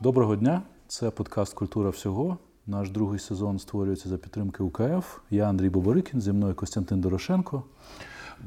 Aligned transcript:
Доброго 0.00 0.36
дня. 0.36 0.62
Це 0.88 1.10
подкаст 1.10 1.54
Культура 1.54 1.90
всього. 1.90 2.38
Наш 2.66 2.90
другий 2.90 3.18
сезон 3.18 3.58
створюється 3.58 4.08
за 4.08 4.18
підтримки 4.18 4.62
УКФ. 4.62 5.18
Я 5.30 5.48
Андрій 5.48 5.68
Боборикін, 5.68 6.20
зі 6.20 6.32
мною 6.32 6.54
Костянтин 6.54 7.00
Дорошенко. 7.00 7.62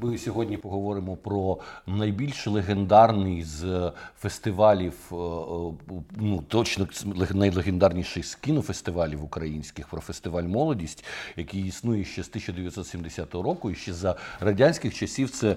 Ми 0.01 0.17
сьогодні 0.17 0.57
поговоримо 0.57 1.15
про 1.15 1.57
найбільш 1.87 2.47
легендарний 2.47 3.43
з 3.43 3.91
фестивалів, 4.19 4.93
е, 5.11 5.15
е, 5.15 6.01
ну 6.15 6.43
точно 6.47 6.87
найлегендарніший 7.33 8.23
з 8.23 8.35
кінофестивалів 8.35 9.23
українських 9.23 9.87
про 9.87 10.01
фестиваль 10.01 10.43
Молодість, 10.43 11.05
який 11.37 11.65
існує 11.65 12.03
ще 12.03 12.23
з 12.23 12.29
1970 12.29 13.33
року. 13.33 13.71
І 13.71 13.75
ще 13.75 13.93
за 13.93 14.15
радянських 14.39 14.95
часів 14.95 15.29
це 15.29 15.49
е, 15.51 15.55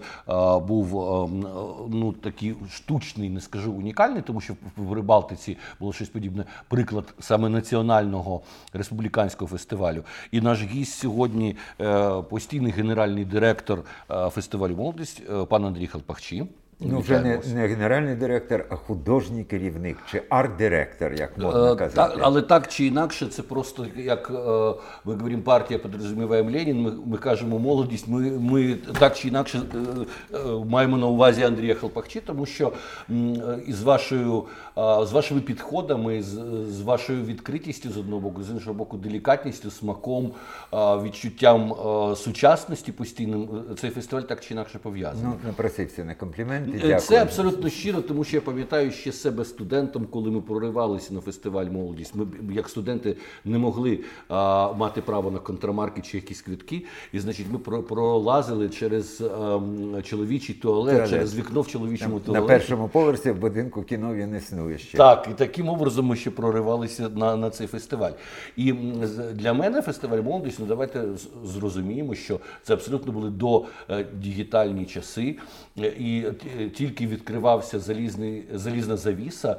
був 0.59 0.91
ну 1.91 2.13
такий 2.13 2.55
штучний, 2.71 3.31
не 3.31 3.41
скажу 3.41 3.73
унікальний, 3.73 4.23
тому 4.23 4.41
що 4.41 4.55
в 4.77 4.93
Рибалтиці 4.93 5.57
було 5.81 5.93
щось 5.93 6.09
подібне. 6.09 6.45
Приклад 6.69 7.15
саме 7.21 7.49
національного 7.49 8.41
республіканського 8.73 9.49
фестивалю. 9.49 10.05
І 10.31 10.41
наш 10.41 10.63
гість 10.63 10.99
сьогодні 10.99 11.57
постійний 12.29 12.73
генеральний 12.73 13.25
директор 13.25 13.85
фестивалю 14.31 14.77
молодість 14.77 15.23
пан 15.49 15.65
Андрій 15.65 15.87
Халпахчі. 15.87 16.47
Ну, 16.85 17.01
вже 17.01 17.21
не 17.21 17.41
не 17.55 17.67
генеральний 17.67 18.15
директор, 18.15 18.67
а 18.71 18.77
художній 18.77 19.45
керівник 19.45 19.97
чи 20.11 20.23
арт-директор, 20.31 21.13
як 21.13 21.39
можна 21.39 21.73
е, 21.73 21.77
казати. 21.77 21.95
Так, 21.95 22.19
але 22.23 22.43
так 22.43 22.69
чи 22.69 22.87
інакше, 22.87 23.27
це 23.27 23.43
просто 23.43 23.87
як 23.97 24.31
е, 24.31 24.35
ми 25.05 25.15
говоримо, 25.15 25.43
партія 25.43 25.79
підрозуміваємо 25.79 26.51
Ленін. 26.51 26.83
Ми 26.83 26.93
ми 27.07 27.19
кажемо 27.19 27.59
молодість. 27.59 28.09
Ми 28.09 28.31
ми 28.31 28.75
так 28.99 29.17
чи 29.17 29.29
інакше 29.29 29.63
е, 30.35 30.39
маємо 30.67 30.97
на 30.97 31.07
увазі 31.07 31.43
Андрія 31.43 31.75
Халпахчі, 31.75 32.21
тому 32.21 32.47
що 32.47 32.73
із 33.67 33.83
вашою 33.83 34.45
з 34.77 35.13
вашими 35.13 35.41
підходами, 35.41 36.23
з, 36.23 36.41
з 36.69 36.81
вашою 36.81 37.25
відкритістю 37.25 37.91
з 37.91 37.97
одного 37.97 38.21
боку, 38.21 38.43
з 38.43 38.51
іншого 38.51 38.75
боку, 38.75 38.97
делікатністю, 38.97 39.71
смаком, 39.71 40.33
відчуттям 40.73 41.75
сучасності 42.17 42.93
постійним 42.93 43.49
цей 43.81 43.91
фестиваль 43.91 44.23
так 44.23 44.41
чи 44.41 44.55
інакше 44.55 44.79
пов'язаний. 44.79 45.33
Ну, 45.43 45.49
напросився 45.49 46.05
на 46.05 46.15
комплімент. 46.15 46.74
Дякую. 46.81 47.01
Це 47.01 47.23
абсолютно 47.23 47.69
щиро, 47.71 48.01
тому 48.01 48.25
що 48.25 48.37
я 48.37 48.41
пам'ятаю 48.41 48.91
ще 48.91 49.13
себе 49.13 49.45
студентом, 49.45 50.07
коли 50.11 50.31
ми 50.31 50.41
проривалися 50.41 51.15
на 51.15 51.21
фестиваль 51.21 51.67
молодість. 51.67 52.15
Ми 52.15 52.27
як 52.53 52.69
студенти 52.69 53.17
не 53.45 53.59
могли 53.59 54.01
а, 54.29 54.73
мати 54.73 55.01
право 55.01 55.31
на 55.31 55.39
контрамарки 55.39 56.01
чи 56.01 56.17
якісь 56.17 56.43
квитки. 56.43 56.85
І 57.13 57.21
значить, 57.21 57.47
ми 57.51 57.59
пролазили 57.83 58.69
через 58.69 59.21
а, 59.21 59.55
ем, 59.55 60.03
чоловічий 60.03 60.55
туалет, 60.55 60.95
туалет, 60.95 61.11
через 61.11 61.37
вікно 61.37 61.61
в 61.61 61.69
чоловічому 61.69 62.21
туалеті. 62.21 62.43
На 62.43 62.49
першому 62.49 62.89
поверсі 62.89 63.31
в 63.31 63.39
будинку 63.39 63.83
кіно 63.83 64.15
він 64.15 64.37
існує 64.37 64.79
ще. 64.79 64.99
Так, 64.99 65.29
і 65.31 65.35
таким 65.35 65.69
образом 65.69 66.07
ми 66.07 66.17
ще 66.17 66.31
проривалися 66.31 67.09
на 67.09 67.37
на 67.37 67.51
цей 67.51 67.67
фестиваль. 67.67 68.13
І 68.57 68.73
для 69.33 69.53
мене 69.53 69.83
фестиваль 69.83 70.23
молодість, 70.23 70.59
ну 70.61 70.67
давайте 70.67 71.05
зрозуміємо, 71.45 72.15
що 72.15 72.41
це 72.63 72.75
абсолютно 72.75 73.13
були 73.13 73.31
до 73.31 73.65
е, 73.91 74.07
дігітальні 74.15 74.87
часи. 74.87 75.37
І 75.77 76.25
тільки 76.75 77.07
відкривався 77.07 77.79
залізний 77.79 78.45
залізна 78.53 78.97
завіса, 78.97 79.57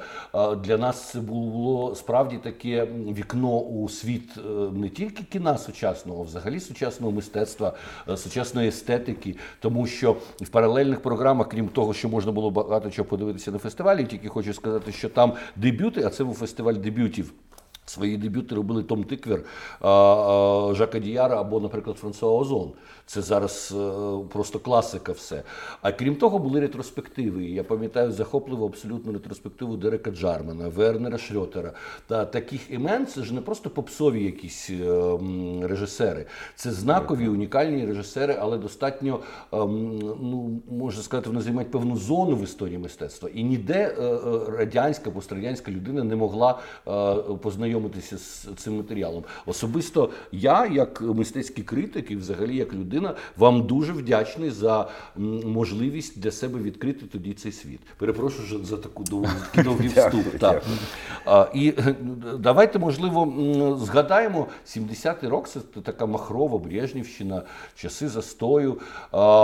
для 0.63 0.77
нас 0.77 1.09
це 1.09 1.19
було 1.19 1.95
справді 1.95 2.37
таке 2.37 2.87
вікно 3.17 3.59
у 3.59 3.89
світ 3.89 4.37
е, 4.37 4.41
не 4.73 4.89
тільки 4.89 5.23
кіна 5.23 5.57
сучасного, 5.57 6.21
а 6.21 6.25
взагалі 6.25 6.59
сучасного 6.59 7.11
мистецтва, 7.11 7.73
е, 8.09 8.17
сучасної 8.17 8.67
естетики, 8.67 9.35
тому 9.59 9.87
що 9.87 10.15
в 10.41 10.49
паралельних 10.49 11.01
програмах, 11.01 11.49
крім 11.49 11.67
того, 11.67 11.93
що 11.93 12.09
можна 12.09 12.31
було 12.31 12.51
багато 12.51 12.91
чого 12.91 13.07
подивитися 13.07 13.51
на 13.51 13.57
фестивалі, 13.57 14.05
тільки 14.05 14.27
хочу 14.27 14.53
сказати, 14.53 14.91
що 14.91 15.09
там 15.09 15.33
дебюти, 15.55 16.03
а 16.05 16.09
це 16.09 16.23
був 16.23 16.35
фестиваль 16.35 16.73
дебютів. 16.73 17.33
Свої 17.87 18.17
дебюти 18.17 18.55
робили 18.55 18.83
Том 18.83 19.03
Тиквер, 19.03 19.43
Жака 20.75 20.99
Діяра 20.99 21.41
або, 21.41 21.59
наприклад, 21.59 21.97
Франсуа 21.97 22.31
Озон. 22.31 22.71
Це 23.07 23.21
зараз 23.21 23.73
е, 23.77 24.17
просто 24.33 24.59
класика 24.59 25.11
все. 25.11 25.43
А 25.81 25.91
крім 25.91 26.15
того, 26.15 26.39
були 26.39 26.59
ретроспективи. 26.59 27.45
Я 27.45 27.63
пам'ятаю 27.63 28.11
захопливу 28.11 28.65
абсолютно 28.65 29.13
ретроспективу 29.13 29.77
Дерека 29.77 30.11
Джармана, 30.11 30.67
Вернера 30.67 31.17
Шрьотера. 31.17 31.73
Та 32.07 32.25
таких 32.25 32.71
імен 32.71 33.07
це 33.07 33.23
ж 33.23 33.33
не 33.33 33.41
просто 33.41 33.69
попсові 33.69 34.23
якісь 34.23 34.69
е, 34.69 35.17
режисери, 35.61 36.25
це 36.55 36.71
знакові, 36.71 37.27
унікальні 37.27 37.85
режисери, 37.85 38.37
але 38.39 38.57
достатньо, 38.57 39.19
ем, 39.53 39.99
ну 39.99 40.61
можна 40.71 41.03
сказати, 41.03 41.29
вони 41.29 41.41
займають 41.41 41.71
певну 41.71 41.97
зону 41.97 42.35
в 42.35 42.43
історії 42.43 42.77
мистецтва. 42.77 43.29
І 43.33 43.43
ніде 43.43 43.95
е, 43.99 44.17
радянська 44.57 45.11
пострадянська 45.11 45.71
людина 45.71 46.03
не 46.03 46.15
могла 46.15 46.59
познайомитися 47.41 48.17
з 48.17 48.47
цим 48.57 48.77
матеріалом. 48.77 49.23
Особисто 49.45 50.09
я, 50.31 50.65
як 50.65 51.01
мистецький 51.01 51.63
критик, 51.63 52.11
і 52.11 52.15
взагалі 52.15 52.55
як 52.55 52.73
людина 52.73 52.94
людина, 52.95 53.13
вам 53.37 53.67
дуже 53.67 53.93
вдячний 53.93 54.49
за 54.49 54.87
можливість 55.45 56.19
для 56.19 56.31
себе 56.31 56.59
відкрити 56.59 57.05
тоді 57.05 57.33
цей 57.33 57.51
світ. 57.51 57.79
Перепрошую 57.97 58.65
за 58.65 58.77
таку 58.77 59.03
довгий 59.63 59.87
вступ. 59.95 60.37
Так. 60.39 60.63
І 61.53 61.73
е, 61.77 61.95
давайте, 62.39 62.79
можливо, 62.79 63.33
згадаємо 63.81 64.47
70-й 64.67 65.27
рок, 65.27 65.49
це 65.49 65.59
така 65.59 66.05
махрова 66.05 66.57
Брежнівщина, 66.57 67.41
часи 67.75 68.07
застою. 68.07 68.77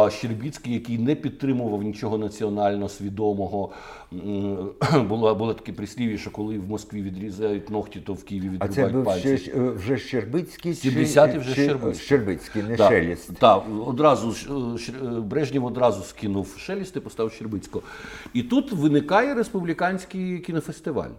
Щербіцький, 0.09 0.73
який 0.73 0.97
не 0.97 1.15
підтримував 1.15 1.83
нічого 1.83 2.17
національно 2.17 2.89
свідомого. 2.89 3.69
Було 5.09 5.35
було 5.35 5.53
таке 5.53 5.73
прислів'я, 5.73 6.17
що 6.17 6.31
коли 6.31 6.59
в 6.59 6.69
Москві 6.69 7.01
відрізають 7.01 7.69
ногті, 7.69 7.99
то 7.99 8.13
в 8.13 8.23
Києві 8.23 8.49
відрубають 8.49 8.75
пальці. 8.75 8.81
А 8.81 8.87
це 8.87 8.93
був 8.93 9.05
пальці. 9.05 9.37
ще 9.37 9.59
вже 9.59 9.97
Щербицький? 9.97 10.73
70-й 10.73 11.37
вже 11.37 11.53
Щербицький. 11.53 12.05
Щербицький, 12.05 12.63
не 12.63 12.75
да. 12.75 12.89
Шеліст. 12.89 13.31
Так, 13.41 13.63
одразу 13.85 14.29
е, 14.29 15.07
е, 15.07 15.19
Брежнєв 15.19 15.65
одразу 15.65 16.03
скинув 16.03 16.55
Шеліст 16.57 16.95
і 16.95 16.99
поставив 16.99 17.33
Щербицького. 17.33 17.83
І 18.33 18.43
тут 18.43 18.71
виникає 18.71 19.33
республіканський 19.33 20.39
кінофестиваль. 20.39 21.09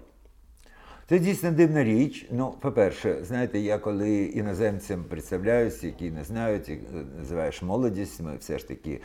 Це 1.08 1.18
дійсно 1.18 1.50
дивна 1.50 1.84
річ. 1.84 2.26
Ну, 2.30 2.54
по-перше, 2.60 3.24
знаєте, 3.24 3.58
я 3.58 3.78
коли 3.78 4.24
іноземцям 4.24 5.04
представляюся, 5.04 5.86
які 5.86 6.10
не 6.10 6.24
знають, 6.24 6.68
е, 6.68 6.78
називаєш 7.18 7.62
молодість, 7.62 8.20
ми 8.20 8.36
все 8.36 8.58
ж 8.58 8.68
таки 8.68 9.00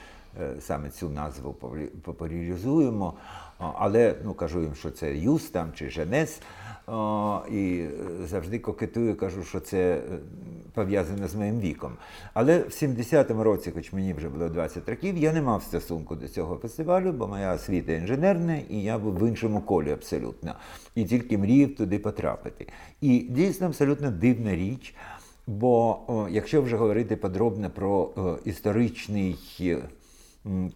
саме 0.59 0.89
цю 0.89 1.09
назву 1.09 1.55
популяризуємо. 2.03 3.13
Але 3.57 4.16
ну, 4.23 4.34
кажу 4.34 4.61
їм, 4.61 4.75
що 4.75 4.91
це 4.91 5.16
Юс 5.16 5.44
там 5.49 5.72
чи 5.75 5.89
Женес. 5.89 6.41
І 7.52 7.86
завжди 8.25 8.59
кокетую, 8.59 9.16
кажу, 9.18 9.44
що 9.44 9.59
це 9.59 10.02
пов'язано 10.74 11.28
з 11.28 11.36
моїм 11.36 11.59
віком. 11.59 11.92
Але 12.34 12.59
в 12.59 12.70
70-му 12.70 13.44
році, 13.44 13.72
хоч 13.72 13.94
мені 13.94 14.14
вже 14.14 14.30
було 14.30 14.50
20 14.50 14.90
років, 14.90 15.18
я 15.18 15.34
не 15.34 15.42
мав 15.42 15.64
стосунку 15.64 16.16
до 16.16 16.28
цього 16.28 16.56
фестивалю, 16.56 17.12
бо 17.12 17.28
моя 17.28 17.53
освіта 17.53 17.92
інженерна, 17.92 18.58
і 18.70 18.81
я 18.81 18.97
був 18.97 19.18
в 19.18 19.28
іншому 19.28 19.62
колі 19.62 19.92
абсолютно. 19.92 20.56
І 20.96 21.06
тільки 21.06 21.38
мріяв 21.38 21.76
туди 21.76 22.00
потрапити. 22.00 22.68
І 23.02 23.20
дійсно 23.20 23.68
абсолютно 23.68 24.12
дивна 24.12 24.56
річ. 24.56 24.96
Бо 25.47 26.00
о, 26.08 26.28
якщо 26.30 26.62
вже 26.62 26.78
говорити 26.78 27.16
подробно 27.16 27.70
про 27.70 27.92
о, 28.16 28.38
історичний 28.46 29.38
м, 30.46 30.72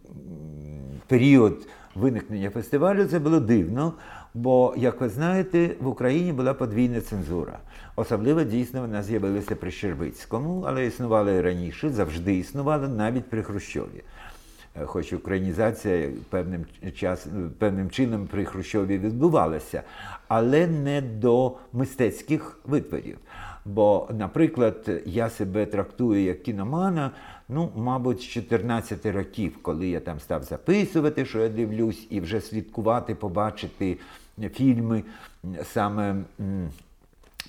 період 1.08 1.68
виникнення 1.96 2.50
фестивалю, 2.50 3.06
це 3.06 3.20
було 3.20 3.40
дивно. 3.40 3.94
Бо, 4.34 4.74
як 4.78 5.02
ви 5.02 5.09
знаєте, 5.09 5.75
в 5.80 5.88
Україні 5.88 6.34
була 6.34 6.53
подвійна 6.53 7.02
цензура. 7.02 7.59
Особливо 7.96 8.44
дійсно 8.44 8.81
вона 8.81 9.03
з'явилася 9.03 9.56
при 9.56 9.72
Щербицькому, 9.72 10.64
але 10.68 10.86
існувала 10.86 11.31
і 11.31 11.42
раніше, 11.42 11.90
завжди 11.90 12.38
існувала 12.38 12.88
навіть 12.88 13.30
при 13.30 13.44
Хрущові. 13.44 14.03
Е, 14.81 14.86
хоч 14.86 15.14
українізація 15.14 16.09
певним 16.30 16.66
час, 16.96 17.28
певним 17.58 17.90
чином 17.90 18.28
при 18.28 18.46
Хрущові 18.46 18.97
відбувалася, 18.97 19.84
але 20.28 20.68
не 20.68 21.02
до 21.02 21.58
мистецьких 21.73 22.59
витворів. 22.66 23.17
Бо, 23.66 24.08
наприклад, 24.17 24.90
я 25.06 25.29
себе 25.29 25.66
трактую 25.66 26.23
як 26.23 26.44
кіномана, 26.44 27.11
ну, 27.50 27.72
мабуть, 27.76 28.22
з 28.22 28.23
14 28.23 29.06
років, 29.06 29.58
коли 29.61 29.88
я 29.88 30.00
там 30.00 30.20
став 30.20 30.44
записувати, 30.44 31.26
що 31.26 31.40
я 31.40 31.50
дивлюсь, 31.50 32.08
і 32.09 32.20
вже 32.20 32.41
слідкувати, 32.41 33.16
побачити 33.16 33.97
фільми 34.54 35.04
саме 35.64 36.16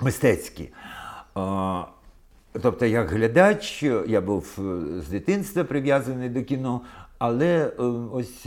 мистецькі. 0.00 0.70
Тобто, 2.60 2.86
як 2.86 3.10
глядач, 3.10 3.82
я 4.06 4.20
був 4.20 4.58
е, 4.58 5.00
з 5.00 5.08
дитинства 5.08 5.64
прив'язаний 5.64 6.28
до 6.28 6.42
кіно, 6.42 6.80
але 7.18 7.66
е, 7.66 7.82
ось 8.12 8.46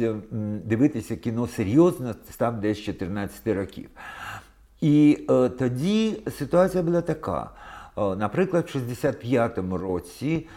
дивитися 0.63 1.15
кіно 1.15 1.47
серйозно 1.47 2.15
став 2.31 2.61
десь 2.61 2.79
14 2.79 3.47
років. 3.47 3.89
І 4.81 5.25
е, 5.29 5.49
тоді 5.49 6.21
ситуація 6.37 6.83
була 6.83 7.01
така. 7.01 7.49
Наприклад, 7.97 8.69
в 8.73 8.77
65-му 8.77 9.77
році 9.77 10.47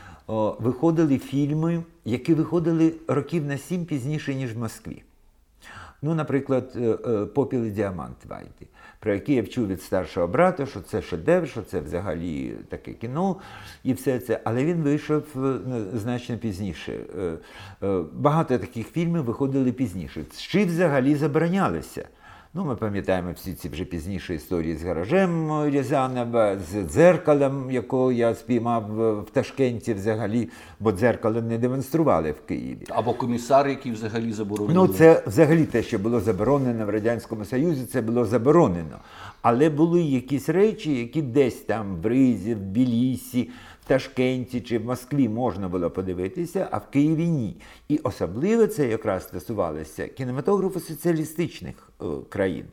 виходили 0.58 1.18
фільми, 1.18 1.82
які 2.04 2.34
виходили 2.34 2.94
років 3.08 3.44
на 3.44 3.58
сім 3.58 3.84
пізніше, 3.84 4.34
ніж 4.34 4.54
в 4.54 4.58
Москві. 4.58 5.02
Ну, 6.02 6.14
наприклад, 6.14 6.72
е, 6.76 6.80
е, 6.80 7.26
попіл 7.26 7.64
і 7.64 7.70
діамант 7.70 8.16
Вайди, 8.28 8.66
про 9.00 9.14
який 9.14 9.34
я 9.34 9.42
вчув 9.42 9.66
від 9.66 9.82
старшого 9.82 10.26
брата, 10.26 10.66
що 10.66 10.80
це 10.80 11.02
шедевр, 11.02 11.48
що 11.48 11.62
це 11.62 11.80
взагалі 11.80 12.54
таке 12.68 12.92
кіно 12.92 13.36
і 13.84 13.92
все 13.92 14.18
це. 14.18 14.40
Але 14.44 14.64
він 14.64 14.82
вийшов 14.82 15.22
е, 15.36 15.58
значно 15.94 16.38
пізніше. 16.38 16.98
Багато 18.12 18.58
таких 18.58 18.88
фільмів 18.88 19.24
виходили 19.24 19.72
пізніше. 19.72 20.24
Чи 20.36 20.64
взагалі 20.64 21.14
заборонялися? 21.14 22.08
Ну, 22.54 22.64
Ми 22.64 22.76
пам'ятаємо 22.76 23.32
всі 23.32 23.54
ці 23.54 23.68
вже 23.68 23.84
пізніші 23.84 24.34
історії 24.34 24.76
з 24.76 24.84
гаражем 24.84 25.62
Рязанова, 25.72 26.58
з 26.58 26.82
дзеркалем, 26.82 27.70
якого 27.70 28.12
я 28.12 28.34
спіймав 28.34 28.84
в 29.22 29.30
Ташкенті 29.30 29.94
взагалі, 29.94 30.48
бо 30.80 30.92
дзеркало 30.92 31.42
не 31.42 31.58
демонстрували 31.58 32.32
в 32.32 32.46
Києві. 32.46 32.86
Або 32.88 33.14
комісар, 33.14 33.68
який 33.68 33.92
взагалі 33.92 34.32
заборонений. 34.32 34.76
Ну, 34.76 34.88
це 34.88 35.22
взагалі 35.26 35.64
те, 35.64 35.82
що 35.82 35.98
було 35.98 36.20
заборонено 36.20 36.86
в 36.86 36.90
Радянському 36.90 37.44
Союзі, 37.44 37.86
це 37.86 38.02
було 38.02 38.24
заборонено. 38.24 38.98
Але 39.42 39.70
були 39.70 40.02
якісь 40.02 40.48
речі, 40.48 40.94
які 40.94 41.22
десь 41.22 41.60
там 41.60 41.96
в 41.96 42.06
Ризі, 42.06 42.54
в 42.54 42.58
Білісі, 42.58 43.50
Ташкенті 43.88 44.60
чи 44.60 44.78
в 44.78 44.84
Москві 44.84 45.28
можна 45.28 45.68
було 45.68 45.90
подивитися, 45.90 46.68
а 46.70 46.78
в 46.78 46.90
Києві 46.90 47.28
ні. 47.28 47.56
І 47.88 47.98
особливо 47.98 48.66
це 48.66 48.88
якраз 48.88 49.22
стосувалося 49.22 50.08
кінематографу 50.08 50.80
соціалістичних 50.80 51.90
е, 52.02 52.04
країн. 52.28 52.64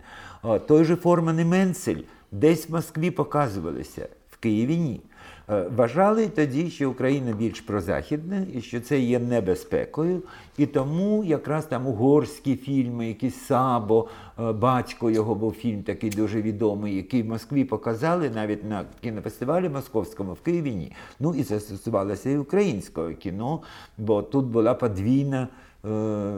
Е, 0.46 0.60
той 0.60 0.86
же 0.86 0.96
Форман 0.96 1.40
і 1.40 1.46
Менцель 1.46 2.02
десь 2.32 2.70
в 2.70 2.74
Москві 2.74 3.12
показувалися, 3.12 4.08
в 4.32 4.38
Києві 4.38 4.78
ні. 4.78 5.02
Е, 5.50 5.68
вважали 5.76 6.28
тоді, 6.28 6.70
що 6.70 6.90
Україна 6.92 7.32
більш 7.32 7.62
прозахідна 7.62 8.46
і 8.54 8.62
що 8.62 8.82
це 8.82 9.00
є 9.00 9.20
небезпекою. 9.20 10.22
І 10.58 10.66
тому 10.66 11.24
якраз 11.24 11.66
там 11.66 11.88
угорські 11.88 12.56
фільми, 12.56 13.08
якісь 13.08 13.36
Сабо, 13.36 14.08
е, 14.40 14.52
батько 14.52 15.12
його 15.12 15.36
був 15.36 15.54
фільм 15.54 15.84
такий 15.84 16.10
дуже 16.10 16.42
відомий, 16.42 16.96
який 16.96 17.24
в 17.24 17.26
Москві 17.26 17.64
показали 17.64 18.30
навіть 18.30 18.70
на 18.70 18.86
кінофестивалі 19.02 19.70
Московському 19.70 20.34
в 20.34 20.42
Києві. 20.42 20.76
ні. 20.76 20.92
Ну 21.20 21.36
і 21.36 21.44
це 21.44 21.60
стосувалося 21.60 22.30
і 22.30 22.38
українського 22.38 23.14
кіно, 23.14 23.62
бо 23.98 24.22
тут 24.22 24.46
була 24.46 24.74
подвійна, 24.74 25.48
е, 25.86 26.34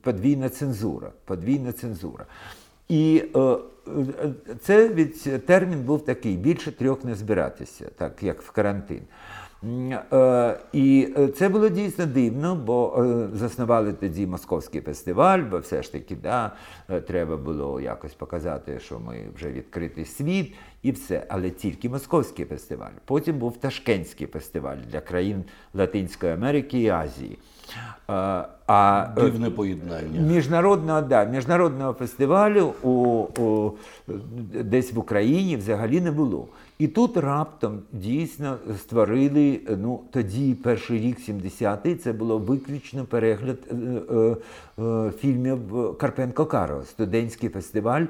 подвійна 0.00 0.48
цензура. 0.48 1.12
Подвійна 1.24 1.72
цензура. 1.72 2.26
І 2.88 3.22
це 4.60 4.88
від 4.88 5.46
термін 5.46 5.82
був 5.82 6.04
такий: 6.04 6.36
більше 6.36 6.72
трьох 6.72 7.04
не 7.04 7.14
збиратися, 7.14 7.90
так 7.96 8.22
як 8.22 8.42
в 8.42 8.50
карантин. 8.50 9.00
Е, 10.12 10.58
і 10.72 11.08
це 11.36 11.48
було 11.48 11.68
дійсно 11.68 12.06
дивно, 12.06 12.54
бо 12.54 13.04
е, 13.04 13.36
заснували 13.36 13.92
тоді 13.92 14.26
московський 14.26 14.80
фестиваль, 14.80 15.38
бо 15.50 15.58
все 15.58 15.82
ж 15.82 15.92
таки 15.92 16.16
да, 16.16 16.52
е, 16.88 17.00
треба 17.00 17.36
було 17.36 17.80
якось 17.80 18.14
показати, 18.14 18.80
що 18.80 19.00
ми 19.00 19.20
вже 19.36 19.52
відкритий 19.52 20.04
світ 20.04 20.54
і 20.82 20.90
все. 20.90 21.26
Але 21.28 21.50
тільки 21.50 21.88
московський 21.88 22.44
фестиваль. 22.44 22.92
Потім 23.04 23.38
був 23.38 23.56
Ташкентський 23.56 24.26
фестиваль 24.26 24.76
для 24.90 25.00
країн 25.00 25.44
Латинської 25.74 26.32
Америки 26.32 26.80
і 26.80 26.88
Азії. 26.88 27.38
А 28.66 29.06
Дивне 29.16 29.50
поєднання. 29.50 30.20
Міжнародного 30.20 31.00
да, 31.00 31.24
міжнародного 31.24 31.92
фестивалю 31.92 32.72
у, 32.82 32.90
у, 33.38 33.72
десь 34.62 34.92
в 34.92 34.98
Україні 34.98 35.56
взагалі 35.56 36.00
не 36.00 36.10
було. 36.10 36.48
І 36.78 36.88
тут 36.88 37.16
раптом 37.16 37.82
дійсно 37.92 38.56
створили 38.78 39.60
ну, 39.68 40.00
тоді 40.10 40.54
перший 40.54 40.98
рік 40.98 41.18
70-й, 41.28 41.94
це 41.94 42.12
було 42.12 42.38
виключно 42.38 43.04
перегляд 43.04 43.58
е, 43.70 43.74
е, 44.14 44.36
е, 44.82 45.10
фільмів 45.10 45.58
Карпенко 45.98 46.46
Каро, 46.46 46.82
студентський 46.82 47.48
фестиваль 47.48 48.04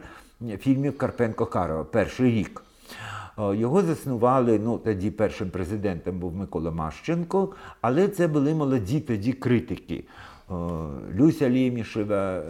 фільмів 0.59 0.99
Карпенко 0.99 1.47
Каро, 1.47 1.85
перший 1.85 2.31
рік. 2.31 2.64
Його 3.39 3.83
заснували, 3.83 4.59
ну 4.59 4.79
тоді 4.79 5.11
першим 5.11 5.51
президентом 5.51 6.19
був 6.19 6.35
Микола 6.35 6.71
Мащенко, 6.71 7.55
але 7.81 8.09
це 8.09 8.29
були 8.29 8.55
молоді 8.55 9.01
тоді 9.01 9.33
критики. 9.33 10.05
Люся 11.15 11.51
Лємішева, 11.51 12.43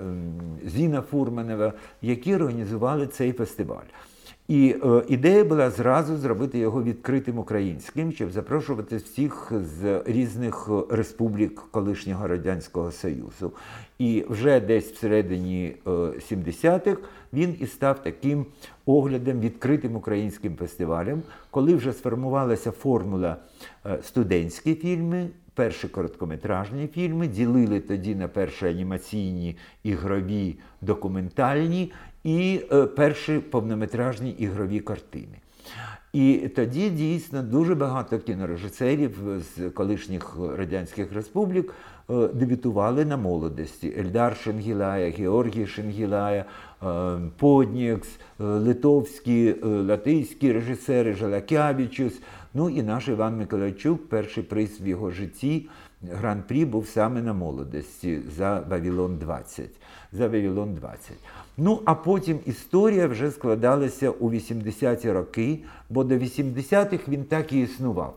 Зіна 0.65 1.03
Фурманова, 1.03 1.73
які 2.03 2.35
організували 2.35 3.07
цей 3.07 3.33
фестиваль. 3.33 3.87
І 4.49 4.77
е, 4.85 5.03
ідея 5.09 5.45
була 5.45 5.71
зразу 5.71 6.17
зробити 6.17 6.59
його 6.59 6.83
відкритим 6.83 7.39
українським, 7.39 8.13
щоб 8.13 8.31
запрошувати 8.31 8.97
всіх 8.97 9.53
з 9.53 10.03
різних 10.07 10.69
республік 10.91 11.63
колишнього 11.71 12.27
радянського 12.29 12.93
союзу. 12.93 13.53
І 13.99 14.25
вже 14.29 14.61
десь 14.61 14.93
всередині 14.93 15.77
е, 15.87 15.91
70-х 15.91 16.97
він 17.33 17.57
і 17.61 17.67
став 17.67 18.03
таким 18.03 18.47
оглядом 18.87 19.41
відкритим 19.41 19.97
українським 19.97 20.57
фестивалем, 20.57 21.23
коли 21.51 21.75
вже 21.75 21.93
сформувалася 21.93 22.71
формула 22.71 23.37
е, 23.87 23.99
студентські 24.03 24.75
фільми. 24.75 25.29
Перші 25.57 25.89
короткометражні 25.89 26.87
фільми 26.87 27.29
ділили 27.29 27.81
тоді 27.81 28.15
на 28.15 28.29
перші 28.29 28.67
анімаційні, 28.67 29.57
ігрові, 29.83 30.59
документальні 30.81 31.93
і 32.25 32.61
е, 32.73 32.87
перші 32.87 33.39
повнометражні 33.39 34.31
ігрові 34.31 34.81
картини. 34.81 35.39
І 36.13 36.49
тоді 36.57 36.91
дійсно 36.91 37.43
дуже 37.43 37.75
багато 37.75 38.19
кінорежисерів 38.19 39.19
з 39.39 39.71
колишніх 39.71 40.37
радянських 40.57 41.13
республік 41.13 41.75
е, 42.11 42.29
дебютували 42.29 43.05
на 43.05 43.17
молодості. 43.17 43.95
Ельдар 43.99 44.37
Шенгілая, 44.37 45.11
Георгій 45.11 45.67
Шенгілая, 45.67 46.45
е, 46.83 46.87
Поднікс, 47.39 48.09
литовські, 48.39 49.55
латиські 49.63 50.53
режисери 50.53 51.15
Жалакявічус. 51.15 52.21
Ну 52.55 52.71
і 52.71 52.83
наш 52.83 53.09
Іван 53.09 53.37
Миколайчук, 53.37 54.09
перший 54.09 54.43
приз 54.43 54.81
в 54.81 54.87
його 54.87 55.11
житті. 55.11 55.69
Гран-прі 56.13 56.65
був 56.65 56.87
саме 56.87 57.23
на 57.23 57.33
молодості 57.33 58.21
за 58.37 58.61
Вавилон 58.71 59.19
20. 59.19 59.71
За 60.19 60.29
Вавилон 60.29 60.75
20. 60.75 61.13
Ну, 61.57 61.81
а 61.85 61.95
потім 61.95 62.39
історія 62.47 63.07
вже 63.07 63.31
складалася 63.31 64.11
у 64.11 64.31
80-ті 64.31 65.13
роки, 65.13 65.59
бо 65.91 66.05
до 66.05 66.15
80-х 66.15 67.09
він 67.09 67.25
так 67.25 67.53
і 67.53 67.61
існував. 67.61 68.17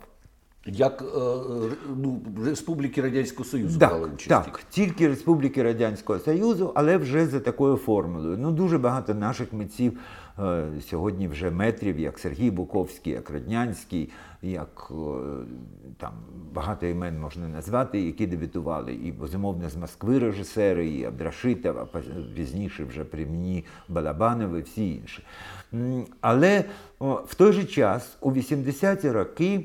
Як 0.66 1.02
е, 1.02 1.20
ну, 1.98 2.22
Республіки 2.46 3.02
Радянського 3.02 3.50
Союзу 3.50 3.80
так, 3.80 3.90
брали 3.90 4.08
участь? 4.08 4.28
Так, 4.28 4.60
тільки 4.70 5.08
Республіки 5.08 5.64
Радянського 5.64 6.20
Союзу, 6.20 6.72
але 6.76 6.98
вже 6.98 7.28
за 7.28 7.40
такою 7.40 7.78
формулою. 7.78 8.38
Ну, 8.38 8.52
Дуже 8.52 8.78
багато 8.78 9.14
наших 9.14 9.54
митців 9.54 9.94
е, 9.94 10.00
сьогодні 10.90 11.28
вже 11.28 11.52
метрів, 11.52 12.00
як 12.00 12.20
Сергій 12.20 12.52
Буковський, 12.52 13.14
як 13.14 13.30
Роднянський, 13.30 14.10
як 14.42 14.92
е, 14.92 14.96
там 15.98 16.14
багато 16.54 16.86
імен 16.86 17.20
можна 17.20 17.48
назвати, 17.48 18.02
які 18.02 18.28
дебютували. 18.28 18.94
І, 18.94 19.12
безумовно, 19.12 19.70
з 19.70 19.76
Москви 19.76 20.20
режисери, 20.20 20.90
і 20.90 21.06
Абдрашитов, 21.06 21.78
а 21.78 22.00
пізніше 22.36 22.84
вже 22.84 23.04
при 23.04 23.26
мені 23.26 23.66
Балабанови, 23.90 24.62
всі 24.62 24.96
інші. 24.96 25.24
Але 26.22 26.64
в 27.00 27.36
той 27.38 27.54
же 27.54 27.66
час, 27.66 28.18
у 28.22 28.32
80-ті 28.32 29.12
роки, 29.12 29.64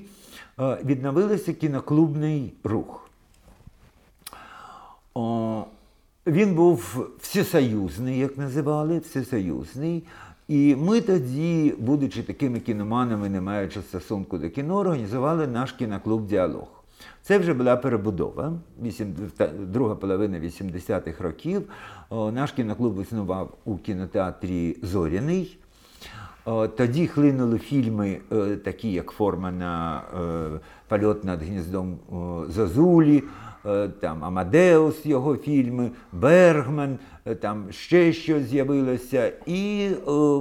Е, 0.61 0.79
відновився 0.85 1.53
кіноклубний 1.53 2.53
рух. 2.65 3.09
Він 6.27 6.55
був 6.55 7.09
всесоюзний, 7.21 8.19
як 8.19 8.39
називали, 8.39 8.99
всесоюзний. 8.99 10.05
І 10.53 10.77
ми 10.77 11.01
тоді, 11.01 11.75
будучи 11.79 12.23
такими 12.23 12.61
кіноманами, 12.61 13.29
не 13.29 13.41
маючи 13.41 13.81
стосунку 13.81 14.39
до 14.39 14.51
кіно, 14.51 14.77
організували 14.77 15.47
наш 15.47 15.73
кіноклуб 15.73 16.27
Діалог. 16.27 16.69
Це 17.23 17.39
вже 17.39 17.55
була 17.55 17.77
перебудова, 17.77 18.53
друга 19.59 19.95
половина 19.95 20.41
80-х 20.41 21.25
років. 21.25 21.63
Наш 22.11 22.53
кіноклуб 22.53 23.01
існував 23.01 23.51
у 23.65 23.77
кінотеатрі 23.77 24.77
Зоряний. 24.83 25.59
Тоді 26.77 27.07
хлинули 27.07 27.59
фільми, 27.59 28.21
е, 28.33 28.57
такі 28.57 28.93
як 28.93 29.11
форма 29.11 29.53
на 29.53 30.03
е, 30.21 30.61
польот 30.89 31.25
над 31.25 31.43
гніздом 31.43 31.99
Зазулі, 32.49 33.23
там 34.01 34.25
Амадеус, 34.25 35.07
його 35.07 35.37
фільми, 35.37 35.91
Бергман, 36.13 36.99
там 37.41 37.73
ще 37.73 38.13
щось 38.13 38.43
з'явилося. 38.43 39.33
І 39.47 39.89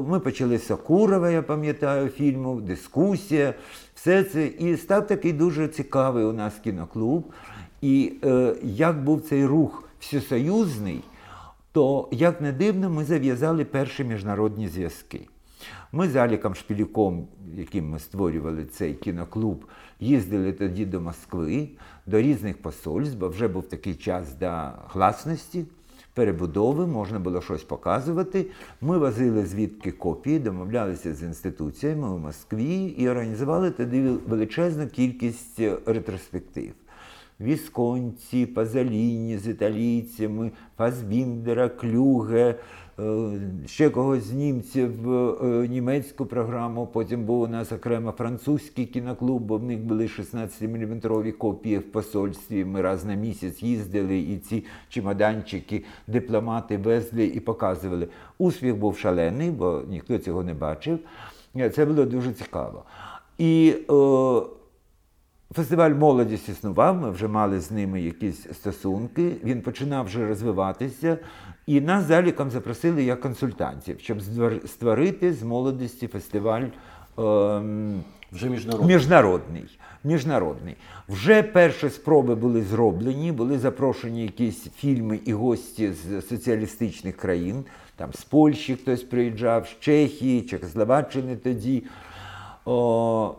ми 0.08 0.20
почали 0.20 0.60
Сокурова, 0.60 1.30
я 1.30 1.42
пам'ятаю, 1.42 2.10
фільму, 2.10 2.62
дискусія, 2.62 3.54
все 3.96 4.24
це. 4.24 4.46
І 4.46 4.78
став 4.78 5.08
такий 5.08 5.34
дуже 5.34 5.68
цікавий 5.68 6.25
у 6.25 6.34
нас 6.34 6.54
кіноклуб. 6.63 7.34
І 7.82 8.13
як 8.63 9.04
був 9.04 9.22
цей 9.22 9.46
рух 9.46 9.90
всесоюзний, 10.00 11.01
то 11.72 12.08
як 12.12 12.42
не 12.42 12.51
дивно, 12.51 12.90
ми 12.90 13.06
зав'язали 13.06 13.66
перші 13.66 14.04
міжнародні 14.04 14.68
зв'язки. 14.68 15.22
Ми 15.92 16.10
з 16.10 16.16
Аліком 16.16 16.56
Шпіліком, 16.56 17.28
яким 17.56 17.90
ми 17.90 18.00
створювали 18.00 18.66
цей 18.66 18.94
кіноклуб, 18.94 19.66
їздили 20.01 20.53
тоді 20.53 20.86
до 20.86 21.01
Москви, 21.01 21.70
до 22.05 22.22
різних 22.22 22.62
посольств, 22.62 23.17
бо 23.17 23.29
вже 23.29 23.48
був 23.48 23.63
такий 23.63 23.96
час 23.96 24.34
до 24.39 24.70
гласності. 24.88 25.65
перебудови, 26.13 26.88
можна 26.88 27.20
було 27.20 27.41
щось 27.41 27.63
показувати. 27.63 28.46
Ми 28.81 28.98
возили 28.98 29.46
звідки 29.46 29.91
копії, 29.91 30.39
домовлялися 30.39 31.13
з 31.13 31.24
інституціями 31.24 32.10
у 32.10 32.17
Москві 32.17 32.84
і 32.86 33.10
організували 33.10 33.72
тоді 33.72 34.01
величезну 34.01 34.88
кількість 34.88 35.60
ретроспектив. 35.86 36.74
Вісконці, 37.42 38.46
Пазаліні 38.46 39.38
з 39.38 39.48
італійцями, 39.48 40.52
Фасбіндера, 40.78 41.70
Клюге, 41.70 42.56
е, 43.00 43.32
ще 43.66 43.90
когось 43.90 44.24
з 44.24 44.32
німців, 44.32 45.14
е, 45.14 45.68
німецьку 45.68 46.26
програму. 46.26 46.88
Потім 46.88 47.24
був 47.24 47.42
у 47.42 47.48
нас 47.48 47.72
окремо 47.72 48.12
французький 48.12 48.86
кіноклуб, 48.86 49.42
бо 49.42 49.58
в 49.58 49.64
них 49.64 49.80
були 49.80 50.08
16-мм 50.08 51.32
копії 51.32 51.78
в 51.78 51.92
посольстві. 51.92 52.66
Ми 52.66 52.82
раз 52.82 53.06
на 53.06 53.16
місяць 53.16 53.64
їздили 53.64 54.20
і 54.20 54.38
ці 54.38 54.64
чемоданчики, 54.90 55.84
дипломати 56.08 56.78
везли 56.78 57.26
і 57.26 57.40
показували. 57.40 58.08
Успіх 58.38 58.76
був 58.76 58.98
шалений, 58.98 59.52
бо 59.52 59.82
ніхто 59.90 60.18
цього 60.18 60.44
не 60.44 60.54
бачив. 60.54 61.00
Е, 61.58 61.70
Це 61.70 61.86
було 61.86 62.06
дуже 62.06 62.34
цікаво. 62.34 62.84
І 63.38 63.76
е, 63.90 63.94
Фестиваль 65.55 65.91
молодість 65.91 66.50
існував, 66.50 67.01
ми 67.01 67.12
вже 67.12 67.27
мали 67.27 67.60
з 67.60 67.72
ними 67.72 68.01
якісь 68.01 68.48
стосунки. 68.53 69.31
Він 69.43 69.62
починав 69.62 70.05
вже 70.05 70.27
розвиватися, 70.27 71.17
і 71.65 71.81
нас 71.81 72.03
заліком 72.03 72.50
запросили 72.51 73.03
як 73.03 73.22
консультантів, 73.22 74.00
щоб 74.00 74.22
створити 74.65 75.34
з 75.34 75.43
молодості 75.43 76.08
фестиваль 76.08 76.63
ем, 77.17 78.03
Вже 78.31 78.50
міжнародний. 78.50 78.96
міжнародний. 78.96 79.79
Міжнародний. 80.03 80.75
Вже 81.10 81.43
перші 81.43 81.89
спроби 81.89 82.36
були 82.36 82.62
зроблені, 82.62 83.31
були 83.31 83.60
запрошені 83.60 84.22
якісь 84.24 84.63
фільми 84.63 85.20
і 85.25 85.34
гості 85.34 85.91
з 85.91 86.22
соціалістичних 86.22 87.17
країн. 87.17 87.65
Там 87.96 88.13
з 88.13 88.24
Польщі 88.24 88.75
хтось 88.75 89.03
приїжджав, 89.03 89.67
з 89.67 89.79
Чехії, 89.79 90.41
Чехословаччини 90.41 91.36
тоді. 91.36 91.84
О, 92.65 92.74
о, 92.74 93.36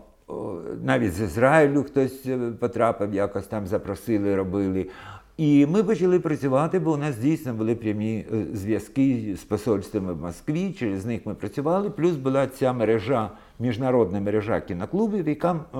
навіть 0.82 1.12
з 1.12 1.20
Ізраїлю 1.20 1.82
хтось 1.82 2.26
е, 2.26 2.38
потрапив, 2.60 3.14
якось 3.14 3.46
там 3.46 3.66
запросили, 3.66 4.36
робили. 4.36 4.88
І 5.36 5.66
ми 5.66 5.82
почали 5.84 6.20
працювати, 6.20 6.78
бо 6.78 6.92
у 6.92 6.96
нас 6.96 7.16
дійсно 7.16 7.54
були 7.54 7.74
прямі 7.74 8.26
е, 8.32 8.44
зв'язки 8.54 9.36
з 9.40 9.44
посольствами 9.44 10.12
в 10.12 10.20
Москві. 10.20 10.72
Через 10.78 11.06
них 11.06 11.20
ми 11.24 11.34
працювали. 11.34 11.90
Плюс 11.90 12.16
була 12.16 12.46
ця 12.46 12.72
мережа, 12.72 13.30
міжнародна 13.58 14.20
мережа 14.20 14.60
кіноклубів, 14.60 15.28
яка 15.28 15.52
е, 15.52 15.78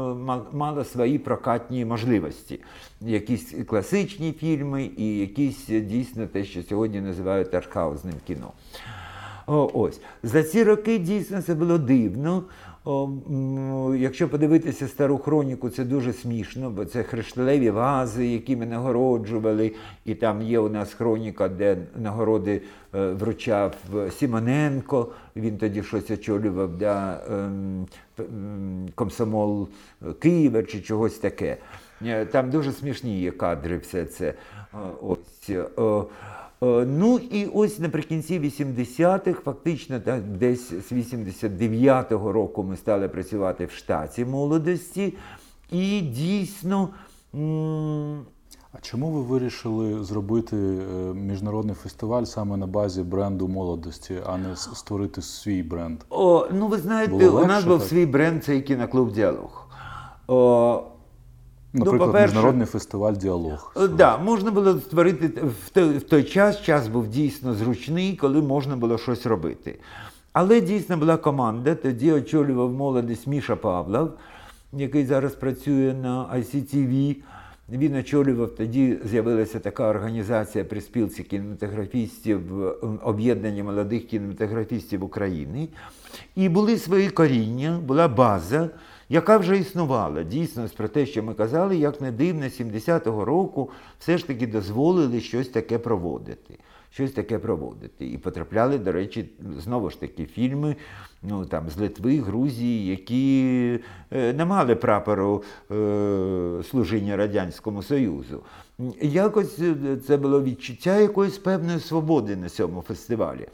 мала 0.53 0.85
свої 0.85 1.19
прокатні 1.19 1.85
можливості. 1.85 2.61
Якісь 3.01 3.55
класичні 3.67 4.33
фільми 4.33 4.91
і 4.97 5.19
якісь 5.19 5.67
дійсно 5.67 6.27
те, 6.27 6.45
що 6.45 6.63
сьогодні 6.63 7.01
називають 7.01 7.55
артхаузним 7.55 8.15
кіно. 8.27 8.53
О, 9.47 9.71
ось. 9.75 10.01
За 10.23 10.43
ці 10.43 10.65
роки 10.65 10.99
дійсно 10.99 11.43
це 11.43 11.55
було 11.55 11.79
дивно. 11.79 12.45
Якщо 13.97 14.29
подивитися 14.29 14.89
стару 14.89 15.19
хроніку, 15.19 15.71
це 15.71 15.85
дуже 15.85 16.13
смішно, 16.13 16.71
бо 16.71 16.85
це 16.85 17.03
хрешталеві 17.03 17.71
вази, 17.71 18.27
які 18.27 18.57
ми 18.57 18.67
нагороджували. 18.67 19.73
І 20.05 20.15
там 20.15 20.43
є 20.43 20.59
у 20.59 20.69
нас 20.69 20.95
хроніка, 20.95 21.49
де 21.49 21.77
нагороди 21.97 22.63
е, 22.95 23.13
вручав 23.13 23.75
Сімоненко. 24.19 25.13
Він 25.37 25.59
тоді 25.59 25.83
щось 25.83 26.11
очолював 26.11 26.79
да, 26.79 27.21
ем, 27.31 27.87
комсомол 28.95 29.69
Києва 30.21 30.63
чи 30.63 30.81
чогось 30.81 31.19
таке. 31.19 31.57
Е, 32.07 32.27
Там 32.27 32.51
дуже 32.51 32.73
смішні 32.73 33.21
є 33.21 33.31
кадри, 33.31 33.79
все 33.79 34.05
це. 34.05 34.27
Е, 34.29 34.35
Ось. 35.03 35.51
Е, 36.63 36.87
Ну 36.87 37.19
і 37.19 37.47
ось 37.47 37.79
наприкінці 37.79 38.41
80-х, 38.41 39.41
фактично 39.41 40.01
так, 40.01 40.23
десь 40.23 40.71
з 40.71 40.93
89-го 40.93 42.33
року 42.33 42.63
ми 42.63 42.77
стали 42.77 43.09
працювати 43.09 43.67
в 43.67 43.71
штаті 43.71 44.25
молодості. 44.25 45.15
І 45.71 46.01
дійсно. 46.01 46.89
А 48.75 48.79
чому 48.81 49.11
ви 49.11 49.21
вирішили 49.21 50.05
зробити 50.05 50.57
е, 50.57 51.15
міжнародний 51.15 51.75
фестиваль 51.75 52.25
саме 52.25 52.57
на 52.57 52.67
базі 52.67 53.03
бренду 53.03 53.49
молодості, 53.49 54.19
а 54.27 54.39
не 54.39 54.57
створити 54.57 55.23
свій 55.23 55.63
бренд? 55.63 55.99
О, 56.11 56.47
ну 56.53 56.69
ви 56.69 56.79
знаєте, 56.79 57.13
Було 57.13 57.41
у 57.41 57.47
нас 57.47 57.51
легше 57.51 57.69
був 57.69 57.79
так? 57.79 57.89
свій 57.89 58.07
бренд, 58.07 58.45
це 58.45 58.61
кіноклуб 58.61 59.13
Діалог. 59.13 59.67
О, 60.29 60.83
Наприклад, 61.73 62.11
Ну, 62.15 62.21
міжнародний 62.21 62.67
фестиваль 62.67 63.13
діалог. 63.13 63.73
Е, 63.77 63.89
Да, 63.89 64.19
можна 64.19 64.51
було 64.51 64.79
створити 64.81 65.27
в 65.67 65.71
той, 65.71 65.99
в 65.99 66.03
той 66.03 66.25
час. 66.25 66.63
Час 66.63 66.89
був 66.89 67.09
дійсно 67.09 67.55
зручний, 67.55 68.17
коли 68.17 68.43
можна 68.43 68.77
було 68.77 68.99
щось 68.99 69.27
робити. 69.27 69.79
Але 70.33 70.61
дійсно 70.61 70.97
була 70.97 71.17
команда. 71.17 71.75
Тоді 71.75 72.13
очолював 72.13 72.73
молодість 72.73 73.27
Міша 73.27 73.57
Павлов, 73.57 74.11
який 74.73 75.07
зараз 75.07 75.33
працює 75.35 75.95
на 76.03 76.27
ICTV. 76.37 77.17
Він 77.69 77.95
очолював 77.97 78.51
тоді 78.51 78.99
з'явилася 79.05 79.59
така 79.59 79.89
організація 79.89 80.65
при 80.65 80.81
спілці 80.81 81.23
кінематографістів, 81.23 82.65
е, 82.65 82.73
об'єднання 83.05 83.65
молодих 83.65 84.07
кінематографістів 84.07 85.05
України. 85.05 85.69
І 86.37 86.49
були 86.49 86.77
свої 86.79 87.11
коріння, 87.11 87.81
була 87.87 88.09
база, 88.09 88.71
яка 89.13 89.39
вже 89.39 89.59
існувала. 89.59 90.23
Дійсно, 90.23 90.69
про 90.77 90.89
те, 90.89 91.07
що 91.07 91.23
ми 91.23 91.35
казали, 91.35 91.77
як 91.77 92.01
не 92.01 92.13
дивно, 92.13 92.45
70-го 92.45 93.25
року 93.25 93.71
все 93.99 94.19
ж 94.19 94.27
таки 94.27 94.47
дозволили 94.47 95.21
щось 95.21 95.49
таке 95.49 95.79
проводити. 95.79 96.59
Щось 96.91 97.13
таке 97.13 97.39
проводити. 97.39 98.07
І 98.07 98.19
потрапляли, 98.19 98.79
до 98.79 98.93
речі, 98.93 99.31
знову 99.59 99.91
ж 99.91 100.01
таки, 100.01 100.27
фільми 100.27 100.77
ну, 101.23 101.47
там, 101.47 101.71
з 101.71 101.77
Литви, 101.77 102.21
Грузії, 102.21 102.87
які 102.87 103.79
е, 104.13 104.33
не 104.33 104.45
мали 104.45 104.77
прапору 104.77 105.43
е, 105.71 105.75
служіння 106.71 107.17
Радянському 107.17 107.83
Союзу. 107.83 108.41
Якось 109.01 109.59
е, 109.59 109.97
це 110.07 110.17
було 110.17 110.43
відчуття 110.43 110.99
якоїсь 110.99 111.39
певної 111.39 111.81
свободи 111.81 112.37
на 112.37 112.49
цьому 112.49 112.83
фестивалі. 112.83 113.49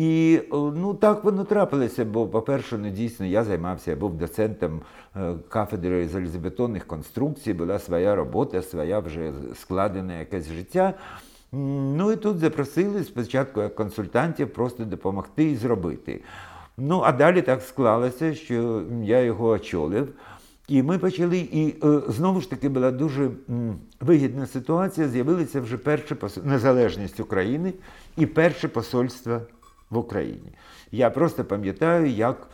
І 0.00 0.40
ну 0.52 0.94
так 0.94 1.24
воно 1.24 1.44
трапилося, 1.44 2.04
бо, 2.04 2.26
по-перше, 2.26 2.78
ну 2.78 2.90
дійсно 2.90 3.26
я 3.26 3.44
займався, 3.44 3.90
я 3.90 3.96
був 3.96 4.14
доцентом 4.14 4.80
е, 5.16 5.34
кафедри 5.48 6.08
залізобетонних 6.08 6.86
конструкцій, 6.86 7.52
була 7.52 7.78
своя 7.78 8.14
робота, 8.14 8.62
своя 8.62 8.98
вже 8.98 9.32
складена 9.54 10.18
якесь 10.18 10.48
життя. 10.48 10.94
Ну 11.52 12.12
і 12.12 12.16
тут 12.16 12.38
запросили 12.38 13.04
спочатку 13.04 13.60
як 13.60 13.74
консультантів 13.74 14.52
просто 14.52 14.84
допомогти 14.84 15.44
і 15.44 15.56
зробити. 15.56 16.22
Ну, 16.76 17.02
а 17.04 17.12
далі 17.12 17.42
так 17.42 17.62
склалося, 17.62 18.34
що 18.34 18.82
я 19.02 19.20
його 19.20 19.48
очолив. 19.48 20.08
І 20.68 20.82
ми 20.82 20.98
почали, 20.98 21.38
і 21.38 21.74
е, 21.84 22.00
знову 22.08 22.40
ж 22.40 22.50
таки 22.50 22.68
була 22.68 22.90
дуже 22.90 23.30
вигідна 24.00 24.46
ситуація. 24.46 25.08
З'явилися 25.08 25.60
вже 25.60 25.78
перше 25.78 26.16
незалежність 26.44 27.20
України 27.20 27.72
і 28.16 28.26
перше 28.26 28.68
посольство 28.68 29.40
в 29.90 29.98
Україні. 29.98 30.52
Я 30.92 31.10
просто 31.10 31.44
пам'ятаю, 31.44 32.10
як 32.10 32.48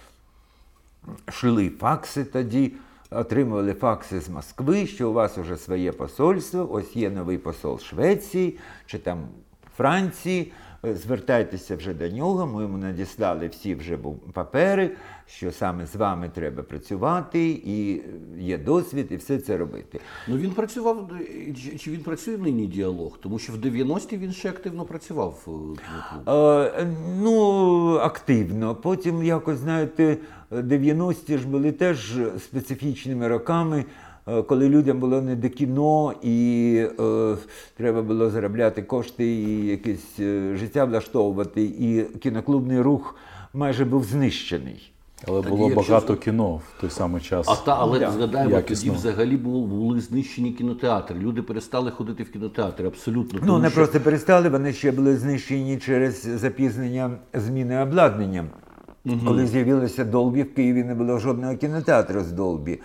шли 1.28 1.68
факси 1.68 2.24
тоді, 2.24 2.72
отримували 3.10 3.74
факси 3.74 4.20
з 4.20 4.28
Москви, 4.28 4.86
що 4.86 5.10
у 5.10 5.12
вас 5.12 5.38
вже 5.38 5.56
своє 5.56 5.92
посольство, 5.92 6.72
ось 6.72 6.96
є 6.96 7.10
новий 7.10 7.38
посол 7.38 7.78
Швеції 7.78 8.58
чи 8.86 8.98
там 8.98 9.28
Франції. 9.76 10.52
Звертайтеся 10.82 11.76
вже 11.76 11.94
до 11.94 12.08
нього. 12.08 12.46
Ми 12.46 12.62
йому 12.62 12.78
надіслали 12.78 13.48
всі 13.48 13.74
вже 13.74 13.98
папери, 14.32 14.90
що 15.28 15.52
саме 15.52 15.86
з 15.86 15.96
вами 15.96 16.30
треба 16.34 16.62
працювати, 16.62 17.48
і 17.64 18.02
є 18.38 18.58
досвід, 18.58 19.06
і 19.10 19.16
все 19.16 19.38
це 19.38 19.56
робити. 19.56 20.00
Ну 20.28 20.36
він 20.36 20.50
працював 20.50 21.10
е, 21.20 21.52
чи- 21.78 21.90
він 21.90 22.00
працює 22.00 22.38
нині 22.38 22.66
діалог? 22.66 23.18
Тому 23.22 23.38
що 23.38 23.52
в 23.52 23.56
90-ті 23.56 24.16
він 24.16 24.32
ще 24.32 24.48
активно 24.48 24.84
працював. 24.84 25.46
е. 26.28 26.32
Е, 26.32 26.86
ну, 27.22 27.94
активно. 27.96 28.74
Потім, 28.74 29.22
якось, 29.24 29.58
знаєте, 29.58 30.16
90-ті 30.50 31.38
ж 31.38 31.48
були 31.48 31.72
теж 31.72 32.18
специфічними 32.38 33.28
роками, 33.28 33.84
е, 34.28 34.42
коли 34.42 34.68
людям 34.68 35.00
було 35.00 35.22
не 35.22 35.36
до 35.36 35.48
кіно, 35.50 36.14
і 36.22 36.76
е, 37.00 37.36
треба 37.76 38.02
було 38.02 38.30
заробляти 38.30 38.82
кошти 38.82 39.26
і 39.26 39.66
якесь 39.66 40.18
е, 40.20 40.56
життя 40.56 40.84
влаштовувати. 40.84 41.62
І 41.62 42.04
кіноклубний 42.18 42.80
рух 42.80 43.16
майже 43.54 43.84
був 43.84 44.04
знищений. 44.04 44.92
Але 45.28 45.42
Тоді, 45.42 45.56
було 45.56 45.68
багато 45.74 46.14
з- 46.14 46.18
кіно 46.18 46.54
в 46.54 46.80
той 46.80 46.90
самий 46.90 47.22
час. 47.22 47.46
А 47.48 47.56
та, 47.56 47.76
але 47.78 47.98
Да. 47.98 48.10
згадаємо, 48.10 48.50
Якісно. 48.56 48.92
тоді 48.92 48.98
взагалі 49.08 49.36
були, 49.36 49.66
були 49.66 50.00
знищені 50.00 50.52
кінотеатри. 50.52 51.18
Люди 51.18 51.42
перестали 51.42 51.90
ходити 51.90 52.22
в 52.22 52.30
кінотеатри, 52.32 52.86
абсолютно. 52.86 53.38
Ну, 53.42 53.46
тому 53.46 53.58
не 53.58 53.68
що- 53.68 53.74
просто 53.76 54.00
перестали, 54.00 54.48
вони 54.48 54.72
ще 54.72 54.92
були 54.92 55.16
знищені 55.16 55.76
через 55.78 56.22
запізнення 56.26 57.10
зміни 57.34 57.82
обладнання. 57.82 58.44
Коли 59.26 59.46
з'явилося 59.46 60.04
Долбі, 60.04 60.42
в 60.42 60.54
Києві 60.54 60.84
не 60.84 60.94
було 60.94 61.18
жодного 61.18 61.56
кінотеатру 61.56 62.20
з 62.20 62.32
Долбі. 62.32 62.80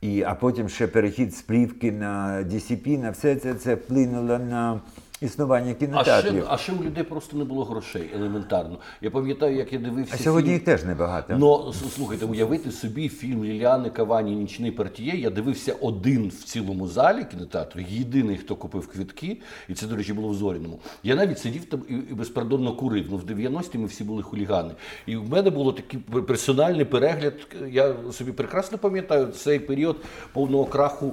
І, 0.00 0.22
а 0.22 0.34
потім 0.34 0.68
ще 0.68 0.86
перехід 0.86 1.34
з 1.34 1.42
плівки 1.42 1.92
на 1.92 2.42
DCP, 2.52 2.98
на 3.02 3.10
все 3.10 3.36
це, 3.36 3.54
це 3.54 3.74
вплинуло 3.74 4.38
на 4.38 4.80
існування 5.22 5.74
кінотеатрів. 5.74 6.46
а 6.48 6.56
ще 6.56 6.72
у 6.72 6.82
людей 6.84 7.04
просто 7.04 7.36
не 7.36 7.44
було 7.44 7.64
грошей 7.64 8.10
елементарно. 8.14 8.78
Я 9.00 9.10
пам'ятаю, 9.10 9.56
як 9.56 9.72
я 9.72 9.78
дивився. 9.78 10.14
А 10.14 10.22
сьогодні 10.22 10.50
фільм... 10.50 10.54
їх 10.54 10.64
теж 10.64 10.84
небагато. 10.84 11.34
Ну, 11.38 11.72
слухайте, 11.72 12.26
уявити 12.26 12.70
собі 12.70 13.08
фільм 13.08 13.44
Ліліани 13.44 13.90
Кавані 13.90 14.34
Нічний 14.34 14.70
партіє. 14.70 15.16
Я 15.16 15.30
дивився 15.30 15.76
один 15.80 16.28
в 16.28 16.44
цілому 16.44 16.88
залі 16.88 17.24
кінотеатру, 17.30 17.80
єдиний, 17.88 18.36
хто 18.36 18.56
купив 18.56 18.86
квитки, 18.86 19.40
і 19.68 19.74
це, 19.74 19.86
до 19.86 19.96
речі, 19.96 20.12
було 20.12 20.28
в 20.28 20.34
Зоріному. 20.34 20.80
Я 21.02 21.14
навіть 21.14 21.38
сидів 21.38 21.64
там 21.64 21.82
і, 21.88 21.94
безпардонно 21.94 22.76
курив. 22.76 23.06
Ну, 23.10 23.16
в 23.16 23.24
90-ті 23.24 23.78
ми 23.78 23.86
всі 23.86 24.04
були 24.04 24.22
хулігани. 24.22 24.70
І 25.06 25.16
в 25.16 25.30
мене 25.30 25.50
було 25.50 25.72
такий 25.72 26.00
персональний 26.00 26.84
перегляд. 26.84 27.34
Я 27.70 27.94
собі 28.12 28.32
прекрасно 28.32 28.78
пам'ятаю 28.78 29.26
цей 29.26 29.58
період 29.58 29.96
повного 30.32 30.64
краху 30.64 31.12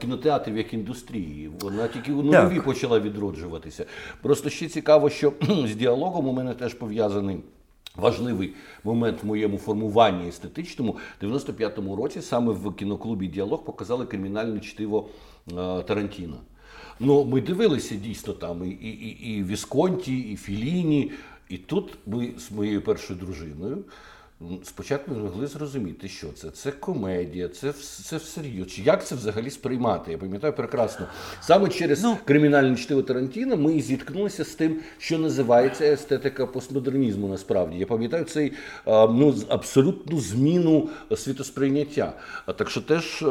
кінотеатрів 0.00 0.56
як 0.56 0.74
індустрії. 0.74 1.50
Вона 1.60 1.88
тільки 1.88 2.12
у 2.12 2.22
нульові 2.22 2.60
почала 2.60 3.00
відроджуватися. 3.18 3.86
Просто 4.22 4.50
ще 4.50 4.68
цікаво, 4.68 5.10
що 5.10 5.32
з 5.66 5.76
діалогом 5.76 6.28
у 6.28 6.32
мене 6.32 6.54
теж 6.54 6.74
пов'язаний. 6.74 7.38
Важливий 7.96 8.54
момент 8.84 9.22
в 9.22 9.26
моєму 9.26 9.58
формуванні 9.58 10.28
естетичному 10.28 10.96
в 11.20 11.24
95-му 11.24 11.96
році 11.96 12.22
саме 12.22 12.52
в 12.52 12.74
кіноклубі 12.74 13.26
Діалог 13.26 13.64
показали 13.64 14.06
кримінальне 14.06 14.60
чтиво 14.60 15.08
е, 15.48 15.52
Тарантіна. 15.82 16.36
Ну, 17.00 17.24
ми 17.24 17.40
дивилися 17.40 17.94
дійсно 17.94 18.32
там 18.32 18.64
і, 18.64 18.68
і, 18.68 19.32
і, 19.32 19.44
Вісконті, 19.44 20.18
і 20.18 20.36
Філіні. 20.36 21.10
І 21.48 21.58
тут 21.58 21.98
ми 22.06 22.30
з 22.38 22.50
моєю 22.50 22.82
першою 22.82 23.20
дружиною 23.20 23.84
спочатку 24.64 25.14
не 25.14 25.18
могли 25.18 25.46
зрозуміти, 25.46 26.08
що 26.08 26.26
це. 26.32 26.50
Це 26.50 26.70
комедія, 26.70 27.48
це, 27.48 27.72
це 28.04 28.16
всерйоз. 28.16 28.78
Як 28.78 29.06
це 29.06 29.14
взагалі 29.14 29.50
сприймати? 29.50 30.12
Я 30.12 30.18
пам'ятаю 30.18 30.52
прекрасно. 30.52 31.06
Саме 31.40 31.68
через 31.68 32.06
кримінальне 32.24 32.76
чтиво 32.76 33.02
Тарантіна 33.02 33.56
ми 33.56 33.74
і 33.74 33.80
зіткнулися 33.80 34.44
з 34.44 34.54
тим, 34.54 34.76
що 34.98 35.18
називається 35.18 35.84
естетика 35.84 36.46
постмодернізму. 36.46 37.28
Насправді 37.28 37.78
я 37.78 37.86
пам'ятаю 37.86 38.24
цей 38.24 38.52
ну 38.86 39.34
абсолютну 39.48 40.20
зміну 40.20 40.88
світосприйняття. 41.16 42.12
А 42.46 42.52
так 42.52 42.70
що 42.70 42.80
теж 42.80 43.24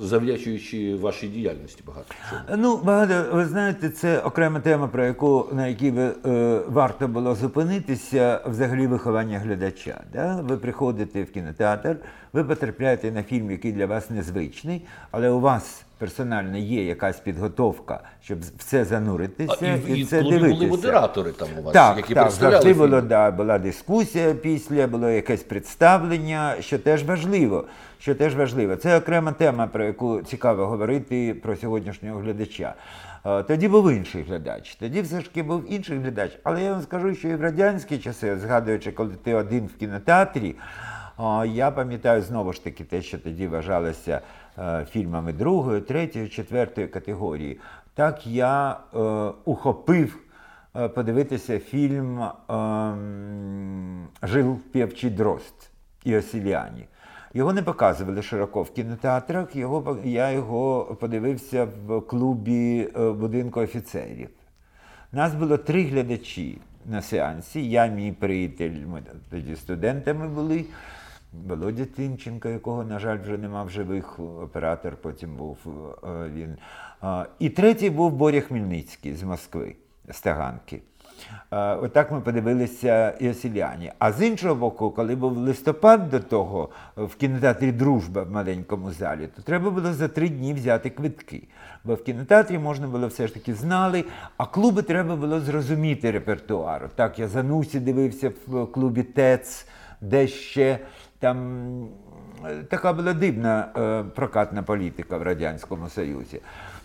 завдячуючи 0.00 0.94
вашій 0.94 1.28
діяльності 1.28 1.82
багато. 1.86 2.14
чому. 2.30 2.62
Ну, 2.62 2.76
багато, 2.84 3.36
ви 3.36 3.46
знаєте, 3.46 3.90
це 3.90 4.18
окрема 4.20 4.60
тема, 4.60 4.88
про 4.88 5.04
яку 5.04 5.48
на 5.52 5.66
якій 5.66 5.90
би 5.90 6.14
е, 6.26 6.60
варто 6.68 7.08
було 7.08 7.34
зупинитися, 7.34 8.40
взагалі 8.46 8.86
виховання 8.86 9.38
глядача. 9.38 9.97
Да? 10.12 10.40
Ви 10.42 10.56
приходите 10.56 11.22
в 11.22 11.30
кінотеатр, 11.32 11.96
ви 12.32 12.44
потрапляєте 12.44 13.10
на 13.12 13.22
фільм, 13.22 13.50
який 13.50 13.72
для 13.72 13.86
вас 13.86 14.10
незвичний, 14.10 14.86
але 15.10 15.30
у 15.30 15.40
вас 15.40 15.82
персонально 15.98 16.58
є 16.58 16.84
якась 16.84 17.20
підготовка, 17.20 18.00
щоб 18.22 18.40
в 18.40 18.64
це 18.64 18.84
зануритися 18.84 19.56
А, 19.62 19.66
і, 19.66 19.92
і, 19.92 20.00
і 20.00 20.04
це 20.04 20.22
дивитися. 20.22 20.54
були 20.54 20.66
модератори 20.66 21.32
там 21.32 21.48
у 21.58 21.62
вас, 21.62 21.74
Так, 21.74 21.96
які 21.96 22.14
так, 22.14 22.22
представляли 22.24 22.62
завжди 22.62 22.74
фільм. 22.80 22.90
було, 22.90 23.00
да, 23.00 23.30
була 23.30 23.58
дискусія 23.58 24.34
після, 24.34 24.86
було 24.86 25.08
якесь 25.10 25.42
представлення, 25.42 26.54
що 26.60 26.78
теж 26.78 27.04
важливо. 27.04 27.64
Що 28.00 28.14
теж 28.14 28.34
важливо. 28.36 28.76
Це 28.76 28.98
окрема 28.98 29.32
тема, 29.32 29.66
про 29.66 29.84
яку 29.84 30.22
цікаво 30.22 30.66
говорити 30.66 31.34
про 31.42 31.56
сьогоднішнього 31.56 32.20
глядача. 32.20 32.74
Е, 33.26 33.42
Тоді 33.42 33.68
був 33.68 33.90
інший 33.90 34.22
глядач, 34.22 34.74
тоді 34.74 35.00
все 35.00 35.20
ж 35.20 35.26
таки 35.26 35.42
був 35.42 35.72
інший 35.72 35.98
глядач. 35.98 36.38
Але 36.44 36.62
я 36.62 36.72
вам 36.72 36.82
скажу, 36.82 37.14
що 37.14 37.28
і 37.28 37.34
в 37.34 37.40
радянські 37.40 37.98
часи, 37.98 38.38
згадуючи, 38.38 38.92
коли 38.92 39.14
ти 39.14 39.34
один 39.34 39.66
в 39.66 39.76
кінотеатрі, 39.76 40.56
Я 41.46 41.70
пам'ятаю 41.70 42.22
знову 42.22 42.52
ж 42.52 42.64
таки 42.64 42.84
те, 42.84 43.02
що 43.02 43.18
тоді 43.18 43.46
вважалося 43.48 44.20
е, 44.58 44.86
фільмами 44.90 45.32
другої, 45.32 45.80
третьої, 45.80 46.28
четвертої 46.28 46.86
категорії. 46.86 47.60
Так 47.94 48.26
я 48.26 48.70
е, 48.94 48.98
ухопив 49.44 50.18
е, 50.76 50.88
подивитися 50.88 51.58
фільм 51.58 52.22
ем, 52.48 54.08
Жил 54.22 54.58
півчий 54.72 55.10
дрозд 55.10 55.70
Іосіліані. 56.04 56.86
Його 57.34 57.52
не 57.52 57.62
показували 57.62 58.22
широко 58.22 58.62
в 58.62 58.70
кінотеатрах. 58.70 59.56
Його, 59.56 59.98
я 60.04 60.30
його 60.30 60.96
подивився 61.00 61.68
в 61.86 62.00
клубі 62.00 62.88
е, 62.96 63.10
будинку 63.10 63.60
офіцерів. 63.60 64.28
Нас 65.12 65.34
було 65.34 65.56
три 65.56 65.84
глядачі 65.84 66.58
на 66.86 67.02
сеансі. 67.02 67.70
Я, 67.70 67.86
мій 67.86 68.12
приятель, 68.12 68.86
ми 68.86 69.02
тоді 69.30 69.56
студентами 69.56 70.28
були. 70.28 70.64
Володя 71.32 71.84
Тимченко, 71.84 72.48
якого, 72.48 72.84
на 72.84 72.98
жаль, 72.98 73.18
вже 73.18 73.38
нема 73.38 73.64
в 73.64 73.70
живих, 73.70 74.18
оператор 74.18 74.96
потім 74.96 75.36
був 75.36 75.58
е, 75.66 76.30
він. 76.34 76.56
І 77.38 77.50
третій 77.50 77.90
був 77.90 78.12
Боря 78.12 78.40
Хмельницький 78.40 79.14
з 79.14 79.22
Москви, 79.22 79.76
з 80.08 80.20
Таганки. 80.20 80.80
Е, 81.50 81.74
Отак 81.74 82.12
ми 82.12 82.20
подивилися 82.20 83.10
Іосіліані. 83.10 83.92
А 83.98 84.12
з 84.12 84.26
іншого 84.26 84.54
боку, 84.54 84.90
коли 84.90 85.16
був 85.16 85.36
листопад 85.36 86.10
до 86.10 86.20
того 86.20 86.68
в 86.96 87.14
кінотеатрі 87.14 87.72
Дружба 87.72 88.22
в 88.22 88.30
маленькому 88.30 88.90
залі, 88.90 89.28
то 89.36 89.42
треба 89.42 89.70
було 89.70 89.92
за 89.92 90.08
три 90.08 90.28
дні 90.28 90.54
взяти 90.54 90.90
квитки. 90.90 91.42
Бо 91.84 91.94
в 91.94 92.04
кінотеатрі 92.04 92.58
можна 92.58 92.86
було 92.86 93.06
все 93.06 93.26
ж 93.26 93.34
таки 93.34 93.54
знали, 93.54 94.04
а 94.36 94.46
клуби 94.46 94.82
треба 94.82 95.16
було 95.16 95.40
зрозуміти 95.40 96.10
репертуар. 96.10 96.90
Так, 96.94 97.18
я 97.18 97.28
Занусі 97.28 97.80
дивився 97.80 98.32
в 98.46 98.66
клубі 98.66 99.02
ТЕЦ, 99.02 99.66
де 100.00 100.28
ще 100.28 100.78
там 101.18 101.88
е, 102.46 102.62
така 102.70 102.92
була 102.92 103.12
дивна 103.12 103.68
е, 103.76 104.04
прокатна 104.14 104.62
політика 104.62 105.16
в 105.18 105.22
Радянському 105.22 105.88
Союзі. 105.88 106.40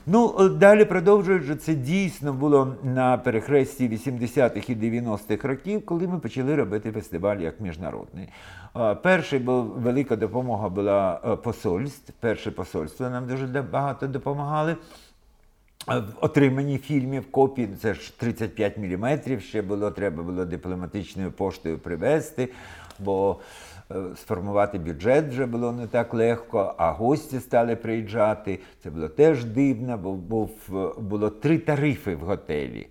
Ну, 0.05 0.35
е, 0.39 0.49
далі 0.49 0.85
продовжуючи, 0.85 1.55
це 1.55 1.73
дійсно 1.73 2.33
було 2.33 2.75
на 2.83 3.17
перехресті 3.17 3.89
80-х 3.89 4.69
і 4.69 4.75
90-х 4.75 5.47
років, 5.47 5.85
коли 5.85 6.07
ми 6.07 6.19
почали 6.19 6.55
робити 6.55 6.91
фестиваль 6.91 7.37
як 7.37 7.61
міжнародний. 7.61 8.29
Е, 8.75 8.95
Перший 8.95 9.39
був 9.39 9.65
велика 9.65 10.15
допомога 10.15 10.69
була 10.69 11.21
е, 11.25 11.35
посольств. 11.35 12.13
Перше 12.19 12.51
посольство 12.51 13.09
нам 13.09 13.27
дуже 13.27 13.47
багато 13.47 14.07
допомагали. 14.07 14.75
В 15.87 16.03
отриманні 16.21 16.77
фільмів 16.77 17.31
копій, 17.31 17.67
це 17.81 17.93
ж 17.93 18.19
35 18.19 18.77
мм, 18.77 19.39
ще 19.39 19.61
було, 19.61 19.91
треба 19.91 20.23
було 20.23 20.45
дипломатичною 20.45 21.31
поштою 21.31 21.79
привезти, 21.79 22.49
бо 22.99 23.39
сформувати 24.15 24.79
бюджет 24.79 25.29
вже 25.29 25.45
було 25.45 25.71
не 25.71 25.87
так 25.87 26.13
легко, 26.13 26.75
а 26.77 26.91
гості 26.91 27.39
стали 27.39 27.75
приїжджати. 27.75 28.59
Це 28.83 28.89
було 28.89 29.09
теж 29.09 29.45
дивно, 29.45 29.97
бо 29.97 30.13
був, 30.13 30.51
е, 30.73 31.01
було 31.01 31.29
три 31.29 31.57
тарифи 31.57 32.15
в 32.15 32.19
готелі. 32.19 32.87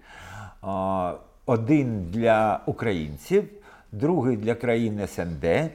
Один 1.47 2.11
для 2.11 2.61
українців, 2.67 3.45
другий 3.93 4.37
для 4.37 4.55
країн 4.55 5.07
СНД. 5.07 5.71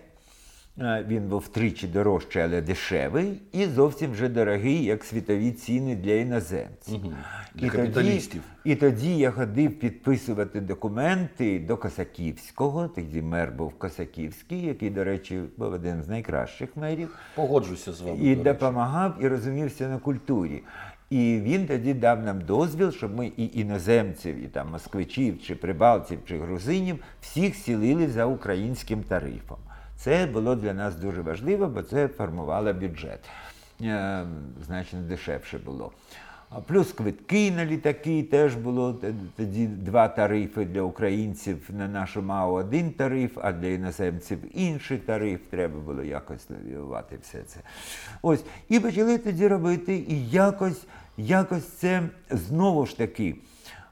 Е, 0.81 1.05
Він 1.07 1.27
був 1.27 1.39
втричі 1.39 1.87
дорожчий, 1.87 2.41
але 2.41 2.61
дешевий, 2.61 3.41
і 3.51 3.65
зовсім 3.65 4.11
вже 4.11 4.29
дорогий, 4.29 4.83
як 4.83 5.03
світові 5.03 5.51
ціни 5.51 5.95
для 5.95 6.11
іноземців. 6.13 6.99
Для 7.55 7.67
і, 7.67 7.69
капіталістів. 7.69 8.41
Тоді, 8.63 8.73
і 8.73 8.75
тоді 8.75 9.17
я 9.17 9.31
ходив 9.31 9.79
підписувати 9.79 10.61
документи 10.61 11.59
до 11.59 11.77
Косаківського. 11.77 12.87
Тоді 12.87 13.21
мер 13.21 13.51
був 13.51 13.73
Косаківський, 13.73 14.61
який, 14.61 14.89
до 14.89 15.03
речі, 15.03 15.41
був 15.57 15.73
один 15.73 16.03
з 16.03 16.07
найкращих 16.07 16.77
мерів 16.77 17.15
Погоджуся 17.35 17.93
з 17.93 18.01
вами. 18.01 18.17
і 18.17 18.35
до 18.35 18.43
речі. 18.43 18.43
допомагав 18.43 19.13
і 19.21 19.27
розумівся 19.27 19.87
на 19.87 19.97
культурі. 19.97 20.63
І 21.09 21.39
він 21.43 21.67
тоді 21.67 21.93
дав 21.93 22.23
нам 22.23 22.41
дозвіл, 22.41 22.91
щоб 22.91 23.15
ми 23.15 23.27
і 23.37 23.59
іноземців, 23.59 24.43
і 24.43 24.47
там 24.47 24.71
москвичів, 24.71 25.41
чи 25.41 25.55
прибалтів, 25.55 26.19
чи 26.25 26.37
грузинів 26.39 27.03
всіх 27.21 27.55
сілили 27.55 28.07
за 28.07 28.25
українським 28.25 29.03
тарифом. 29.03 29.57
Це 29.97 30.25
було 30.25 30.55
для 30.55 30.73
нас 30.73 30.95
дуже 30.95 31.21
важливо, 31.21 31.67
бо 31.67 31.81
це 31.81 32.07
формувало 32.07 32.73
бюджет. 32.73 33.19
Е, 33.81 34.25
Значно 34.65 34.99
дешевше 35.01 35.57
було. 35.57 35.91
Плюс 36.67 36.93
квитки 36.93 37.51
на 37.51 37.65
літаки 37.65 38.23
теж 38.23 38.55
було 38.55 39.01
тоді 39.35 39.67
два 39.67 40.07
тарифи 40.07 40.65
для 40.65 40.81
українців 40.81 41.69
на 41.69 41.87
нашу 41.87 42.21
МАО 42.21 42.53
один 42.53 42.91
тариф, 42.91 43.37
а 43.41 43.51
для 43.51 43.67
іноземців 43.67 44.39
інший 44.53 44.97
тариф. 44.97 45.39
Треба 45.49 45.79
було 45.79 46.03
якось 46.03 46.49
навіювати 46.49 47.17
все 47.21 47.43
це. 47.43 47.59
Ось. 48.21 48.43
І 48.69 48.79
почали 48.79 49.17
тоді 49.17 49.47
робити, 49.47 49.95
і 50.07 50.29
якось, 50.29 50.85
якось 51.17 51.67
це 51.67 52.03
знову 52.29 52.85
ж 52.85 52.97
таки. 52.97 53.35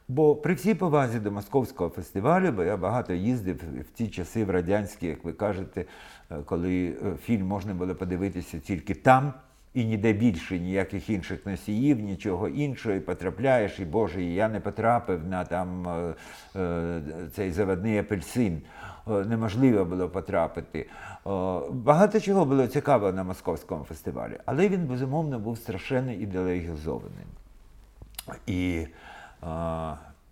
Бо 0.07 0.35
при 0.35 0.53
всій 0.53 0.73
повазі 0.73 1.19
до 1.19 1.31
московського 1.31 1.89
фестивалю, 1.89 2.51
бо 2.51 2.63
я 2.63 2.77
багато 2.77 3.13
їздив 3.13 3.55
в 3.55 3.97
ті 3.97 4.07
часи 4.07 4.45
в 4.45 4.49
радянські, 4.49 5.07
як 5.07 5.23
ви 5.23 5.33
кажете, 5.33 5.85
е, 6.31 6.35
коли 6.45 6.85
е, 6.87 7.15
фільм 7.23 7.47
можна 7.47 7.73
було 7.73 7.95
подивитися 7.95 8.59
тільки 8.59 8.93
там, 8.93 9.33
і 9.73 9.85
ніде 9.85 10.13
більше 10.13 10.59
ніяких 10.59 11.09
інших 11.09 11.45
носіїв, 11.45 11.99
нічого 11.99 12.47
іншого, 12.47 12.95
і 12.95 12.99
потрапляєш, 12.99 13.79
і 13.79 13.85
Боже, 13.85 14.23
і 14.23 14.33
я 14.33 14.49
не 14.49 14.59
потрапив 14.59 15.27
на 15.27 15.45
там 15.45 15.87
е, 16.55 17.01
цей 17.35 17.51
заводний 17.51 17.99
апельсин. 17.99 18.61
Неможливо 19.07 19.85
було 19.85 20.09
потрапити. 20.09 20.85
Багато 21.71 22.19
чого 22.19 22.45
було 22.45 22.67
цікавого 22.67 23.11
на 23.11 23.23
московському 23.23 23.83
фестивалі, 23.83 24.39
але 24.45 24.69
він 24.69 24.85
безумовно 24.85 25.39
був 25.39 25.57
страшенно 25.57 26.11
ідеологізованим. 26.11 27.27
І 28.47 28.87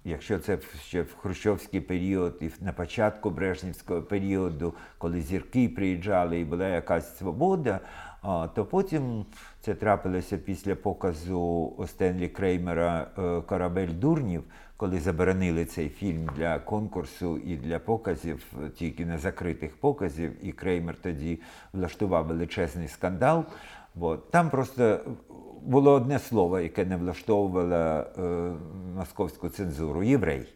Якщо 0.05 0.39
це 0.39 0.57
ще 0.81 1.01
в 1.01 1.15
Хрущовський 1.15 1.81
період 1.81 2.37
і 2.41 2.49
на 2.61 2.73
початку 2.73 3.29
Брежнівського 3.29 4.01
періоду, 4.01 4.73
коли 4.97 5.21
зірки 5.21 5.69
приїжджали 5.69 6.39
і 6.39 6.45
була 6.45 6.67
якась 6.67 7.17
свобода, 7.17 7.79
то 8.55 8.65
потім 8.65 9.25
це 9.61 9.73
трапилося 9.73 10.37
після 10.37 10.75
показу 10.75 11.73
Стенлі 11.87 12.27
Креймера 12.27 13.07
е, 13.17 13.41
Корабель 13.41 13.93
дурнів, 13.93 14.43
коли 14.77 14.99
заборонили 14.99 15.65
цей 15.65 15.89
фільм 15.89 16.29
для 16.35 16.59
конкурсу 16.59 17.37
і 17.37 17.57
для 17.57 17.79
показів, 17.79 18.53
тільки 18.75 19.05
не 19.05 19.17
закритих 19.17 19.77
показів, 19.77 20.45
і 20.45 20.51
Креймер 20.51 20.95
тоді 21.01 21.41
влаштував 21.73 22.27
величезний 22.27 22.87
скандал. 22.87 23.45
Бо 23.95 24.17
там 24.17 24.49
просто 24.49 24.99
було 25.65 25.91
одне 25.91 26.19
слово, 26.19 26.59
яке 26.59 26.85
не 26.85 26.97
влаштовувало 26.97 27.75
е, 27.75 28.51
московську 28.95 29.49
цензуру 29.49 30.03
єврей. 30.03 30.53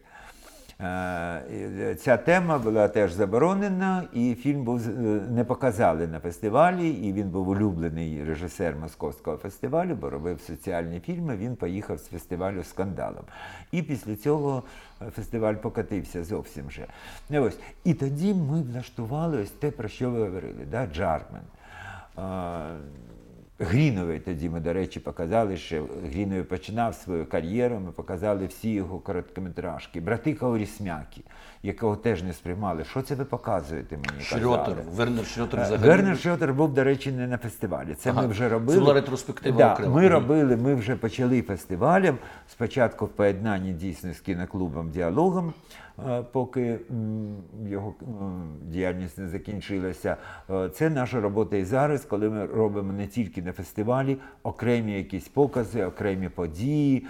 Е, 0.80 1.96
ця 2.00 2.16
тема 2.16 2.58
була 2.58 2.88
теж 2.88 3.12
заборонена, 3.12 4.04
і 4.12 4.34
фільм 4.34 4.64
був 4.64 4.88
е, 4.88 4.90
не 5.30 5.44
показали 5.44 6.06
на 6.06 6.20
фестивалі, 6.20 6.90
і 6.90 7.12
він 7.12 7.28
був 7.28 7.48
улюблений 7.48 8.24
режисер 8.24 8.76
московського 8.76 9.36
фестивалю, 9.36 9.94
бо 9.94 10.10
робив 10.10 10.40
соціальні 10.40 11.00
фільми. 11.00 11.36
Він 11.36 11.56
поїхав 11.56 11.98
з 11.98 12.06
фестивалю 12.06 12.64
скандалом. 12.64 13.24
І 13.72 13.82
після 13.82 14.16
цього 14.16 14.62
фестиваль 15.14 15.54
покатився 15.54 16.24
зовсім 16.24 16.66
вже. 16.66 16.86
Ось. 17.30 17.58
І 17.84 17.94
тоді 17.94 18.34
ми 18.34 18.62
влаштували 18.62 19.42
ось 19.42 19.50
те, 19.50 19.70
про 19.70 19.88
що 19.88 20.10
ви 20.10 20.18
говорили, 20.18 20.66
да? 20.70 20.86
Джармен. 20.86 21.42
Гріновий 23.60 24.18
тоді 24.18 24.48
ми, 24.48 24.60
до 24.60 24.72
речі, 24.72 25.00
показали, 25.00 25.56
що 25.56 25.86
Гріновий 26.04 26.42
починав 26.42 26.94
свою 26.94 27.26
кар'єру, 27.26 27.80
ми 27.80 27.92
показали 27.92 28.46
всі 28.46 28.70
його 28.70 28.98
короткометражки. 28.98 30.00
Брати 30.00 30.34
Каурісмякі, 30.34 31.24
якого 31.62 31.96
теж 31.96 32.22
не 32.22 32.32
сприймали. 32.32 32.84
Що 32.84 33.02
це 33.02 33.14
ви 33.14 33.24
показуєте 33.24 33.96
мені? 33.96 34.22
Шрьотер, 34.22 34.74
Вернер 34.90 35.26
Шрьотер 35.26 35.60
е, 35.60 35.62
взагалі. 35.62 35.88
Вернер 35.88 36.18
Шрьотер 36.18 36.54
був, 36.54 36.74
до 36.74 36.84
речі, 36.84 37.12
не 37.12 37.26
на 37.26 37.38
фестивалі. 37.38 37.94
Це 37.94 38.10
ага. 38.10 38.22
ми 38.22 38.28
вже 38.28 38.48
робили. 38.48 38.72
Це 38.74 38.80
була 38.80 38.94
ретроспектива 38.94 39.76
да. 39.80 39.88
Ми 39.88 40.08
робили, 40.08 40.56
ми 40.56 40.74
вже 40.74 40.96
почали 40.96 41.42
фестивалем. 41.42 42.18
Спочатку 42.48 43.06
в 43.06 43.08
поєднанні 43.08 43.72
дійсно 43.72 44.12
з 44.14 44.20
кіноклубом 44.20 44.90
діалогом. 44.90 45.52
Е, 46.06 46.22
поки 46.32 46.78
його 47.66 47.94
діяльність 48.62 49.18
не 49.18 49.28
закінчилася. 49.28 50.16
Е, 50.50 50.68
це 50.68 50.90
наша 50.90 51.20
робота 51.20 51.56
і 51.56 51.64
зараз, 51.64 52.04
коли 52.04 52.30
ми 52.30 52.46
робимо 52.46 52.92
не 52.92 53.06
тільки 53.06 53.42
на 53.42 53.52
фестивалі, 53.52 54.16
окремі 54.42 54.92
якісь 54.92 55.28
покази, 55.28 55.84
окремі 55.84 56.28
події 56.28 57.06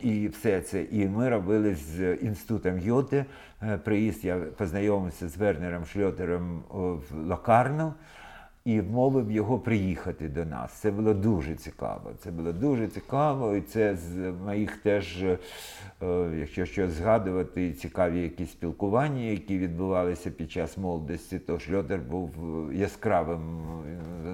і 0.00 0.28
все 0.28 0.60
це. 0.60 0.82
І 0.82 1.08
ми 1.08 1.28
робили 1.28 1.74
з 1.74 2.14
інститутом 2.14 2.78
Йоти 2.78 3.24
е, 3.62 3.78
приїзд. 3.78 4.24
Я 4.24 4.36
познайомився 4.36 5.28
з 5.28 5.36
Вернером 5.36 5.86
Шльотером 5.86 6.62
в 6.70 7.28
Локарну 7.28 7.94
і 8.64 8.80
вмовив 8.80 9.30
його 9.30 9.58
приїхати 9.58 10.28
до 10.28 10.44
нас. 10.44 10.72
Це 10.72 10.90
було 10.90 11.14
дуже 11.14 11.54
цікаво. 11.54 12.10
Це 12.18 12.30
було 12.30 12.52
дуже 12.52 12.88
цікаво, 12.88 13.56
і 13.56 13.60
це 13.60 13.96
з 13.96 14.32
моїх 14.44 14.76
теж, 14.76 15.22
е, 15.22 15.38
якщо 16.38 16.66
щось 16.66 16.90
згадувати, 16.90 17.72
цікаві 17.72 18.22
якісь 18.22 18.50
спілкування, 18.50 19.22
які 19.22 19.58
відбувалися 19.58 20.30
під 20.30 20.52
час 20.52 20.78
молодості, 20.78 21.38
то 21.38 21.58
Шльотер 21.58 22.00
був 22.00 22.30
яскравим 22.72 23.40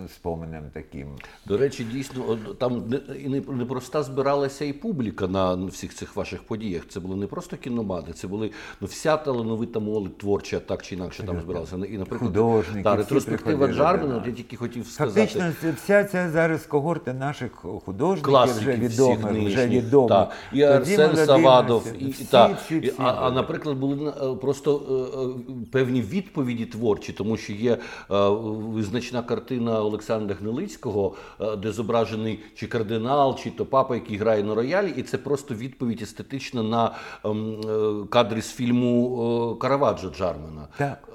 е, 0.04 0.08
споменем 0.08 0.64
таким. 0.72 1.08
До 1.46 1.58
речі, 1.58 1.84
дійсно, 1.92 2.36
там 2.58 2.94
і 3.24 3.28
не 3.28 3.64
проста 3.64 4.02
збиралася 4.02 4.64
і 4.64 4.72
публіка 4.72 5.26
на 5.26 5.54
всіх 5.54 5.94
цих 5.94 6.16
ваших 6.16 6.42
подіях. 6.42 6.82
Це 6.88 7.00
були 7.00 7.16
не 7.16 7.26
просто 7.26 7.56
кіномати, 7.56 8.12
це 8.12 8.28
були 8.28 8.50
ну, 8.80 8.86
вся 8.86 9.16
талановита 9.16 9.80
молодь 9.80 10.18
творча, 10.18 10.60
так 10.60 10.82
чи 10.82 10.94
інакше 10.94 11.22
там 11.22 11.40
збиралася. 11.40 11.76
І, 11.76 11.98
наприклад, 11.98 12.30
Художники, 12.30 12.82
та, 12.82 12.96
ретроспектива 12.96 13.68
Джармена 13.68 14.15
от 14.16 14.26
я 14.26 14.32
тільки 14.32 14.56
хотів 14.56 14.86
сказати. 14.86 15.26
Фактично, 15.26 15.72
вся 15.76 16.04
ця 16.04 16.30
зараз 16.30 16.66
когорта 16.66 17.12
наших 17.12 17.52
художників 17.84 18.22
Класиків 18.22 18.62
вже 18.62 18.72
відомих, 18.72 19.32
всіх 19.32 19.46
вже 19.46 19.66
відомих. 19.66 20.08
Та. 20.08 20.30
І 20.52 20.62
Арсен 20.62 21.16
Савадов, 21.16 21.86
і, 21.98 22.10
всі, 22.10 22.24
та. 22.24 22.46
всі, 22.46 22.80
всі, 22.80 22.92
а, 22.98 23.04
а, 23.04 23.30
наприклад, 23.30 23.76
були 23.76 24.08
е, 24.08 24.34
просто 24.34 24.82
е, 24.90 25.52
е, 25.52 25.66
певні 25.72 26.02
відповіді 26.02 26.66
творчі, 26.66 27.12
тому 27.12 27.36
що 27.36 27.52
є 27.52 27.78
визначна 28.08 29.22
картина 29.22 29.80
Олександра 29.82 30.36
Гнилицького, 30.40 31.14
де 31.58 31.72
зображений 31.72 32.40
чи 32.54 32.66
кардинал, 32.66 33.38
чи 33.38 33.50
то 33.50 33.66
папа, 33.66 33.94
який 33.94 34.16
грає 34.16 34.42
на 34.42 34.54
роялі, 34.54 34.94
і 34.96 35.02
це 35.02 35.18
просто 35.18 35.54
відповідь 35.54 36.02
естетична 36.02 36.62
на 36.62 36.94
ем, 37.24 38.06
кадри 38.10 38.42
з 38.42 38.52
фільму 38.52 39.56
Караваджо 39.60 40.10
Джармена. 40.10 40.68
Так. 40.78 41.08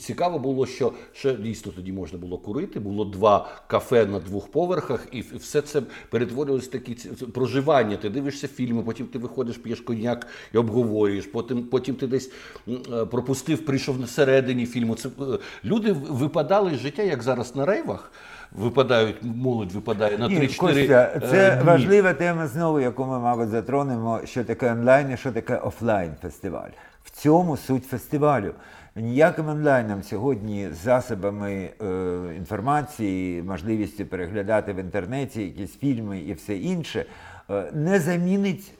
Цікаво 0.00 0.38
було, 0.38 0.66
що 0.66 0.92
ще 1.12 1.34
дійсно 1.34 1.72
тоді 1.82 1.92
можна 1.92 2.18
було 2.18 2.38
курити. 2.38 2.80
Було 2.80 3.04
два 3.04 3.48
кафе 3.66 4.06
на 4.06 4.18
двох 4.18 4.48
поверхах, 4.48 5.06
і 5.12 5.20
все 5.20 5.62
це 5.62 5.82
перетворювалося 6.10 6.68
в 6.68 6.70
такі 6.70 6.94
проживання. 7.34 7.96
Ти 7.96 8.10
дивишся 8.10 8.48
фільми, 8.48 8.82
потім 8.82 9.06
ти 9.06 9.18
виходиш, 9.18 9.56
п'єш 9.56 9.80
коньяк 9.80 10.26
і 10.54 10.58
обговорюєш. 10.58 11.26
Потім 11.26 11.62
потім 11.62 11.94
ти 11.94 12.06
десь 12.06 12.32
е, 12.68 13.04
пропустив, 13.04 13.64
прийшов 13.64 14.00
на 14.00 14.06
середині 14.06 14.66
фільму. 14.66 14.94
Це 14.94 15.08
е, 15.08 15.38
люди 15.64 15.92
випадали 15.92 16.74
з 16.74 16.78
життя, 16.78 17.02
як 17.02 17.22
зараз 17.22 17.56
на 17.56 17.66
рейвах. 17.66 18.12
Випадають, 18.52 19.16
молодь 19.22 19.72
випадає 19.72 20.18
на 20.18 20.28
3-4 20.28 20.56
Костя, 20.56 21.12
е, 21.16 21.20
Це 21.30 21.56
дні. 21.56 21.64
важлива 21.64 22.14
тема 22.14 22.46
знову, 22.46 22.80
яку 22.80 23.04
ми, 23.04 23.18
мабуть, 23.18 23.48
затронемо, 23.48 24.20
що 24.24 24.44
таке 24.44 24.72
онлайн 24.72 25.12
і 25.12 25.16
що 25.16 25.32
таке 25.32 25.56
офлайн 25.56 26.10
фестиваль. 26.22 26.70
В 27.04 27.10
цьому 27.10 27.56
суть 27.56 27.84
фестивалю. 27.84 28.52
Ніяким 28.96 29.48
онлайном 29.48 30.02
сьогодні 30.02 30.68
засобами 30.70 31.52
е, 31.52 32.34
інформації, 32.36 33.42
можливістю 33.42 34.06
переглядати 34.06 34.72
в 34.72 34.76
інтернеті 34.76 35.42
якісь 35.42 35.76
фільми 35.78 36.18
і 36.18 36.32
все 36.32 36.56
інше, 36.56 37.04
е, 37.50 37.70
не 37.72 38.00
замінить 38.00 38.72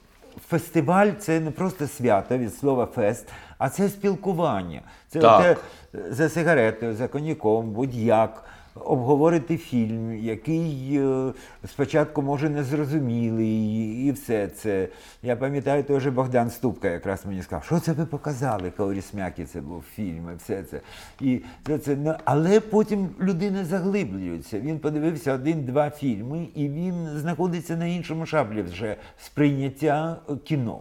фестиваль. 0.47 1.11
Це 1.19 1.39
не 1.39 1.51
просто 1.51 1.87
свято 1.87 2.37
від 2.37 2.55
слова 2.55 2.85
фест, 2.85 3.27
а 3.57 3.69
це 3.69 3.89
спілкування. 3.89 4.81
Це 5.09 5.19
так. 5.19 5.63
за 6.09 6.29
сигаретою, 6.29 6.95
за 6.95 7.07
коньяком, 7.07 7.71
будь-як 7.71 8.43
обговорити 8.75 9.57
фільм, 9.57 10.17
який 10.17 10.97
е, 10.97 11.33
спочатку 11.67 12.21
може 12.21 12.49
незрозумілий, 12.49 14.07
і 14.07 14.11
все 14.11 14.47
це. 14.47 14.87
Я 15.23 15.35
пам'ятаю, 15.35 15.83
теж 15.83 16.07
Богдан 16.07 16.49
Ступка 16.49 16.89
якраз 16.89 17.25
мені 17.25 17.43
сказав, 17.43 17.63
що 17.63 17.79
це 17.79 17.91
ви 17.91 18.05
показали, 18.05 18.71
коли 18.77 19.01
Смякі 19.01 19.45
це 19.45 19.61
був 19.61 19.83
фільм, 19.95 20.29
і 20.33 20.35
все 20.35 20.63
це. 20.63 20.81
І 21.21 21.41
це, 21.67 21.77
це. 21.77 21.95
Ну, 21.95 22.15
але 22.25 22.59
потім 22.59 23.09
людина 23.21 23.65
заглиблюється. 23.65 24.59
Він 24.59 24.79
подивився 24.79 25.33
один-два 25.33 25.89
фільми, 25.89 26.47
і 26.55 26.69
він 26.69 27.09
знаходиться 27.15 27.75
на 27.77 27.85
іншому 27.85 28.25
шаблі 28.25 28.61
вже 28.61 28.95
сприйняття 29.17 30.17
кіно. 30.43 30.79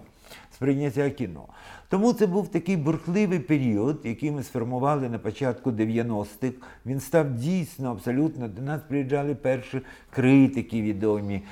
Сприйняття 0.55 1.11
кіно. 1.11 1.45
Тому 1.93 2.13
це 2.13 2.27
був 2.27 2.49
такий 2.49 2.77
бурхливий 2.77 3.39
період, 3.39 4.01
який 4.05 4.31
ми 4.31 4.43
сформували 4.43 5.09
на 5.09 5.19
початку 5.19 5.71
90-х. 5.71 6.53
Він 6.87 7.01
став 7.01 7.35
дійсно 7.35 7.91
абсолютно. 7.91 8.49
До 8.49 8.63
нас 8.63 8.81
приїжджали 8.89 9.35
перші 9.35 9.81
критики 10.11 10.83
відомі, 10.83 11.43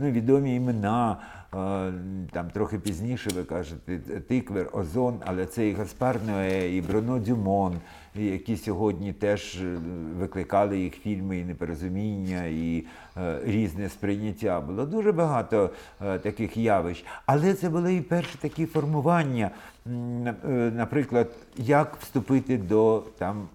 ну, 0.00 0.10
відомі 0.10 0.56
імена. 0.56 1.16
Там 2.32 2.50
трохи 2.52 2.78
пізніше 2.78 3.30
ви 3.34 3.44
кажете 3.44 3.98
Тиквер, 4.28 4.68
Озон, 4.72 5.14
але 5.24 5.46
це 5.46 5.68
і 5.68 5.72
Гаспар 5.72 6.18
Ноє, 6.26 6.76
і 6.76 6.80
Бруно 6.80 7.18
Дюмон, 7.18 7.76
які 8.14 8.56
сьогодні 8.56 9.12
теж 9.12 9.56
е, 9.56 9.78
викликали 10.18 10.78
їх 10.78 10.94
фільми 10.94 11.38
і 11.38 11.44
непорозуміння, 11.44 12.44
і 12.44 12.84
е, 13.16 13.40
різне 13.44 13.88
сприйняття. 13.88 14.60
Було 14.60 14.86
дуже 14.86 15.12
багато 15.12 15.70
е, 16.00 16.18
таких 16.18 16.56
явищ. 16.56 17.04
Але 17.26 17.54
це 17.54 17.68
були 17.68 17.94
і 17.94 18.00
перші 18.00 18.38
такі 18.40 18.66
формування, 18.66 19.50
наприклад, 20.74 21.30
як 21.56 21.96
вступити 21.96 22.58
до 22.58 23.04
там. 23.18 23.48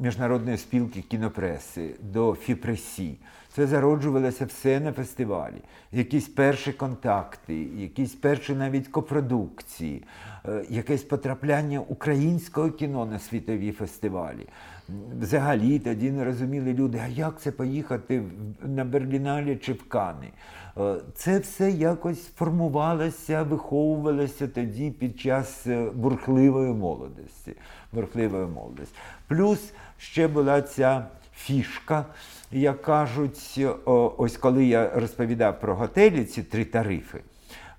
Міжнародної 0.00 0.56
спілки 0.56 1.02
кінопреси, 1.02 1.94
до 2.02 2.34
Фіпресі. 2.34 3.16
Це 3.54 3.66
зароджувалося 3.66 4.44
все 4.46 4.80
на 4.80 4.92
фестивалі. 4.92 5.62
Якісь 5.92 6.28
перші 6.28 6.72
контакти, 6.72 7.54
якісь 7.76 8.14
перші 8.14 8.54
навіть 8.54 8.88
копродукції, 8.88 10.02
е, 10.02 10.33
якесь 10.68 11.02
потрапляння 11.02 11.80
українського 11.80 12.70
кіно 12.70 13.06
на 13.06 13.18
світові 13.18 13.72
фестивалі. 13.72 14.46
Взагалі 15.20 15.78
тоді 15.78 16.10
не 16.10 16.24
розуміли 16.24 16.72
люди, 16.72 17.00
а 17.04 17.08
як 17.08 17.40
це 17.40 17.50
поїхати 17.52 18.22
на 18.62 18.84
Берліналі 18.84 19.56
чи 19.56 19.72
в 19.72 19.88
Кани. 19.88 20.30
Е, 20.78 20.96
це 21.14 21.38
все 21.38 21.70
якось 21.70 22.28
формувалося, 22.28 23.42
виховувалося 23.42 24.48
тоді 24.48 24.90
під 24.90 25.20
час 25.20 25.66
е, 25.66 25.90
бурхливої 25.94 26.72
молодості. 26.72 27.54
Бурхливої 27.92 28.46
молодості. 28.46 28.94
Плюс 29.28 29.72
ще 29.98 30.28
була 30.28 30.62
ця 30.62 31.06
фішка, 31.36 32.06
як 32.52 32.82
кажуть, 32.82 33.60
ось 34.16 34.36
коли 34.36 34.64
я 34.64 34.90
розповідав 34.90 35.60
про 35.60 35.74
готелі, 35.74 36.24
ці 36.24 36.42
три 36.42 36.64
тарифи. 36.64 37.20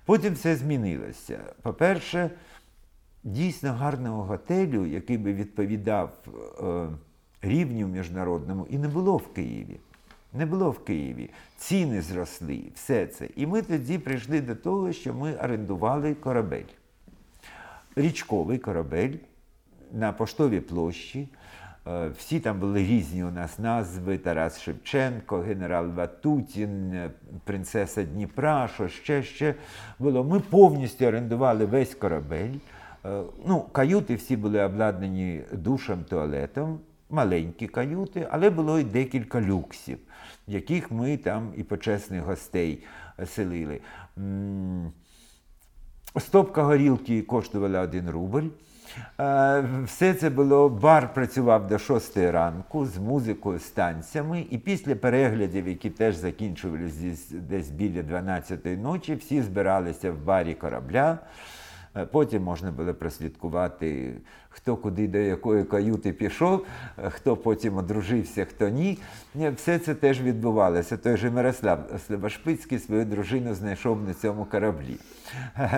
Потім 0.04 0.34
все 0.34 0.56
змінилося. 0.56 1.38
По-перше, 1.62 2.30
дійсно 3.26 3.72
гарного 3.72 4.22
готелю, 4.22 4.86
який 4.86 5.18
би 5.18 5.32
відповідав 5.32 6.10
е, 6.60 6.88
рівню 7.42 7.86
міжнародному, 7.86 8.66
і 8.70 8.78
не 8.78 8.88
було 8.88 9.16
в 9.16 9.32
Києві. 9.32 9.80
Не 10.32 10.46
було 10.46 10.70
в 10.70 10.84
Києві. 10.84 11.30
Ціни 11.56 12.02
зросли, 12.02 12.62
все 12.74 13.06
це. 13.06 13.28
І 13.36 13.46
ми 13.46 13.62
тоді 13.62 13.98
прийшли 13.98 14.40
до 14.40 14.54
того, 14.54 14.92
що 14.92 15.14
ми 15.14 15.34
орендували 15.34 16.14
корабель. 16.14 16.70
Річковий 17.96 18.58
корабель 18.58 19.14
на 19.92 20.12
поштовій 20.12 20.60
площі. 20.60 21.28
Е, 21.86 22.08
Всі 22.08 22.40
там 22.40 22.60
були 22.60 22.84
різні 22.84 23.24
у 23.24 23.30
нас 23.30 23.58
назви: 23.58 24.18
Тарас 24.18 24.60
Шевченко, 24.60 25.38
генерал 25.38 25.90
Ватутін, 25.90 26.92
е, 26.92 27.10
принцеса 27.44 28.02
Дніпра, 28.02 28.68
що 28.74 28.88
ще 28.88 29.22
ще 29.22 29.54
було. 29.98 30.24
Ми 30.24 30.40
повністю 30.40 31.06
орендували 31.06 31.64
весь 31.64 31.94
корабель. 31.94 32.54
Е, 33.06 33.22
Ну, 33.46 33.60
каюти 33.72 34.14
всі 34.14 34.36
були 34.36 34.64
обладнані 34.64 35.42
душем, 35.52 36.04
туалетом, 36.08 36.80
маленькі 37.10 37.66
каюти, 37.66 38.28
але 38.30 38.50
було 38.50 38.78
й 38.78 38.84
декілька 38.84 39.40
люксів, 39.40 39.98
в 40.48 40.52
яких 40.52 40.90
ми 40.90 41.16
там 41.16 41.52
і 41.56 41.62
почесних 41.62 42.22
гостей 42.22 42.84
селили. 43.26 43.80
Стопка 46.18 46.62
горілки 46.62 47.22
коштувала 47.22 47.80
1 47.80 48.10
рубль. 48.10 48.46
Е, 49.20 49.64
Все 49.84 50.14
це 50.14 50.30
було, 50.30 50.68
бар 50.68 51.14
працював 51.14 51.66
до 51.66 51.78
6 51.78 52.16
ранку 52.16 52.86
з 52.86 52.98
музикою, 52.98 53.58
з 53.58 53.70
танцями. 53.70 54.46
І 54.50 54.58
після 54.58 54.94
переглядів, 54.94 55.68
які 55.68 55.90
теж 55.90 56.14
закінчувалися 56.14 57.34
десь, 57.48 57.70
біля 57.70 58.02
12 58.02 58.64
ночі, 58.64 59.14
всі 59.14 59.42
збиралися 59.42 60.12
в 60.12 60.24
барі 60.24 60.54
корабля. 60.54 61.18
Е, 61.96 62.06
Потім 62.06 62.42
можна 62.42 62.70
було 62.70 62.94
прослідкувати, 62.94 64.12
хто 64.48 64.76
куди 64.76 65.08
до 65.08 65.18
якої 65.18 65.64
каюти 65.64 66.12
пішов, 66.12 66.66
е, 66.98 67.10
хто 67.10 67.36
потім 67.36 67.76
одружився, 67.76 68.44
хто 68.44 68.68
ні. 68.68 68.98
Все 69.56 69.78
це 69.78 69.94
теж 69.94 70.22
відбувалося. 70.22 70.96
Той 70.96 71.16
же 71.16 71.30
Мирослав 71.30 71.78
Слобошпицький 72.06 72.78
свою 72.78 73.04
дружину 73.04 73.54
знайшов 73.54 74.02
на 74.02 74.14
цьому 74.14 74.44
кораблі. 74.44 74.96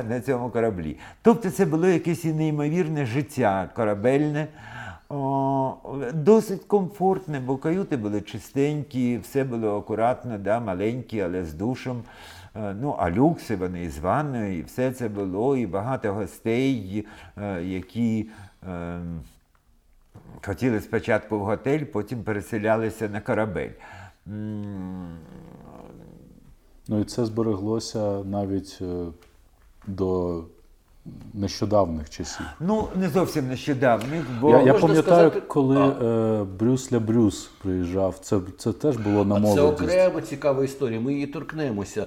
На 0.09 0.21
цьому 0.21 0.51
кораблі. 0.51 0.97
Тобто 1.23 1.51
це 1.51 1.67
було 1.67 1.89
якесь 1.89 2.25
і 2.25 2.33
неймовірне 2.33 3.07
життя 3.07 3.71
корабельне. 3.75 4.49
О, 5.11 5.75
досить 6.15 6.65
комфортне, 6.65 7.41
бо 7.41 7.57
каюти 7.57 7.97
були 7.97 8.21
чистенькі, 8.21 9.19
все 9.19 9.45
було 9.45 9.79
акуратно, 9.79 10.39
да, 10.39 10.61
маленькі, 10.61 11.21
але 11.21 11.45
з 11.45 11.55
душем. 11.55 12.03
Е, 12.59 12.75
Ну, 12.81 12.97
а 12.99 13.11
люкси 13.11 13.57
вони 13.57 13.85
і 13.85 13.89
з 13.89 13.99
ванною, 13.99 14.59
і 14.59 14.63
все 14.63 14.93
це 14.93 15.09
було, 15.09 15.57
і 15.57 15.67
багато 15.67 16.15
гостей, 16.15 17.07
е, 17.37 17.63
які 17.63 18.31
е, 18.69 19.01
хотіли 20.43 20.81
спочатку 20.81 21.39
в 21.39 21.45
готель, 21.45 21.85
потім 21.85 22.23
переселялися 22.23 23.09
на 23.09 23.21
корабель. 23.21 23.71
Ну 26.89 27.01
і 27.01 27.05
це 27.05 27.25
збереглося 27.25 28.25
навіть 28.25 28.79
е, 28.81 29.07
до 29.87 30.45
нещодавних 31.35 32.11
часів. 32.11 32.47
Ну, 32.61 32.89
не 32.95 33.09
зовсім 33.09 33.49
нещодавних, 33.49 34.23
бо 34.41 34.51
я 34.51 34.63
я 34.63 34.75
пам'ятаю, 34.75 35.03
сказати- 35.03 35.41
коли 35.49 35.77
е, 35.79 36.45
Брюс 36.59 36.93
Ля 36.93 37.01
Брюс 37.01 37.51
приїжджав, 37.63 38.19
це, 38.21 38.41
це 38.59 38.73
теж 38.73 38.97
було 38.97 39.25
на 39.25 39.35
А 39.35 39.39
це 39.39 39.43
молодість. 39.45 39.83
окрема 39.83 40.21
цікава 40.21 40.65
історія. 40.65 41.01
Ми 41.01 41.13
її 41.13 41.27
торкнемося. 41.27 42.07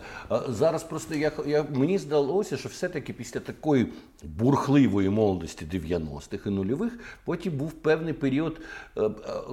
Зараз 0.50 0.84
просто 0.84 1.16
я, 1.16 1.32
я 1.46 1.66
мені 1.76 1.98
здалося, 1.98 2.58
що 2.58 2.70
все-таки 2.70 3.14
після 3.14 3.40
такої 3.40 3.88
бурхливої 4.24 5.10
молодості 5.10 5.66
90-х 5.74 6.46
і 6.46 6.50
нульових 6.50 7.00
потім 7.26 7.54
був 7.54 7.72
певний 7.72 8.14
період 8.14 8.62
е, 8.98 9.02
е, 9.02 9.10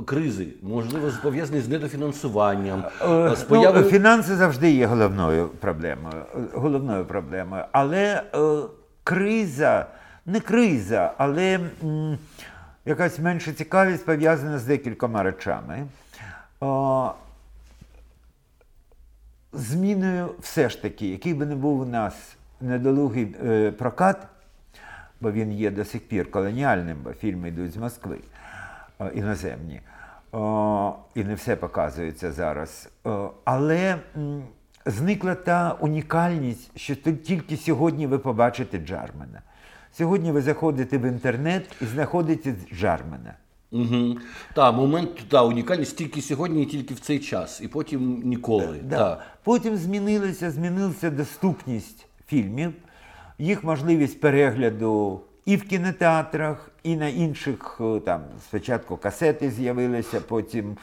кризи, 0.07 0.47
можливо, 0.63 1.09
пов'язаний 1.23 1.61
з 1.63 1.69
недофінансуванням, 1.69 2.85
Е, 3.03 3.11
е, 3.11 3.37
з 3.37 3.43
появою 3.43 3.85
Ну, 3.85 3.91
фінанси 3.91 4.37
завжди 4.37 4.71
є 4.71 4.87
головною 4.87 5.49
проблемою. 5.61 6.23
Головною 6.55 7.05
проблемою. 7.05 7.65
Але 7.73 8.23
е, 8.35 8.39
криза, 9.09 9.87
не 10.27 10.41
криза, 10.41 11.15
але 11.19 11.61
м, 11.85 12.19
якась 12.85 13.19
менша 13.19 13.53
цікавість 13.53 14.07
пов'язана 14.07 14.59
з 14.59 14.65
декількома 14.65 15.23
речами. 15.23 15.87
Е, 16.63 17.11
зміною 19.53 20.35
все 20.41 20.69
ж 20.69 20.83
таки, 20.83 21.09
який 21.09 21.35
би 21.35 21.47
не 21.47 21.55
був 21.55 21.81
у 21.81 21.85
нас 21.85 22.37
недолугий 22.61 23.37
е, 23.45 23.71
прокат, 23.71 24.27
бо 25.21 25.33
він 25.33 25.53
є 25.53 25.71
до 25.71 25.85
сих 25.85 26.09
пір 26.09 26.31
колоніальним, 26.31 26.99
бо 27.05 27.13
фільми 27.13 27.49
йдуть 27.49 27.73
з 27.73 27.77
Москви 27.77 28.19
е, 29.01 29.11
іноземні. 29.15 29.81
О, 30.33 30.95
і 31.15 31.25
не 31.25 31.35
все 31.35 31.57
показується 31.57 32.33
зараз. 32.33 32.89
О, 33.05 33.31
але 33.45 33.99
зникла 34.91 35.35
та 35.35 35.77
унікальність, 35.81 36.71
що 36.77 36.95
тільки 36.97 37.57
сьогодні 37.57 38.07
ви 38.07 38.19
побачите 38.19 38.79
Джармена. 38.79 39.43
Сьогодні 39.93 40.33
ви 40.33 40.43
заходите 40.43 40.99
в 40.99 41.03
інтернет 41.03 41.77
і 41.81 41.85
знаходите 41.85 42.55
Джармена. 42.75 43.35
Угу. 43.71 44.17
Та 44.55 44.73
момент 44.73 45.11
та 45.29 45.43
унікальність 45.43 45.97
тільки 45.97 46.23
сьогодні 46.23 46.63
і 46.63 46.67
тільки 46.67 46.95
в 46.95 47.01
цей 47.01 47.19
час, 47.19 47.61
і 47.61 47.69
потім 47.69 48.23
ніколи. 48.25 48.81
Да. 48.83 48.97
Та. 48.97 49.23
Потім 49.45 49.77
змінилася, 49.77 50.51
змінилася 50.51 51.11
доступність 51.11 52.07
фільмів, 52.27 52.73
їх 53.39 53.65
можливість 53.65 54.21
перегляду 54.21 55.21
і 55.45 55.57
в 55.57 55.69
кінотеатрах, 55.69 56.71
і 56.83 56.97
на 56.97 57.09
інших 57.09 57.81
е, 57.81 58.01
там 58.01 58.21
спочатку 58.49 58.97
касети 58.97 59.51
з'явилися, 59.51 60.21
потім, 60.21 60.77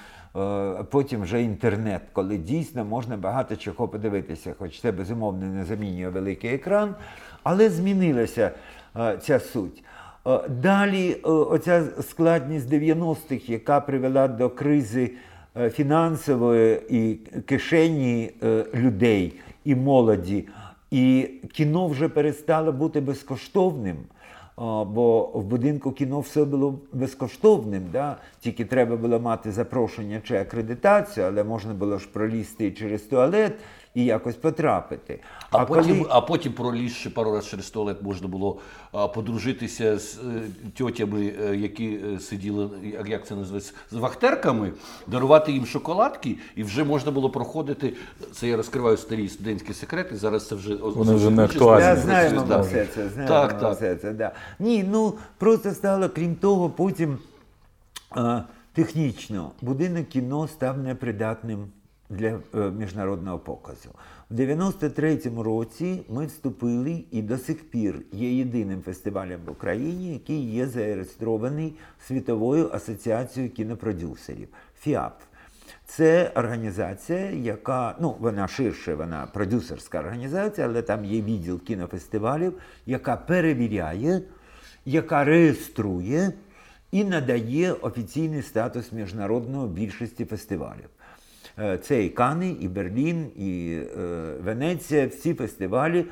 потім 0.89 1.21
вже 1.21 1.41
інтернет, 1.41 2.01
коли 2.13 2.37
дійсно 2.37 2.85
можна 2.85 3.17
багато 3.17 3.55
чого 3.55 3.87
подивитися. 3.87 4.55
Хоч 4.59 4.81
це 4.81 4.91
безумовно 4.91 5.45
не 5.45 5.65
замінює 5.65 6.09
великий 6.09 6.53
екран, 6.53 6.95
але 7.43 7.69
змінилася 7.69 8.51
е, 8.97 9.17
ця 9.21 9.39
суть. 9.39 9.83
Е, 10.27 10.39
Далі 10.49 11.11
е, 11.11 11.29
оця 11.29 11.83
складність 12.01 12.69
90-х, 12.69 13.49
яка 13.49 13.81
привела 13.81 14.27
до 14.27 14.49
кризи 14.49 15.11
е, 15.57 15.69
фінансової 15.69 16.81
і 16.89 17.15
кишені 17.45 18.31
е, 18.43 18.65
людей 18.73 19.33
і 19.65 19.75
молоді. 19.75 20.47
І 20.91 21.29
кіно 21.53 21.87
вже 21.87 22.09
перестало 22.09 22.71
бути 22.71 23.01
безкоштовним. 23.01 23.97
Бо 24.57 25.31
в 25.33 25.43
будинку 25.43 25.91
кіно 25.91 26.19
все 26.19 26.45
було 26.45 26.79
безкоштовним, 26.93 27.83
да? 27.91 28.17
тільки 28.39 28.65
треба 28.65 28.95
було 28.95 29.19
мати 29.19 29.51
запрошення 29.51 30.21
чи 30.23 30.37
акредитацію, 30.37 31.25
але 31.25 31.43
можна 31.43 31.73
було 31.73 31.97
ж 31.97 32.07
пролізти 32.13 32.71
через 32.71 33.01
туалет 33.01 33.53
і 33.95 34.05
якось 34.05 34.35
потрапити. 34.35 35.19
А, 35.51 35.65
потім, 35.65 36.05
а 36.09 36.21
потім, 36.21 36.53
пролізши 36.53 37.09
пару 37.09 37.31
разів 37.31 37.49
через 37.49 37.69
туалет, 37.69 37.97
можна 38.01 38.27
було 38.27 38.57
а, 38.91 39.07
подружитися 39.07 39.99
з 39.99 40.17
е, 40.17 40.41
тьотями, 40.77 41.33
е, 41.41 41.55
які 41.55 41.99
е, 42.15 42.19
сиділи, 42.19 42.69
як, 42.83 43.09
як 43.09 43.27
це 43.27 43.35
називається, 43.35 43.73
з 43.91 43.95
вахтерками, 43.95 44.71
дарувати 45.07 45.51
їм 45.51 45.65
шоколадки, 45.65 46.37
і 46.55 46.63
вже 46.63 46.83
можна 46.83 47.11
було 47.11 47.29
проходити. 47.29 47.93
Це 48.31 48.47
я 48.47 48.57
розкриваю 48.57 48.97
старі 48.97 49.29
студентські 49.29 49.73
секрети. 49.73 50.17
Зараз 50.17 50.47
це 50.47 50.55
вже 50.55 50.75
Вони 50.75 51.15
вже 51.15 51.29
не 51.29 51.43
актуальні. 51.43 51.85
Да, 51.85 51.95
знаємо 51.95 52.45
Да. 52.47 52.61
все 52.61 52.85
це. 52.85 53.09
Знаємо 53.09 53.33
Так, 53.35 53.59
так. 53.59 53.73
все 53.75 53.95
це. 53.95 54.13
Да. 54.13 54.31
Ні, 54.59 54.85
ну 54.91 55.13
просто 55.37 55.71
стало, 55.71 56.09
крім 56.09 56.35
того, 56.35 56.69
потім 56.69 57.17
а, 58.09 58.41
технічно 58.73 59.51
будинок 59.61 60.07
кіно 60.07 60.47
став 60.47 60.77
непридатним 60.77 61.67
для 62.09 62.39
е, 62.55 62.71
міжнародного 62.71 63.39
показу. 63.39 63.89
В 64.29 64.35
93-му 64.39 65.43
році 65.43 66.01
ми 66.09 66.25
вступили 66.25 67.03
і 67.11 67.21
до 67.21 67.37
сих 67.37 67.69
пір 67.69 68.01
є 68.11 68.33
єдиним 68.33 68.81
фестивалем 68.81 69.39
в 69.45 69.51
Україні, 69.51 70.13
який 70.13 70.51
є 70.51 70.67
зареєстрований 70.67 71.75
Світовою 72.07 72.69
асоціацією 72.73 73.51
кінопродюсерів 73.51 74.47
ФІАП. 74.79 75.21
Це 75.85 76.31
організація, 76.35 77.31
яка 77.31 77.95
ну 77.99 78.15
вона 78.19 78.47
ширше, 78.47 78.95
вона 78.95 79.27
продюсерська 79.33 79.99
організація, 79.99 80.67
але 80.67 80.81
там 80.81 81.05
є 81.05 81.21
відділ 81.21 81.63
кінофестивалів, 81.63 82.53
яка 82.85 83.17
перевіряє, 83.17 84.21
яка 84.85 85.23
реєструє 85.23 86.33
і 86.91 87.03
надає 87.03 87.73
офіційний 87.73 88.41
статус 88.41 88.91
міжнародного 88.91 89.67
більшості 89.67 90.25
фестивалів. 90.25 90.89
Е, 91.59 91.77
Це 91.77 92.03
і 92.03 92.09
Кани, 92.09 92.49
і 92.59 92.67
Берлін, 92.67 93.31
і 93.35 93.79
е, 93.97 94.33
Венеція. 94.43 95.07
Всі 95.07 95.33
фестивалі 95.33 95.99
е, 95.99 96.05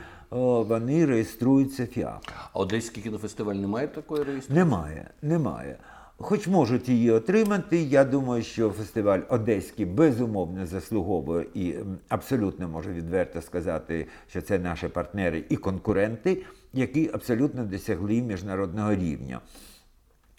вони 0.62 1.06
реєструються 1.06 1.88
ФІАП. 1.88 2.28
А 2.54 2.60
Одеський 2.60 3.04
кінофестиваль 3.04 3.56
не 3.56 3.68
має 3.68 3.88
такої 3.88 4.24
реєстрації? 4.24 4.60
Немає, 4.60 5.10
немає. 5.22 5.78
хоч 6.18 6.48
можуть 6.48 6.90
її 6.90 7.12
отримати. 7.12 7.82
Я 7.82 8.04
думаю, 8.04 8.44
що 8.44 8.70
фестиваль 8.70 9.20
Одеський 9.30 9.86
безумовно 9.86 10.66
заслуговує 10.66 11.46
і 11.54 11.76
абсолютно 12.10 12.68
можу 12.68 12.90
відверто 12.90 13.42
сказати, 13.42 14.08
що 14.30 14.42
це 14.42 14.60
наші 14.60 14.88
партнери 14.88 15.44
і 15.50 15.58
конкуренти, 15.58 16.44
які 16.74 17.10
абсолютно 17.14 17.64
досягли 17.64 18.22
міжнародного 18.22 18.96
рівня. 18.96 19.42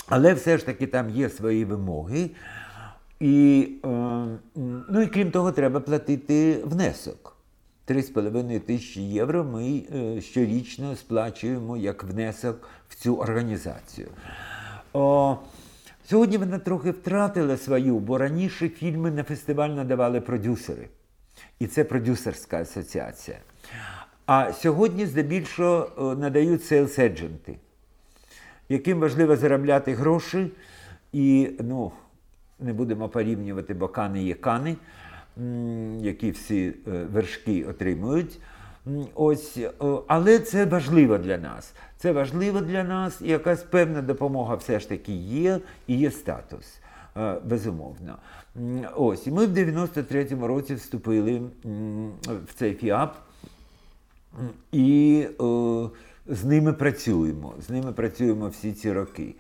Але 0.09 0.35
все 0.35 0.59
ж 0.59 0.67
таки 0.67 0.87
там 0.87 1.11
є 1.11 1.29
свої 1.29 1.65
вимоги. 1.65 2.31
І, 3.21 3.69
е, 3.85 3.89
ну 4.89 5.03
і 5.03 5.07
крім 5.07 5.31
того, 5.31 5.53
треба 5.53 5.81
платити 5.81 6.61
внесок. 6.65 7.37
3,5 7.89 8.61
тисячі 8.61 9.03
євро 9.03 9.45
ми 9.45 9.83
е, 9.95 10.21
щорічно 10.21 10.97
сплачуємо 10.97 11.77
як 11.77 12.05
внесок 12.05 12.69
в 12.89 12.95
цю 12.95 13.17
організацію. 13.17 14.09
О, 14.93 15.37
сьогодні 16.05 16.37
вона 16.37 16.59
трохи 16.59 16.91
втратила 16.91 17.57
свою, 17.57 17.99
бо 17.99 18.19
раніше 18.19 18.69
фільми 18.69 19.11
на 19.11 19.25
фестиваль 19.25 19.71
надавали 19.71 20.21
продюсери. 20.21 20.89
І 21.59 21.67
це 21.67 21.85
продюсерська 21.85 22.61
асоціація. 22.61 23.39
А 24.27 24.53
сьогодні 24.53 25.07
здебільшого 25.07 26.13
е, 26.13 26.17
надають 26.21 26.73
сейлс-едженти 26.73 27.55
яким 28.69 29.01
важливо 29.01 29.37
заробляти 29.37 29.95
гроші, 29.95 30.51
і 31.13 31.51
ну, 31.61 31.93
не 32.65 32.73
будемо 32.73 33.09
порівнювати, 33.09 33.75
бо 33.75 33.89
кани 33.89 34.23
є 34.25 34.35
кани, 34.35 34.77
які 36.01 36.31
всі 36.31 36.75
е, 36.89 37.05
вершки 37.13 37.65
отримують. 37.65 38.41
Ось, 39.15 39.57
е, 39.57 39.71
але 40.07 40.39
це 40.39 40.65
важливо 40.67 41.19
для 41.19 41.39
нас. 41.39 41.75
Це 41.97 42.13
важливо 42.13 42.61
для 42.61 42.85
нас, 42.85 43.21
і 43.21 43.29
якась 43.29 43.63
певна 43.63 44.03
допомога 44.03 44.55
все 44.55 44.81
ж 44.81 44.89
таки 44.89 45.13
є, 45.13 45.61
і 45.87 45.97
є 45.97 46.11
статус. 46.11 46.79
е, 47.17 47.37
Безумовно. 47.45 48.17
Ось, 48.97 49.27
і 49.27 49.31
ми 49.31 49.47
в 49.47 49.53
93-му 49.53 50.47
році 50.47 50.75
вступили 50.75 51.43
в 52.25 52.55
цей 52.55 52.75
ФІАП. 52.75 53.17
І 54.73 55.27
е, 55.41 55.45
з 56.27 56.45
ними 56.45 56.73
працюємо. 56.73 57.55
З 57.67 57.71
ними 57.71 57.93
працюємо 57.93 58.49
всі 58.49 58.73
ці 58.73 58.93
роки. 58.93 59.35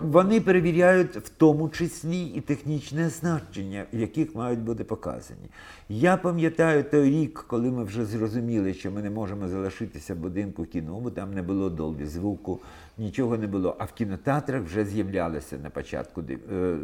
Вони 0.00 0.40
перевіряють 0.40 1.16
в 1.16 1.28
тому 1.28 1.68
числі 1.68 2.22
і 2.22 2.40
технічне 2.40 3.08
значення, 3.08 3.84
яких 3.92 4.34
мають 4.34 4.60
бути 4.60 4.84
показані. 4.84 5.48
Я 5.88 6.16
пам'ятаю 6.16 6.84
той 6.84 7.10
рік, 7.10 7.44
коли 7.48 7.70
ми 7.70 7.84
вже 7.84 8.04
зрозуміли, 8.04 8.74
що 8.74 8.90
ми 8.90 9.02
не 9.02 9.10
можемо 9.10 9.48
залишитися 9.48 10.14
в 10.14 10.16
будинку 10.16 10.64
кіно, 10.64 11.00
бо 11.00 11.10
там 11.10 11.34
не 11.34 11.42
було 11.42 11.70
долбі 11.70 12.06
звуку, 12.06 12.60
нічого 12.98 13.36
не 13.36 13.46
було. 13.46 13.76
А 13.78 13.84
в 13.84 13.92
кінотеатрах 13.92 14.62
вже 14.62 14.84
з'являлися 14.84 15.58
на 15.62 15.70
початку 15.70 16.22
е, 16.28 16.38
е, 16.52 16.76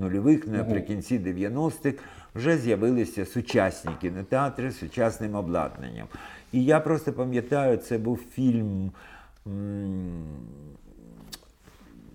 нульових, 0.00 0.46
наприкінці 0.46 1.18
90-х, 1.18 1.98
вже 2.34 2.58
з'явилися 2.58 3.26
сучасні 3.26 3.90
кінотеатри 4.00 4.70
з 4.70 4.78
сучасним 4.78 5.34
обладнанням. 5.34 6.06
І 6.52 6.64
я 6.64 6.80
просто 6.80 7.12
пам'ятаю, 7.12 7.76
це 7.76 7.98
був 7.98 8.20
фільм. 8.34 8.92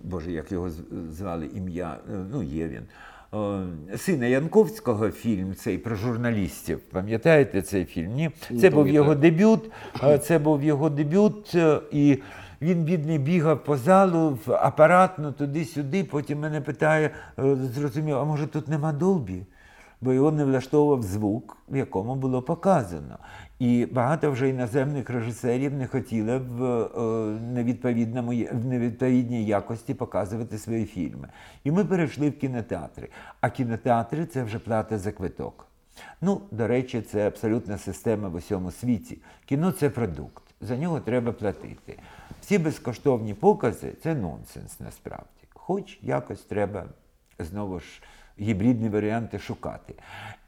Боже, 0.04 0.32
як 0.32 0.52
його 0.52 0.70
звали 1.10 1.46
ім'я, 1.54 1.96
е, 2.08 2.12
ну 2.32 2.42
є 2.42 2.68
він. 2.68 2.82
Е, 3.92 3.98
Сина 3.98 4.26
Янковського 4.26 5.10
фільм 5.10 5.54
цей 5.54 5.78
про 5.78 5.96
журналістів. 5.96 6.78
Пам'ятаєте 6.80 7.62
цей 7.62 7.84
фільм? 7.84 8.12
Ні? 8.12 8.30
Це 8.60 8.70
був 8.70 8.88
його 8.88 9.14
дебют. 9.14 9.70
е, 10.04 10.18
Це 10.18 10.38
був 10.38 10.62
його 10.62 10.90
дебют, 10.90 11.52
е, 11.54 11.80
і 11.92 12.18
він, 12.62 12.84
бідний, 12.84 13.18
бігав 13.18 13.64
по 13.64 13.76
залу 13.76 14.38
в 14.46 14.52
апаратно 14.52 15.32
туди-сюди. 15.32 16.04
Потім 16.04 16.40
мене 16.40 16.60
питає, 16.60 17.10
е, 17.38 17.56
зрозумів, 17.56 18.16
а 18.16 18.24
може 18.24 18.46
тут 18.46 18.68
нема 18.68 18.92
долбі? 18.92 19.42
Бо 20.00 20.12
його 20.12 20.32
не 20.32 20.44
влаштовував 20.44 21.02
звук, 21.02 21.56
в 21.68 21.76
якому 21.76 22.14
було 22.14 22.42
показано. 22.42 23.18
І 23.60 23.86
багато 23.86 24.30
вже 24.30 24.48
іноземних 24.48 25.10
режисерів 25.10 25.74
не 25.74 25.86
хотіли 25.86 26.38
в 26.38 26.64
е, 26.64 27.40
невідповідному 27.40 28.30
в 28.52 28.66
невідповідній 28.66 29.44
якості 29.44 29.94
показувати 29.94 30.58
свої 30.58 30.84
фільми. 30.84 31.28
І 31.64 31.70
ми 31.70 31.84
перейшли 31.84 32.30
в 32.30 32.38
кінотеатри. 32.38 33.08
А 33.40 33.50
кінотеатри 33.50 34.26
це 34.26 34.42
вже 34.42 34.58
плата 34.58 34.98
за 34.98 35.12
квиток. 35.12 35.66
Ну, 36.20 36.40
до 36.50 36.66
речі, 36.66 37.02
це 37.02 37.26
абсолютна 37.26 37.78
система 37.78 38.28
в 38.28 38.34
усьому 38.34 38.70
світі. 38.70 39.18
Кіно 39.44 39.72
це 39.72 39.90
продукт, 39.90 40.42
за 40.60 40.76
нього 40.76 41.00
треба 41.00 41.32
платити. 41.32 41.98
Всі 42.40 42.58
безкоштовні 42.58 43.34
покази 43.34 43.92
це 44.02 44.14
нонсенс 44.14 44.80
насправді. 44.80 45.44
Хоч 45.54 45.98
якось 46.02 46.42
треба 46.42 46.84
знову 47.38 47.80
ж 47.80 48.02
гібридні 48.40 48.88
варіанти 48.88 49.38
шукати. 49.38 49.94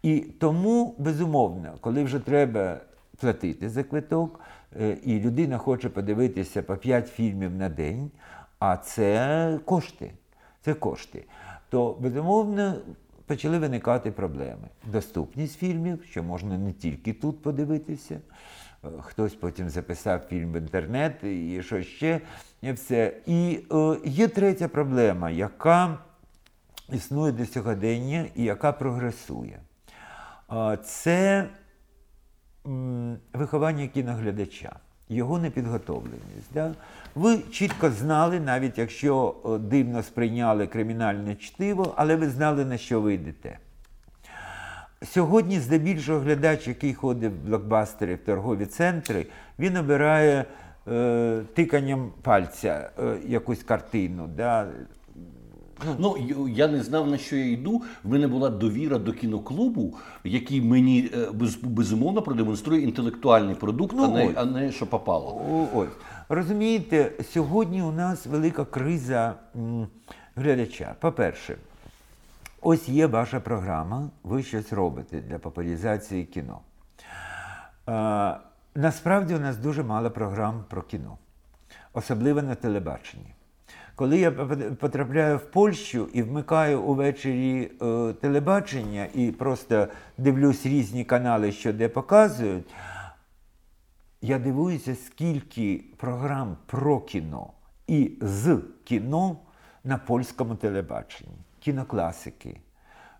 І 0.02 0.20
тому, 0.20 0.94
безумовно, 0.98 1.74
коли 1.80 2.04
вже 2.04 2.18
треба 2.18 2.80
платити 3.22 3.68
за 3.68 3.82
квиток, 3.82 4.40
е, 4.80 4.96
і 5.02 5.20
людина 5.20 5.58
хоче 5.58 5.88
подивитися 5.88 6.62
по 6.62 6.76
5 6.76 7.08
фільмів 7.08 7.54
на 7.54 7.68
день, 7.68 8.10
а 8.58 8.76
це 8.76 9.58
кошти. 9.64 10.10
Це 10.60 10.74
кошти. 10.74 11.24
То, 11.68 11.96
безумовно, 12.00 12.74
почали 13.26 13.58
виникати 13.58 14.10
проблеми. 14.10 14.68
Доступність 14.86 15.58
фільмів, 15.58 16.04
що 16.10 16.22
можна 16.22 16.58
не 16.58 16.72
тільки 16.72 17.12
тут 17.12 17.42
подивитися. 17.42 18.20
Е, 18.84 18.88
Хтось 19.00 19.34
потім 19.34 19.68
записав 19.68 20.20
фільм 20.20 20.52
в 20.52 20.56
інтернет 20.56 21.24
і 21.24 21.62
що 21.62 21.82
ще 21.82 22.20
і 22.62 22.72
все. 22.72 23.12
І 23.26 23.60
е, 23.72 23.96
є 24.04 24.28
третя 24.28 24.68
проблема, 24.68 25.30
яка 25.30 25.98
існує 26.92 27.32
до 27.32 27.46
сьогодення 27.46 28.24
і 28.34 28.44
яка 28.44 28.72
прогресує. 28.72 29.60
Це 30.84 31.48
виховання 33.32 33.86
кіноглядача, 33.86 34.76
його 35.08 35.38
непідготовленість. 35.38 36.54
Да? 36.54 36.74
Ви 37.14 37.38
чітко 37.38 37.90
знали, 37.90 38.40
навіть 38.40 38.78
якщо 38.78 39.34
дивно 39.60 40.02
сприйняли 40.02 40.66
кримінальне 40.66 41.34
чтиво, 41.34 41.94
але 41.96 42.16
ви 42.16 42.28
знали, 42.28 42.64
на 42.64 42.78
що 42.78 43.00
ви 43.00 43.14
йдете. 43.14 43.58
Сьогодні, 45.04 45.60
здебільшого, 45.60 46.20
глядач, 46.20 46.68
який 46.68 46.94
ходить 46.94 47.32
в 47.32 47.46
блокбастери, 47.46 48.14
в 48.14 48.18
торгові 48.18 48.66
центри, 48.66 49.26
він 49.58 49.76
обирає 49.76 50.44
е, 50.88 51.42
тиканням 51.54 52.12
пальця 52.22 52.90
е, 52.98 53.16
якусь 53.26 53.62
картину. 53.62 54.26
Да? 54.36 54.68
Ну, 55.98 56.16
я 56.48 56.68
не 56.68 56.82
знав, 56.82 57.10
на 57.10 57.18
що 57.18 57.36
я 57.36 57.50
йду. 57.50 57.82
В 58.04 58.10
мене 58.10 58.28
була 58.28 58.50
довіра 58.50 58.98
до 58.98 59.12
кіноклубу, 59.12 59.94
який 60.24 60.60
мені 60.62 61.10
е, 61.14 61.30
без, 61.32 61.56
безумовно 61.56 62.22
продемонструє 62.22 62.82
інтелектуальний 62.82 63.54
продукт, 63.54 63.94
Ну, 63.96 64.04
а, 64.04 64.08
не, 64.08 64.26
ось. 64.26 64.32
а 64.36 64.44
не 64.44 64.72
що 64.72 64.86
попало. 64.86 65.42
Ось. 65.74 65.88
Розумієте, 66.28 67.12
сьогодні 67.32 67.82
у 67.82 67.92
нас 67.92 68.26
велика 68.26 68.64
криза 68.64 69.34
глядача. 70.36 70.94
По-перше, 71.00 71.56
ось 72.60 72.88
є 72.88 73.06
ваша 73.06 73.40
програма, 73.40 74.10
ви 74.22 74.42
щось 74.42 74.72
робите 74.72 75.20
для 75.20 75.38
популяризації 75.38 76.24
кіно. 76.24 76.58
А, 77.86 78.36
насправді 78.74 79.34
у 79.34 79.38
нас 79.40 79.56
дуже 79.56 79.82
мало 79.82 80.10
програм 80.10 80.64
про 80.68 80.82
кіно, 80.82 81.18
особливо 81.92 82.42
на 82.42 82.54
телебаченні. 82.54 83.34
Коли 83.94 84.18
я 84.18 84.30
потрапляю 84.80 85.36
в 85.36 85.50
Польщу 85.50 86.08
і 86.12 86.22
вмикаю 86.22 86.82
увечері 86.82 87.70
е, 87.82 88.12
телебачення 88.12 89.06
і 89.14 89.30
просто 89.30 89.88
дивлюсь 90.18 90.66
різні 90.66 91.04
канали, 91.04 91.52
що 91.52 91.72
де 91.72 91.88
показують, 91.88 92.74
я 94.22 94.38
дивуюся, 94.38 94.96
скільки 95.06 95.84
програм 95.96 96.56
про 96.66 97.00
кіно 97.00 97.46
і 97.86 98.12
з 98.20 98.58
кіно 98.84 99.36
на 99.84 99.98
польському 99.98 100.54
телебаченні. 100.54 101.36
Кінокласики 101.60 102.56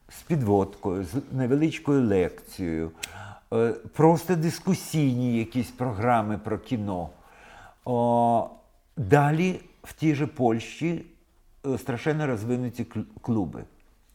з 0.08 0.22
підводкою, 0.22 1.04
з 1.04 1.14
невеличкою 1.32 2.06
лекцією, 2.06 2.90
е, 3.52 3.72
просто 3.72 4.36
дискусійні 4.36 5.38
якісь 5.38 5.70
програми 5.70 6.38
про 6.38 6.58
кіно. 6.58 7.08
О, 7.84 8.50
далі 8.96 9.60
в 9.82 9.92
тій 9.92 10.14
же 10.14 10.26
Польщі 10.26 11.04
е, 11.66 11.78
страшенно 11.78 12.26
розвинуті 12.26 12.86
клуби, 13.22 13.64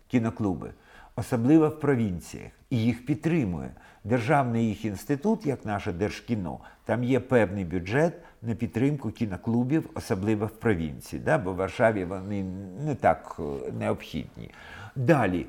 кіноклуби, 0.07 0.73
особливо 1.15 1.69
в 1.69 1.79
провінціях. 1.79 2.51
І 2.69 2.77
їх 2.77 3.05
підтримує. 3.05 3.71
Державний 4.03 4.67
їх 4.67 4.85
інститут, 4.85 5.45
як 5.45 5.65
наше 5.65 5.91
Держкіно, 5.91 6.59
там 6.85 7.03
є 7.03 7.19
певний 7.19 7.65
бюджет 7.65 8.13
на 8.41 8.55
підтримку 8.55 9.11
кіноклубів, 9.11 9.89
особливо 9.93 10.45
в 10.45 10.51
провінції, 10.51 11.21
да? 11.21 11.37
бо 11.37 11.53
в 11.53 11.55
Варшаві 11.55 12.05
вони 12.05 12.43
не 12.85 12.95
так 12.95 13.35
е, 13.39 13.71
необхідні. 13.71 14.51
Далі. 14.95 15.45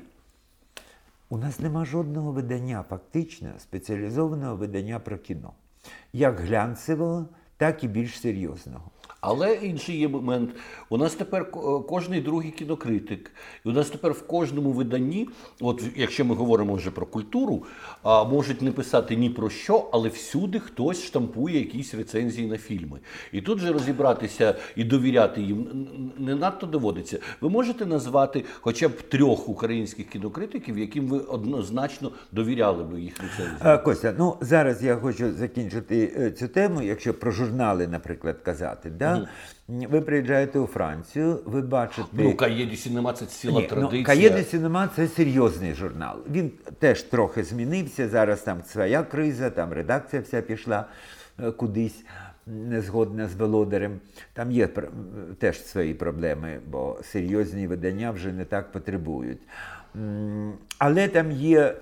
У 1.29 1.37
нас 1.37 1.59
нема 1.59 1.85
жодного 1.85 2.31
видання, 2.31 2.85
фактично, 2.89 3.49
спеціалізованого 3.57 4.55
видання 4.55 4.99
про 4.99 5.17
кіно. 5.17 5.53
Як 6.13 6.39
глянцевого, 6.39 7.25
так 7.57 7.83
і 7.83 7.87
більш 7.87 8.19
серйозного. 8.19 8.91
Але 9.21 9.53
інший 9.53 9.97
є 9.97 10.07
момент. 10.07 10.49
У 10.89 10.97
нас 10.97 11.13
тепер 11.13 11.51
кожний 11.87 12.21
другий 12.21 12.51
кінокритик, 12.51 13.31
і 13.65 13.69
у 13.69 13.71
нас 13.71 13.89
тепер 13.89 14.11
в 14.11 14.27
кожному 14.27 14.71
виданні, 14.71 15.29
от 15.61 15.83
якщо 15.95 16.25
ми 16.25 16.35
говоримо 16.35 16.73
вже 16.73 16.91
про 16.91 17.05
культуру, 17.05 17.63
а, 18.03 18.23
можуть 18.23 18.61
не 18.61 18.71
писати 18.71 19.15
ні 19.15 19.29
про 19.29 19.49
що, 19.49 19.89
але 19.91 20.09
всюди 20.09 20.59
хтось 20.59 21.03
штампує 21.03 21.59
якісь 21.59 21.93
рецензії 21.93 22.47
на 22.47 22.57
фільми. 22.57 22.99
І 23.31 23.41
тут 23.41 23.59
же 23.59 23.73
розібратися 23.73 24.55
і 24.75 24.83
довіряти 24.83 25.41
їм 25.41 25.87
не 26.17 26.35
надто 26.35 26.67
доводиться. 26.67 27.19
Ви 27.41 27.49
можете 27.49 27.85
назвати 27.85 28.45
хоча 28.61 28.87
б 28.87 29.01
трьох 29.01 29.49
українських 29.49 30.09
кінокритиків, 30.09 30.77
яким 30.77 31.07
ви 31.07 31.19
однозначно 31.19 32.11
довіряли 32.31 32.83
би 32.83 33.01
їх 33.01 33.13
рецензії? 33.21 33.57
А, 33.59 33.77
Костя, 33.77 34.15
ну 34.17 34.37
зараз 34.41 34.83
я 34.83 34.95
хочу 34.95 35.31
закінчити 35.31 36.13
е, 36.17 36.31
цю 36.31 36.47
тему. 36.47 36.81
Якщо 36.81 37.13
про 37.13 37.31
журнали, 37.31 37.87
наприклад, 37.87 38.41
казати, 38.43 38.89
да? 38.89 39.08
Ви 39.67 40.01
приїжджаєте 40.01 40.59
у 40.59 40.65
Францію, 40.65 41.39
ви 41.45 41.61
бачите. 41.61 42.07
Ну, 42.13 42.35
Cahiers 42.35 42.66
du 42.66 42.75
Cinéma 42.75 43.13
це 43.13 43.25
ціла 43.25 43.59
Ні, 43.59 43.61
ну, 43.61 43.67
традиція. 43.67 44.05
Cahiers 44.05 44.35
du 44.35 44.43
Cinéma 44.43 44.89
це 44.95 45.07
серйозний 45.07 45.73
журнал. 45.73 46.17
Він 46.31 46.51
теж 46.79 47.03
трохи 47.03 47.43
змінився. 47.43 48.09
Зараз 48.09 48.41
там 48.41 48.61
своя 48.67 49.03
криза, 49.03 49.49
там 49.49 49.73
редакція 49.73 50.21
вся 50.21 50.41
пішла 50.41 50.85
е, 51.43 51.51
кудись 51.51 52.03
не 52.49 52.81
згодна 52.81 53.27
з 53.27 53.35
володарем. 53.35 53.99
Там 54.33 54.51
є 54.51 54.69
теж 55.39 55.61
свої 55.61 55.93
проблеми, 55.93 56.59
бо 56.67 56.97
серйозні 57.03 57.67
видання 57.67 58.11
вже 58.11 58.33
не 58.33 58.45
так 58.45 58.71
потребують. 58.71 59.39
Але 60.77 61.07
там 61.07 61.31
є 61.31 61.59
е, 61.59 61.77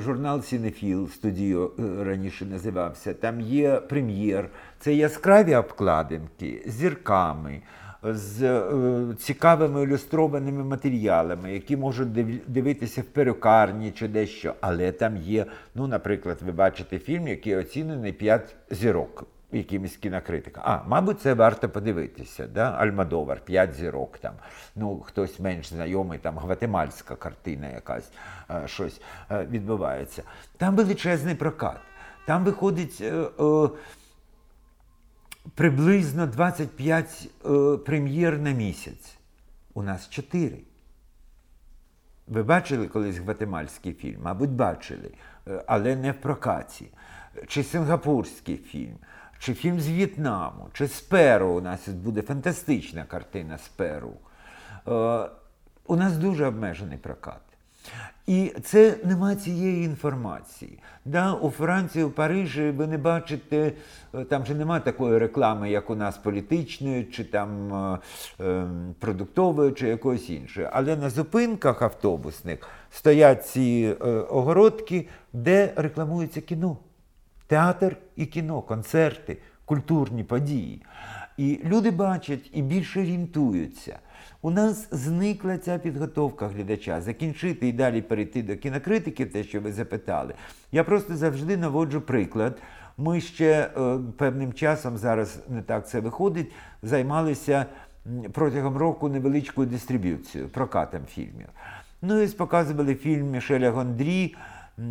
журнал 0.00 0.42
Ciné 0.42 0.71
Live, 0.71 1.08
Studio 1.08 1.70
е, 1.78 2.04
раніше 2.04 2.44
називався, 2.44 3.14
там 3.14 3.40
є 3.40 3.76
Première, 3.76 4.48
це 4.78 4.94
яскраві 4.94 5.54
обкладинки 5.54 6.62
з 6.66 6.72
зірками 6.72 7.62
з 8.02 8.42
е, 8.42 9.14
цікавими 9.18 9.82
ілюстрованими 9.82 10.64
матеріалами, 10.64 11.52
які 11.52 11.76
можуть 11.76 12.12
дивитися 12.52 13.00
в 13.00 13.04
перукарні 13.04 13.90
чи 13.90 14.08
дещо. 14.08 14.54
Але 14.60 14.92
там 14.92 15.16
є, 15.16 15.46
ну, 15.74 15.86
наприклад, 15.86 16.38
ви 16.46 16.52
бачите 16.52 16.98
фільм, 16.98 17.28
який 17.28 17.56
оцінений 17.56 18.12
5 18.12 18.56
зірок 18.70 19.26
якимось 19.52 19.96
кінокритиком. 19.96 20.62
А, 20.66 20.82
мабуть, 20.86 21.20
це 21.20 21.34
варто 21.34 21.68
подивитися. 21.68 22.46
Да? 22.46 22.70
Альмадовар, 22.70 23.40
5 23.40 23.74
зірок 23.74 24.18
там. 24.18 24.34
Ну, 24.76 25.00
хтось 25.00 25.40
менш 25.40 25.68
знайомий, 25.68 26.18
там 26.18 26.38
гватемальська 26.38 27.16
картина 27.16 27.68
якась, 27.68 28.10
е, 28.50 28.62
щось 28.66 29.00
е, 29.30 29.44
відбувається. 29.44 30.22
Там 30.56 30.76
величезний 30.76 31.34
прокат. 31.34 31.78
Там 32.26 32.44
виходить. 32.44 33.00
е, 33.00 33.24
приблизно 35.54 36.26
25 36.26 37.28
е, 37.44 37.76
прем'єр 37.76 38.38
на 38.38 38.50
місяць. 38.50 39.16
У 39.74 39.82
нас 39.82 40.08
4. 40.08 40.58
Ви 42.26 42.42
бачили 42.42 42.88
колись 42.88 43.18
гватемальський 43.18 43.92
фільм? 43.92 44.20
Мабуть, 44.22 44.50
бачили, 44.50 45.10
але 45.66 45.96
не 45.96 46.12
в 46.12 46.20
прокаті. 46.20 46.88
Чи 47.46 47.64
сингапурський 47.64 48.56
фільм, 48.56 48.96
чи 49.42 49.54
фільм 49.54 49.80
з 49.80 49.88
В'єтнаму, 49.88 50.68
чи 50.72 50.86
з 50.86 51.00
Перу. 51.00 51.48
У 51.48 51.60
нас 51.60 51.88
буде 51.88 52.22
фантастична 52.22 53.04
картина 53.04 53.58
з 53.58 53.68
Перу. 53.68 54.12
Е, 54.88 55.28
у 55.86 55.96
нас 55.96 56.16
дуже 56.16 56.46
обмежений 56.46 56.98
прокат. 56.98 57.40
І 58.26 58.54
це 58.64 58.94
нема 59.04 59.36
цієї 59.36 59.84
інформації. 59.84 60.78
Да, 61.04 61.32
у 61.32 61.50
Франції, 61.50 62.04
у 62.04 62.10
Парижі 62.10 62.70
ви 62.70 62.86
не 62.86 62.98
бачите, 62.98 63.72
е, 64.14 64.24
там 64.24 64.46
же 64.46 64.54
нема 64.54 64.80
такої 64.80 65.18
реклами, 65.18 65.70
як 65.70 65.90
у 65.90 65.94
нас 65.94 66.18
політичної, 66.18 67.04
чи 67.04 67.24
там 67.24 67.74
е, 67.74 67.98
е, 68.40 68.66
продуктової, 68.98 69.72
чи 69.72 69.88
якоїсь 69.88 70.30
іншої. 70.30 70.68
Але 70.72 70.96
на 70.96 71.10
зупинках 71.10 71.82
автобусних 71.82 72.68
стоять 72.90 73.46
ці 73.46 73.96
е, 74.00 74.04
огородки, 74.10 75.08
де 75.32 75.72
рекламується 75.76 76.40
кіно. 76.40 76.76
Театр 77.52 77.96
і 78.16 78.26
кіно, 78.26 78.62
концерти, 78.62 79.38
культурні 79.64 80.24
події. 80.24 80.82
І 81.36 81.60
люди 81.64 81.90
бачать 81.90 82.50
і 82.52 82.62
більше 82.62 83.00
орієнтуються. 83.00 83.98
У 84.42 84.50
нас 84.50 84.88
зникла 84.90 85.58
ця 85.58 85.78
підготовка 85.78 86.48
глядача. 86.48 87.00
Закінчити 87.00 87.68
і 87.68 87.72
далі 87.72 88.02
перейти 88.02 88.42
до 88.42 88.56
кінокритики, 88.56 89.26
те, 89.26 89.44
що 89.44 89.60
ви 89.60 89.72
запитали. 89.72 90.34
Я 90.72 90.84
просто 90.84 91.16
завжди 91.16 91.56
наводжу 91.56 92.02
приклад. 92.06 92.58
Ми 92.98 93.20
ще 93.20 93.50
е, 93.50 93.98
певним 94.16 94.52
часом, 94.52 94.96
зараз 94.96 95.40
не 95.48 95.62
так 95.62 95.88
це 95.88 96.00
виходить, 96.00 96.52
займалися 96.82 97.66
протягом 98.32 98.76
року 98.76 99.08
невеличкою 99.08 99.68
дистриб'юцією, 99.68 100.50
прокатом 100.50 101.00
фільмів. 101.08 101.48
Ну 102.02 102.20
і 102.20 102.28
показували 102.28 102.94
фільм 102.94 103.30
Мішеля 103.30 103.70
Гондрі, 103.70 104.34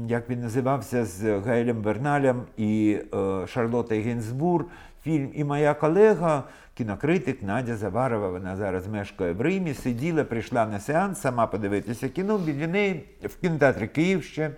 як 0.07 0.29
він 0.29 0.41
називався, 0.41 1.05
з 1.05 1.39
Гаелем 1.39 1.81
Берналем 1.81 2.43
і 2.57 2.99
е, 3.13 3.47
Шарлотою 3.47 4.01
Гінзбур. 4.01 4.65
Фільм 5.03 5.31
і 5.33 5.43
моя 5.43 5.73
колега, 5.73 6.43
кінокритик 6.73 7.43
Надя 7.43 7.77
Заварова, 7.77 8.29
вона 8.29 8.55
зараз 8.55 8.87
мешкає 8.87 9.33
в 9.33 9.41
Римі, 9.41 9.73
сиділа, 9.73 10.23
прийшла 10.23 10.65
на 10.65 10.79
сеанс, 10.79 11.19
сама 11.19 11.47
подивитися 11.47 12.09
кіно. 12.09 12.37
Біля 12.37 12.67
неї 12.67 13.03
в 13.23 13.35
кінотеатрі 13.35 13.87
Київ 13.87 14.23
ще 14.23 14.51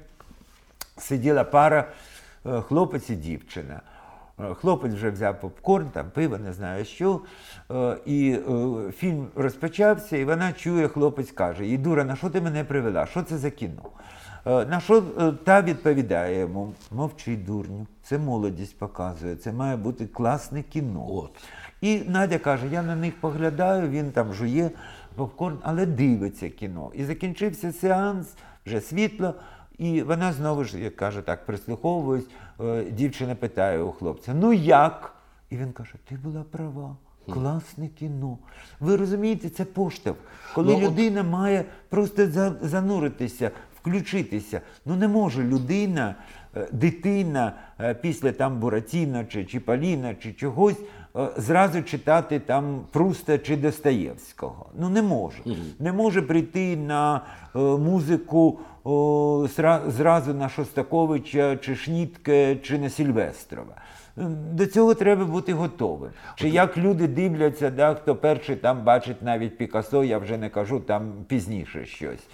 сиділа 0.97 1.43
пара 1.43 1.87
е, 2.45 2.61
хлопець 2.61 3.09
і 3.09 3.15
дівчина. 3.15 3.81
Е, 4.39 4.53
Хлопець 4.53 4.93
вже 4.93 5.09
взяв 5.09 5.39
попкорн, 5.39 5.89
там 5.89 6.05
пиво, 6.13 6.37
не 6.37 6.53
знаю 6.53 6.85
що. 6.85 7.21
Е, 7.71 7.97
І 8.05 8.31
е, 8.31 8.91
фільм 8.91 9.27
розпочався, 9.35 10.17
і 10.17 10.25
вона 10.25 10.53
чує, 10.53 10.87
хлопець 10.87 11.31
каже: 11.31 11.65
їй 11.65 11.77
дура, 11.77 12.03
на 12.03 12.15
що 12.15 12.29
ти 12.29 12.41
мене 12.41 12.63
привела? 12.63 13.05
Що 13.05 13.23
це 13.23 13.37
за 13.37 13.49
кіно? 13.49 13.83
На 14.45 14.79
що 14.79 15.01
та 15.43 15.61
відповідає 15.61 16.39
йому: 16.39 16.73
мовчи, 16.91 17.35
дурню, 17.37 17.87
це 18.03 18.17
молодість 18.17 18.79
показує, 18.79 19.35
це 19.35 19.51
має 19.51 19.77
бути 19.77 20.07
класне 20.07 20.63
кіно. 20.63 21.05
От. 21.09 21.31
І 21.81 22.01
Надя 22.07 22.37
каже: 22.37 22.67
я 22.71 22.83
на 22.83 22.95
них 22.95 23.21
поглядаю, 23.21 23.89
він 23.89 24.11
там 24.11 24.33
жує 24.33 24.71
попкорн, 25.15 25.57
але 25.61 25.85
дивиться 25.85 26.49
кіно. 26.49 26.91
І 26.93 27.03
закінчився 27.03 27.71
сеанс, 27.71 28.33
вже 28.65 28.81
світло. 28.81 29.33
І 29.77 30.01
вона 30.01 30.33
знову 30.33 30.63
ж, 30.63 30.79
як 30.79 30.95
каже, 30.95 31.21
так 31.21 31.45
прислуховуюсь, 31.45 32.25
е, 32.61 32.83
дівчина 32.83 33.35
питає 33.35 33.81
у 33.81 33.91
хлопця: 33.91 34.33
ну 34.33 34.53
як? 34.53 35.13
І 35.49 35.57
він 35.57 35.71
каже: 35.71 35.93
Ти 36.09 36.15
була 36.15 36.43
права. 36.51 36.95
Класне 37.33 37.87
кіно. 37.87 38.37
Ви 38.79 38.95
розумієте, 38.95 39.49
це 39.49 39.65
поштовх. 39.65 40.17
Коли 40.55 40.71
Ну, 40.71 40.77
от- 40.77 40.83
людина 40.83 41.23
має 41.23 41.65
просто 41.89 42.27
за- 42.27 42.55
зануритися, 42.61 43.51
включитися. 43.81 44.61
Ну 44.85 44.95
не 44.95 45.07
може 45.07 45.43
людина, 45.43 46.15
е, 46.55 46.67
дитина 46.71 47.53
е, 47.79 47.93
після 47.93 48.31
там 48.31 48.59
Буратіна 48.59 49.25
чи 49.25 49.45
Чіпаліна 49.45 50.15
чи 50.15 50.33
чогось 50.33 50.77
зразу 51.37 51.83
читати 51.83 52.39
там 52.39 52.81
Пруста 52.91 53.37
чи 53.37 53.57
Достоєвського. 53.57 54.65
Ну 54.79 54.89
не 54.89 55.01
може. 55.01 55.37
Не 55.79 55.93
може 55.93 56.21
прийти 56.21 56.77
на 56.77 57.21
е, 57.55 57.59
музику 57.59 58.59
зразу 59.87 60.33
на 60.33 60.49
Шостаковича 60.49 61.57
чи 61.57 61.75
Шнітке 61.75 62.55
чи 62.55 62.77
на 62.77 62.89
Сільвестрова. 62.89 63.75
До 64.53 64.65
цього 64.65 64.93
треба 64.93 65.25
бути 65.25 65.53
готовим. 65.53 66.11
Чи 66.35 66.49
як 66.49 66.77
люди 66.77 67.07
дивляться, 67.07 67.69
да, 67.69 67.93
хто 67.93 68.15
перший 68.15 68.55
там 68.55 68.83
бачить 68.83 69.21
навіть 69.21 69.57
Пікассо, 69.57 70.03
я 70.03 70.17
вже 70.17 70.37
не 70.37 70.49
кажу 70.49 70.79
там 70.79 71.13
пізніше 71.27 71.85
щось. 71.85 72.27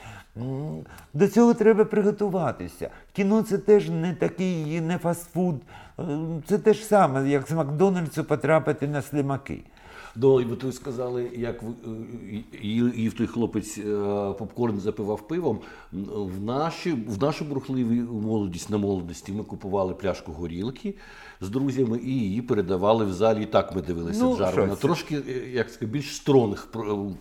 До 1.14 1.28
цього 1.28 1.54
треба 1.54 1.86
приготуватися. 1.86 2.90
Кіно 3.14 3.42
це 3.42 3.58
теж 3.58 3.90
не 3.90 4.14
такий 4.14 4.82
не 4.82 4.98
фастфуд. 4.98 5.56
Е, 6.00 6.41
Це 6.47 6.58
те 6.58 6.74
ж 6.74 6.86
саме, 6.86 7.30
як 7.30 7.47
з 7.47 7.52
Макдональдсу 7.52 8.24
потрапити 8.24 8.88
на 8.88 9.02
слимаки. 9.02 9.64
Ну, 10.16 10.41
і 10.41 10.45
ви 10.45 10.56
сказали, 10.72 11.32
як 11.36 11.64
ви- 11.64 11.74
е, 12.34 12.43
той 13.12 13.28
хлопець 13.28 13.78
е, 13.78 13.84
попкорн 14.39 14.80
запивав 14.80 15.28
пивом. 15.28 15.60
В, 16.14 16.43
наші, 16.43 16.91
в 16.91 17.22
нашу 17.22 17.45
бурхливу 17.45 18.22
молодість 18.22 18.70
на 18.70 18.78
молодості 18.78 19.32
ми 19.32 19.43
купували 19.43 19.93
пляшку 19.93 20.32
горілки 20.32 20.95
з 21.42 21.50
друзями 21.50 22.00
і 22.04 22.10
її 22.12 22.42
передавали 22.42 23.06
в 23.06 23.14
залі. 23.14 23.44
І 23.44 23.46
так 23.46 23.76
ми 23.76 23.82
дивилися 23.82 24.20
Ну, 24.24 24.32
в 24.32 24.38
Жарвана. 24.38 24.76
Трошки, 24.76 25.16
е, 25.16 25.50
як 25.54 25.68
сказати, 25.70 25.86
більш 25.86 26.16
стронг 26.16 26.68
м, 26.76 27.16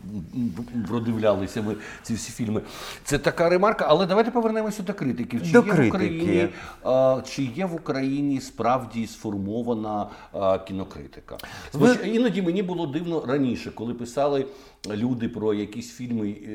продивлялися 0.88 1.62
ми 1.62 1.74
ці 2.02 2.14
всі 2.14 2.32
фільми. 2.32 2.60
Це 3.04 3.18
така 3.18 3.48
ремарка, 3.48 3.86
але 3.88 4.06
давайте 4.06 4.30
повернемося 4.30 4.82
до 4.82 4.94
критиків. 4.94 5.42
Чи 5.46 5.52
До 5.52 5.58
є 5.66 5.72
в. 5.72 5.86
Україні 5.88 6.48
а, 6.82 7.20
чи 7.26 7.42
є 7.42 7.66
в 7.66 7.74
Україні 7.74 8.40
справді 8.40 9.06
сформована 9.06 10.06
а, 10.32 10.58
кінокритика? 10.58 11.38
Ви- 11.72 11.88
Звич- 11.88 12.04
Іноді 12.06 12.42
мені 12.42 12.62
було 12.62 12.86
дивно 12.86 13.24
раніше, 13.26 13.70
коли 13.70 13.94
писали 13.94 14.46
люди 14.90 15.28
про 15.28 15.54
якісь 15.54 15.92
фільми 15.92 16.36
е, 16.48 16.50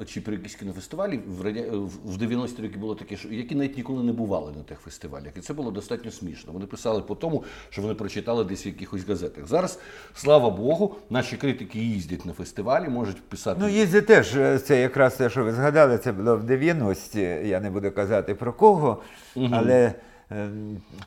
е, 0.00 0.04
чи 0.04 0.20
про 0.20 0.32
якісь 0.34 0.54
кінофестивалі 0.54 1.20
в 1.28 1.42
радя- 1.42 1.88
в 2.04 2.16
90-ті 2.22 2.62
роки 2.62 2.78
було 2.78 2.94
таке, 2.94 3.16
що 3.16 3.28
які 3.28 3.54
навіть 3.54 3.76
ніколи 3.76 4.02
не 4.02 4.12
бували 4.12 4.52
на 4.56 4.62
тих 4.62 4.78
фестивалях. 4.80 5.32
І 5.36 5.40
це 5.40 5.54
було 5.54 5.70
достатньо 5.70 6.10
смішно. 6.10 6.52
Вони 6.52 6.66
писали 6.78 7.02
по 7.02 7.14
тому, 7.14 7.44
що 7.70 7.82
вони 7.82 7.94
прочитали 7.94 8.44
десь 8.44 8.66
в 8.66 8.66
якихось 8.66 9.08
газетах. 9.08 9.46
Зараз, 9.46 9.78
слава 10.14 10.50
Богу, 10.50 10.96
наші 11.10 11.36
критики 11.36 11.78
їздять 11.78 12.26
на 12.26 12.32
фестивалі, 12.32 12.88
можуть 12.88 13.22
писати. 13.22 13.60
Ну, 13.62 13.68
їздять 13.68 14.06
теж, 14.06 14.36
е, 14.36 14.58
це 14.58 14.80
якраз 14.80 15.14
те, 15.14 15.30
що 15.30 15.44
ви 15.44 15.52
згадали, 15.52 15.98
це 15.98 16.12
було 16.12 16.36
в 16.36 16.44
90-ті, 16.44 17.20
я 17.48 17.60
не 17.60 17.70
буду 17.70 17.90
казати 17.90 18.34
про 18.34 18.52
кого, 18.52 19.02
але 19.36 19.74
е, 19.74 19.94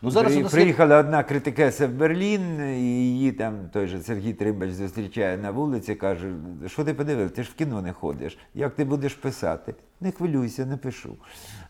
Ну, 0.01 0.11
зараз 0.11 0.33
при- 0.33 0.43
приїхала 0.43 0.99
одна 0.99 1.23
критикеса 1.23 1.87
в 1.87 1.91
Берлін, 1.91 2.59
і 2.61 2.79
її 2.81 3.31
там 3.31 3.55
той 3.73 3.87
же 3.87 4.01
Сергій 4.01 4.33
Тримбач 4.33 4.71
зустрічає 4.71 5.37
на 5.37 5.51
вулиці, 5.51 5.95
каже, 5.95 6.31
що 6.67 6.83
ти 6.83 6.93
подивився, 6.93 7.35
ти 7.35 7.43
ж 7.43 7.49
в 7.51 7.53
кіно 7.53 7.81
не 7.81 7.93
ходиш, 7.93 8.37
як 8.55 8.75
ти 8.75 8.85
будеш 8.85 9.13
писати? 9.13 9.75
Не 10.01 10.11
хвилюйся, 10.11 10.65
не 10.65 10.77
пишу. 10.77 11.15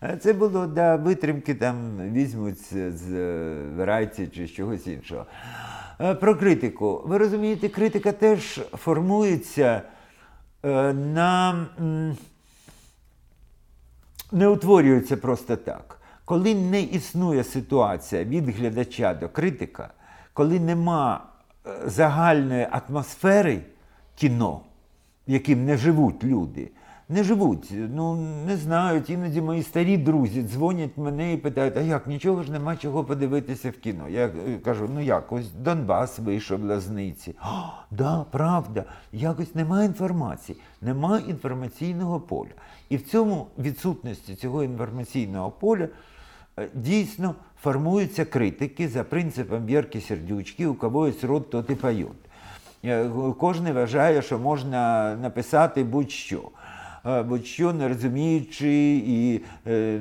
Е, 0.04 0.18
Це 0.22 0.34
було 0.34 0.68
да, 0.68 0.96
витримки 0.96 1.56
там 1.56 1.98
візьмуть 2.12 2.74
з 2.74 3.10
Райці 3.86 4.28
чи 4.28 4.48
з 4.48 4.52
чогось 4.52 4.88
іншого. 4.88 5.26
Е, 6.02 6.16
Про 6.16 6.36
критику. 6.36 7.04
Ви 7.06 7.18
розумієте, 7.18 7.70
критика 7.70 8.12
теж 8.12 8.62
формується 8.74 9.82
е, 10.66 10.94
на. 10.94 11.66
не 14.32 14.48
утворюється 14.48 15.18
просто 15.18 15.56
так. 15.56 16.01
Коли 16.32 16.56
не 16.56 16.82
існує 16.82 17.44
ситуація 17.44 18.24
від 18.24 18.50
глядача 18.50 19.14
до 19.14 19.30
критика, 19.30 19.90
коли 20.34 20.60
нема 20.60 21.24
е, 21.68 21.70
загальної 21.86 22.68
атмосфери 22.72 23.62
кіно, 24.16 24.60
яким 25.28 25.66
не 25.66 25.78
живуть 25.78 26.24
люди, 26.24 26.72
не 27.10 27.24
живуть, 27.24 27.74
ну 27.74 28.16
не 28.46 28.58
знають. 28.58 29.10
Іноді 29.10 29.42
мої 29.42 29.64
старі 29.64 29.98
друзі 29.98 30.44
дзвонять 30.44 30.98
мене 30.98 31.34
і 31.34 31.38
питають, 31.38 31.78
а 31.78 31.82
як 31.82 32.08
нічого 32.08 32.44
ж 32.44 32.52
нема 32.52 32.76
чого 32.76 33.04
подивитися 33.04 33.70
в 33.70 33.78
кіно. 33.78 34.10
Я 34.10 34.26
е, 34.26 34.58
кажу, 34.64 34.90
ну 34.94 35.00
як, 35.00 35.32
ось 35.32 35.52
Донбас 35.52 36.20
вийшов 36.20 36.64
лазниці. 36.64 37.36
О, 37.44 37.48
да, 37.92 38.26
правда, 38.32 38.84
якось 39.12 39.56
немає 39.56 39.86
інформації, 39.86 40.58
немає 40.82 41.24
інформаційного 41.28 42.20
поля. 42.20 42.52
І 42.90 42.98
в 42.98 43.02
цьому 43.02 43.48
відсутності 43.60 44.36
цього 44.36 44.64
інформаційного 44.64 45.52
поля 45.52 45.88
дійсно 46.74 47.36
формуються 47.62 48.26
критики 48.26 48.88
за 48.88 49.04
принципом 49.04 49.66
Вірки 49.66 50.02
Сердючки, 50.02 50.68
у 50.68 50.76
кого 50.76 51.08
є 51.08 51.14
рот, 51.24 51.50
тот 51.50 51.70
і 51.70 51.76
поють. 51.76 52.12
Е, 52.86 53.10
Кожен 53.40 53.74
вважає, 53.74 54.22
що 54.22 54.40
можна 54.40 55.16
написати 55.16 55.84
будь-що. 55.84 56.42
Е, 57.06 57.24
Будь-що 57.24 57.74
не 57.74 57.88
розуміючи, 57.88 58.70
і 59.06 59.42
е, 59.68 59.74
е, 59.74 60.00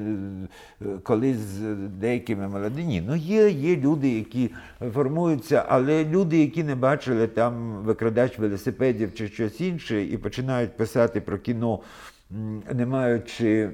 коли 1.03 1.35
з 1.35 1.75
деякими 1.89 2.49
молоді, 2.49 2.85
ні, 2.85 3.03
ну 3.07 3.17
є, 3.17 3.51
є 3.51 3.77
люди, 3.77 4.09
які 4.09 4.51
формуються, 4.95 5.65
але 5.69 6.05
люди, 6.05 6.39
які 6.39 6.65
не 6.65 6.75
бачили 6.75 7.27
там 7.27 7.73
викрадач 7.73 8.39
велосипедів 8.39 9.15
чи 9.15 9.29
щось 9.29 9.61
інше, 9.61 10.05
і 10.05 10.19
починають 10.19 10.77
писати 10.77 11.21
про 11.21 11.39
кіно, 11.39 11.81
не 12.73 12.87
маючи. 12.87 13.71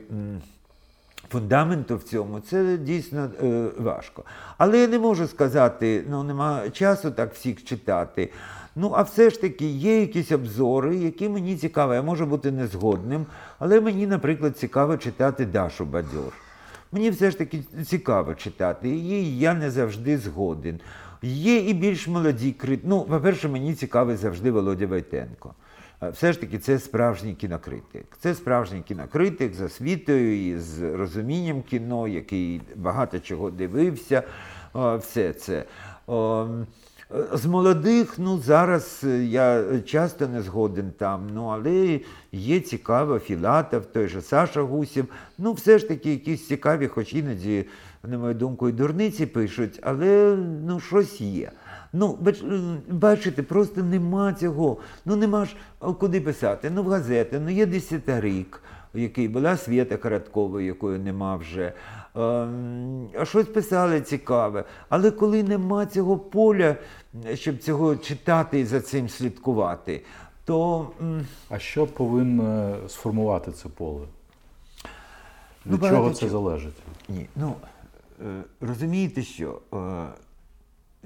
Фундаменту 1.30 1.96
в 1.96 2.02
цьому, 2.02 2.40
це 2.40 2.76
дійсно 2.76 3.30
е, 3.42 3.68
важко. 3.78 4.24
Але 4.58 4.78
я 4.78 4.88
не 4.88 4.98
можу 4.98 5.26
сказати, 5.26 6.04
ну 6.10 6.22
нема 6.22 6.70
часу 6.70 7.10
так 7.10 7.34
всіх 7.34 7.64
читати. 7.64 8.32
Ну, 8.78 8.92
а 8.94 9.02
все 9.02 9.30
ж 9.30 9.40
таки 9.40 9.66
є 9.66 10.00
якісь 10.00 10.32
обзори, 10.32 10.96
які 10.96 11.28
мені 11.28 11.56
цікаві. 11.56 11.94
Я 11.94 12.02
можу 12.02 12.26
бути 12.26 12.50
незгодним, 12.50 13.26
але 13.58 13.80
мені, 13.80 14.06
наприклад, 14.06 14.58
цікаво 14.58 14.96
читати 14.96 15.46
Дашу 15.46 15.84
Бадьор. 15.84 16.32
Мені 16.92 17.10
все 17.10 17.30
ж 17.30 17.38
таки 17.38 17.62
цікаво 17.86 18.34
читати 18.34 18.88
її, 18.88 19.38
я 19.38 19.54
не 19.54 19.70
завжди 19.70 20.18
згоден. 20.18 20.80
Є 21.22 21.56
і 21.56 21.74
більш 21.74 22.08
молоді 22.08 22.52
критики. 22.52 22.88
Ну, 22.88 23.02
по-перше, 23.02 23.48
мені 23.48 23.74
цікавий 23.74 24.16
завжди 24.16 24.50
Володя 24.50 24.86
Войтенко. 24.86 25.54
Все 26.02 26.32
ж 26.32 26.40
таки, 26.40 26.58
це 26.58 26.78
справжній 26.78 27.34
кінокритик. 27.34 28.06
Це 28.18 28.34
справжній 28.34 28.80
кінокритик 28.80 29.54
з 29.54 29.60
освітою 29.60 30.48
і 30.48 30.58
з 30.58 30.96
розумінням 30.96 31.62
кіно, 31.62 32.08
який 32.08 32.60
багато 32.76 33.18
чого 33.18 33.50
дивився. 33.50 34.22
Все 34.74 35.32
це. 35.32 35.64
З 37.32 37.46
молодих, 37.46 38.18
ну 38.18 38.38
зараз 38.38 39.00
е, 39.04 39.24
я 39.24 39.64
часто 39.80 40.28
не 40.28 40.42
згоден 40.42 40.92
там, 40.98 41.26
ну 41.34 41.46
але 41.46 42.00
є 42.32 42.60
цікаво, 42.60 43.18
Філатов, 43.18 43.86
той 43.86 44.08
же 44.08 44.22
Саша 44.22 44.62
Гусів. 44.62 45.06
Ну, 45.38 45.52
все 45.52 45.78
ж 45.78 45.88
таки, 45.88 46.10
якісь 46.10 46.46
цікаві, 46.46 46.88
хоч 46.88 47.14
іноді, 47.14 47.64
на 48.02 48.18
мою 48.18 48.34
думку, 48.34 48.68
і 48.68 48.72
дурниці 48.72 49.26
пишуть, 49.26 49.80
але 49.82 50.36
ну 50.66 50.80
щось 50.80 51.20
є. 51.20 51.50
Ну, 51.92 52.18
бачите, 52.88 53.42
просто 53.42 53.82
нема 53.82 54.32
цього. 54.32 54.76
Ну 55.04 55.16
нема 55.16 55.44
ж 55.44 55.56
куди 55.98 56.20
писати. 56.20 56.70
Ну, 56.70 56.82
в 56.82 56.88
газети, 56.88 57.40
ну 57.40 57.50
є 57.50 57.66
десятирик, 57.66 58.62
який 58.94 59.28
була 59.28 59.56
Свята 59.56 59.96
Короткова, 59.96 60.62
якої 60.62 60.98
нема 60.98 61.36
вже. 61.36 61.72
Ем, 62.16 63.08
А 63.18 63.24
щось 63.24 63.46
писали 63.46 64.00
цікаве. 64.00 64.64
Але 64.88 65.10
коли 65.10 65.42
нема 65.42 65.86
цього 65.86 66.18
поля, 66.18 66.76
щоб 67.34 67.58
цього 67.58 67.96
читати 67.96 68.60
і 68.60 68.64
за 68.64 68.80
цим 68.80 69.08
слідкувати, 69.08 70.02
то 70.44 70.88
А 71.50 71.58
що 71.58 71.86
повинно 71.86 72.76
сформувати 72.88 73.52
це 73.52 73.68
поле? 73.68 74.06
Від 75.66 75.82
Ну, 75.82 75.88
чого 75.88 76.10
це 76.10 76.20
чого. 76.20 76.32
залежить? 76.32 76.74
Ні, 77.08 77.26
ну 77.36 77.54
е, 78.26 78.42
розумієте, 78.60 79.22
що 79.22 79.60
е, 79.74 79.76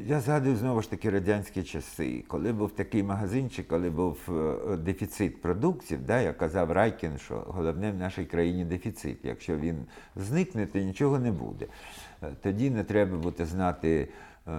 я 0.06 0.20
згадую 0.20 0.56
знову 0.56 0.82
ж 0.82 0.90
таки 0.90 1.10
радянські 1.10 1.62
часи, 1.62 2.24
коли 2.28 2.52
був 2.52 2.70
такий 2.70 3.02
магазинчик, 3.02 3.68
коли 3.68 3.90
був 3.90 4.18
е, 4.28 4.76
дефіцит 4.76 5.42
продуктів, 5.42 6.06
да, 6.06 6.20
я 6.20 6.32
казав 6.32 6.72
Райкін, 6.72 7.18
що 7.18 7.44
головне 7.46 7.92
в 7.92 7.96
нашій 7.96 8.24
країні 8.24 8.64
дефіцит. 8.64 9.18
Якщо 9.22 9.56
він 9.56 9.86
зникне, 10.16 10.66
то 10.66 10.78
нічого 10.78 11.18
не 11.18 11.32
буде. 11.32 11.66
Е, 12.22 12.28
Тоді 12.42 12.70
не 12.70 12.84
треба 12.84 13.16
буде 13.16 13.46
знати. 13.46 14.08
Е, 14.48 14.52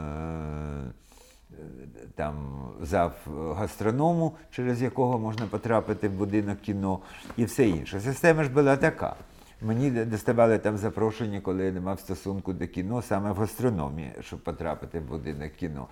там 2.16 2.36
зав 2.82 3.14
гастроному, 3.58 4.36
через 4.52 4.82
якого 4.82 5.20
можна 5.20 5.46
потрапити 5.46 6.08
в 6.08 6.12
будинок 6.12 6.62
кіно, 6.62 7.00
і 7.38 7.46
все 7.46 7.68
інше. 7.68 8.00
Система 8.00 8.44
ж 8.44 8.50
була 8.50 8.78
така. 8.78 9.16
Мені 9.62 9.92
доставали 9.92 10.58
там 10.58 10.78
запрошення, 10.78 11.42
коли 11.42 11.66
я 11.66 11.72
не 11.72 11.82
мав 11.82 12.00
стосунку 12.00 12.54
до 12.54 12.68
кіно, 12.68 13.02
саме 13.02 13.32
в 13.32 13.36
гастрономі, 13.36 14.12
щоб 14.20 14.40
потрапити 14.40 15.00
в 15.00 15.04
будинок 15.04 15.52
кіно. 15.52 15.88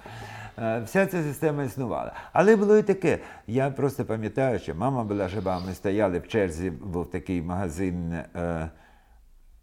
Е, 0.57 0.81
Вся 0.81 1.05
ця 1.05 1.23
система 1.23 1.63
існувала. 1.63 2.13
Але 2.33 2.55
було 2.55 2.77
і 2.77 2.83
таке. 2.83 3.19
Я 3.47 3.71
просто 3.71 4.05
пам'ятаю, 4.05 4.59
що 4.59 4.75
мама 4.75 5.03
була 5.03 5.27
жива, 5.27 5.59
ми 5.67 5.73
стояли 5.73 6.19
в 6.19 6.27
черзі, 6.27 6.69
був 6.69 7.11
такий 7.11 7.41
магазин. 7.41 8.13
е, 8.13 8.69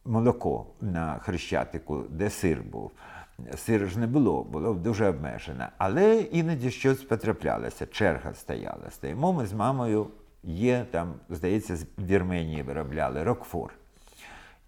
молоко 0.06 0.66
на 0.80 1.18
Хрещатику, 1.18 2.04
де 2.10 2.30
сир 2.30 2.62
був. 2.72 2.90
Сир 3.56 3.88
ж 3.88 3.98
не 3.98 4.06
було, 4.06 4.44
було 4.44 4.74
дуже 4.74 5.08
обмежено. 5.08 5.66
Але 5.78 6.16
іноді 6.16 6.70
щось 6.70 7.02
потраплялося, 7.02 7.86
черга 7.86 8.34
стояла. 8.34 8.90
Стоїмо 8.90 9.32
ми 9.32 9.46
з 9.46 9.52
мамою, 9.52 10.06
є 10.42 10.86
там, 10.90 11.14
здається, 11.30 11.76
з 11.76 11.86
Вірменії 11.98 12.62
виробляли 12.62 13.22
Рокфор. 13.22 13.72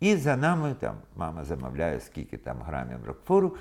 І 0.01 0.17
за 0.17 0.37
нами 0.37 0.75
там 0.81 0.95
мама 1.17 1.45
замовляє, 1.45 2.01
скільки 2.01 2.37
там 2.37 2.57
грамів 2.67 2.99
Рокфору. 3.07 3.55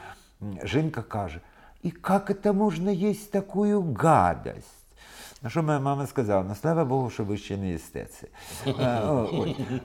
Жінка 0.64 1.02
каже: 1.02 1.40
і 1.84 1.94
як 2.10 2.32
це 2.44 2.52
можна 2.52 2.92
їсти 2.92 3.32
таку 3.32 3.94
гадость? 3.98 4.78
На 5.44 5.50
що 5.50 5.64
моя 5.64 5.80
мама 5.80 6.08
сказала, 6.08 6.46
ну 6.50 6.56
слава 6.56 6.86
Богу, 6.86 7.10
що 7.10 7.24
ви 7.24 7.38
ще 7.38 7.58
не 7.58 7.70
їсте 7.70 8.06
це. 8.06 8.28
Е. 8.68 9.02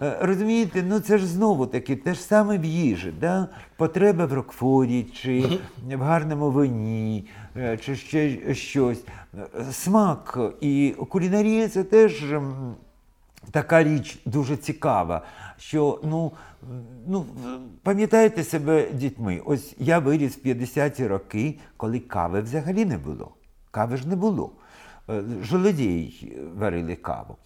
Е, 0.02 0.18
Розумієте, 0.20 0.82
ну 0.82 1.00
це 1.00 1.18
ж 1.18 1.26
знову 1.26 1.66
таки 1.66 1.96
те 1.96 2.14
ж 2.14 2.20
саме 2.20 2.58
в 2.58 2.64
їжі. 2.64 3.12
Да? 3.20 3.48
Потреба 3.76 4.26
в 4.26 4.32
рокфорі, 4.32 5.02
чи 5.02 5.58
в 5.96 6.00
гарному 6.02 6.50
вині, 6.50 7.28
е, 7.56 7.76
чи 7.76 7.96
ще 7.96 8.54
щось. 8.54 9.04
Смак 9.72 10.38
і 10.60 10.94
кулінарія 11.08 11.68
це 11.68 11.84
теж. 11.84 12.24
Така 13.50 13.84
річ 13.84 14.18
дуже 14.26 14.56
цікава, 14.56 15.22
що 15.56 16.00
ну, 16.04 16.32
ну 17.06 17.26
пам'ятаєте 17.82 18.44
себе 18.44 18.88
дітьми? 18.92 19.40
Ось 19.44 19.74
я 19.78 19.98
виріс 19.98 20.38
в 20.38 20.46
50-ті 20.46 21.06
роки, 21.06 21.58
коли 21.76 22.00
кави 22.00 22.40
взагалі 22.40 22.84
не 22.84 22.98
було. 22.98 23.34
Кави 23.70 23.96
ж 23.96 24.08
не 24.08 24.16
було. 24.16 24.52
Е, 25.10 25.22
Жолодій 25.42 26.32
варили 26.56 26.96
каву. 26.96 27.36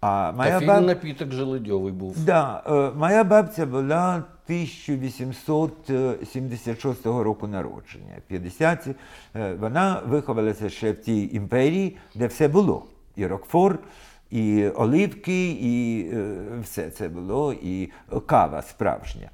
А 0.00 0.32
моя 0.32 0.60
баб... 0.60 0.86
напіток 0.86 1.32
желудьовий 1.32 1.92
був. 1.92 2.24
Да, 2.24 2.62
е, 2.66 2.90
моя 2.98 3.24
бабця 3.24 3.66
була 3.66 4.24
1876 4.46 7.06
року 7.06 7.46
народження. 7.46 8.14
50-ті. 8.30 8.94
Е, 9.36 9.54
Вона 9.54 10.02
виховалася 10.06 10.70
ще 10.70 10.92
в 10.92 10.96
тій 10.96 11.30
імперії, 11.32 11.96
де 12.14 12.26
все 12.26 12.48
було. 12.48 12.84
І 13.16 13.26
Рокфор, 13.26 13.78
і 14.30 14.68
оливки, 14.68 15.50
і 15.50 16.06
е, 16.12 16.34
все 16.62 16.90
це 16.90 17.08
було, 17.08 17.52
і 17.52 17.90
кава 18.26 18.62
справжня. 18.62 19.30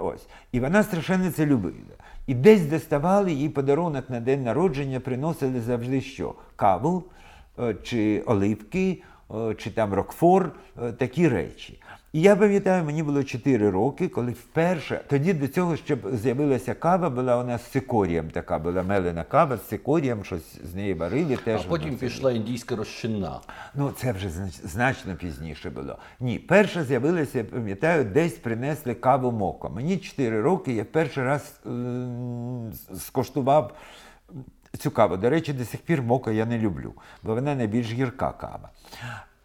Ось. 0.00 0.26
І 0.52 0.60
вона 0.60 0.82
страшенно 0.82 1.30
це 1.30 1.46
любила. 1.46 1.96
І 2.26 2.34
десь 2.34 2.66
доставали 2.66 3.32
їй 3.32 3.48
подарунок 3.48 4.10
на 4.10 4.20
день 4.20 4.42
народження, 4.44 5.00
приносили 5.00 5.60
завжди 5.60 6.00
що? 6.00 6.34
Каву 6.56 7.04
е, 7.58 7.74
чи 7.82 8.22
оливки, 8.26 9.02
е, 9.34 9.54
чи 9.54 9.70
там 9.70 9.94
Рокфор, 9.94 10.52
такі 10.98 11.28
речі. 11.28 11.80
І 12.12 12.20
я 12.20 12.36
пам'ятаю, 12.36 12.84
мені 12.84 13.02
було 13.02 13.24
4 13.24 13.70
роки, 13.70 14.08
коли 14.08 14.32
вперше, 14.32 15.00
тоді 15.08 15.32
до 15.32 15.48
цього 15.48 15.76
ще 15.76 15.96
з'явилася 16.12 16.74
кава, 16.74 17.10
була 17.10 17.36
у 17.36 17.44
нас 17.46 17.62
з 17.62 17.66
цикорієм 17.66 18.30
така, 18.30 18.58
була 18.58 18.82
мелена 18.82 19.24
кава 19.24 19.56
з 19.56 19.62
цикорієм, 19.62 20.24
щось 20.24 20.60
з 20.64 20.74
неї 20.74 20.94
варили. 20.94 21.38
А 21.46 21.58
потім 21.68 21.96
пішла 21.96 22.32
індійська 22.32 22.76
розчинна. 22.76 23.40
Ну, 23.74 23.92
це 23.96 24.12
вже 24.12 24.28
знач- 24.28 24.66
значно 24.66 25.14
пізніше 25.14 25.70
було. 25.70 25.98
Ні, 26.20 26.38
перша 26.38 26.84
з'явилася, 26.84 27.38
я 27.38 27.44
пам'ятаю, 27.44 28.04
десь 28.04 28.32
принесли 28.34 28.94
каву 28.94 29.32
моко. 29.32 29.70
Мені 29.70 29.96
4 29.98 30.40
роки, 30.40 30.72
я 30.72 30.84
перший 30.84 31.24
раз 31.24 31.60
ем, 31.66 32.72
скоштував 32.98 33.74
цю 34.78 34.90
каву. 34.90 35.16
До 35.16 35.30
речі, 35.30 35.52
до 35.52 35.64
сих 35.64 35.80
пір 35.80 36.02
моко 36.02 36.30
я 36.30 36.46
не 36.46 36.58
люблю, 36.58 36.92
бо 37.22 37.34
вона 37.34 37.54
найбільш 37.54 37.92
гірка 37.92 38.32
кава. 38.32 38.70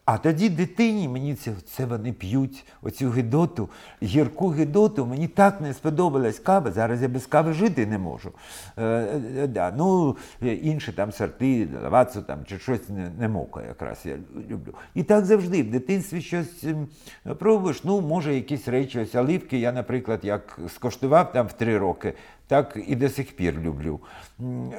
А 0.06 0.18
тоді 0.18 0.50
дитині 0.50 1.08
мені 1.08 1.36
це, 1.36 1.52
це 1.66 1.86
вони 1.86 2.14
п'ють, 2.14 2.66
оцю 2.82 3.10
гидоту, 3.10 3.70
гірку 4.04 4.48
гидоту. 4.48 5.06
Мені 5.06 5.28
так 5.28 5.62
не 5.62 5.74
сподобалась 5.74 6.40
кава. 6.40 6.72
Зараз 6.72 7.02
я 7.02 7.08
без 7.08 7.26
кави 7.26 7.54
жити 7.54 7.86
не 7.86 7.98
можу. 7.98 8.32
Е, 8.78 8.84
е, 8.84 9.48
да, 9.48 9.74
ну, 9.78 10.18
інші 10.42 10.92
там 10.92 11.12
сорти, 11.12 11.68
лавацу 11.84 12.22
там, 12.22 12.46
чи 12.46 12.60
щось 12.60 12.90
не, 12.90 13.12
не 13.20 13.28
мока 13.28 13.62
якраз 13.64 14.02
я 14.06 14.18
люблю. 14.50 14.74
І 14.96 15.04
так 15.04 15.26
завжди. 15.26 15.64
В 15.64 15.72
дитинстві 15.72 16.22
щось 16.22 16.64
ем, 16.64 16.88
пробуєш, 17.40 17.84
ну, 17.84 18.02
може, 18.02 18.36
якісь 18.36 18.68
речі, 18.68 19.00
ось 19.00 19.16
оливки. 19.16 19.58
Я, 19.58 19.72
наприклад, 19.72 20.20
як 20.24 20.60
скоштував 20.68 21.32
там 21.32 21.48
в 21.48 21.54
три 21.54 21.78
роки, 21.78 22.14
так 22.52 22.78
і 22.88 22.96
до 22.96 23.10
сих 23.10 23.36
пір 23.36 23.58
люблю. 23.60 24.00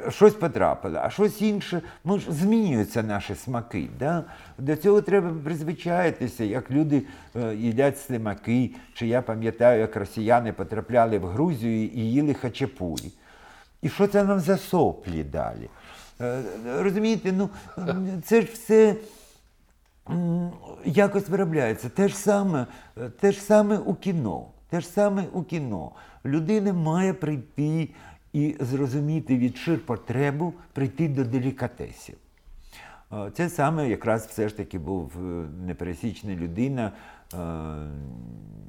Щось 0.09 0.35
потрапило, 0.35 0.99
а 1.03 1.11
щось 1.11 1.43
інше, 1.43 1.83
ну 2.05 2.20
змінюються 2.29 3.03
наші 3.03 3.35
смаки. 3.35 3.89
Да? 3.99 4.25
До 4.59 4.77
цього 4.77 5.03
треба 5.03 5.31
призвичаїтися, 5.45 6.45
як 6.45 6.70
люди 6.70 7.03
е, 7.37 7.55
їдять 7.55 8.01
слимаки, 8.01 8.70
чи 8.95 9.07
я 9.07 9.23
пам'ятаю, 9.23 9.81
як 9.81 9.97
росіяни 9.97 10.53
потрапляли 10.53 11.18
в 11.18 11.27
Грузію 11.27 11.85
і 11.85 12.01
їли 12.01 12.35
хачапурі. 12.35 13.12
І 13.83 13.89
що 13.89 14.07
це 14.07 14.25
нам 14.25 14.41
за 14.41 14.57
соплі 14.57 15.25
далі? 15.25 15.68
Е, 16.20 16.43
Розумієте, 16.79 17.33
ну 17.33 17.51
це 18.25 18.41
ж 18.41 18.49
все 18.53 18.95
якось 20.85 21.29
виробляється. 21.29 21.89
Те 21.89 22.09
ж 22.09 22.16
саме, 22.16 22.66
е, 22.99 23.11
те 23.20 23.33
ж 23.33 23.41
саме 23.41 23.79
у 23.79 23.95
кіно. 23.95 24.47
Те 24.70 24.81
ж 24.81 24.87
саме 24.87 25.25
у 25.33 25.43
кіно. 25.43 25.93
Людина 26.25 26.73
має 26.73 27.14
прийти 27.14 27.89
і 28.33 28.57
зрозуміти 28.61 29.37
від 29.37 29.87
потребу 29.87 30.55
прийти 30.73 31.09
до 31.09 31.25
делікатесів. 31.25 32.16
Це 33.33 33.49
саме 33.49 33.89
якраз 33.89 34.27
все 34.27 34.49
ж 34.49 34.57
таки 34.57 34.79
був 34.79 35.12
е, 35.16 35.20
непересічна 35.66 36.35
людина. 36.35 36.93
Е, 37.35 37.37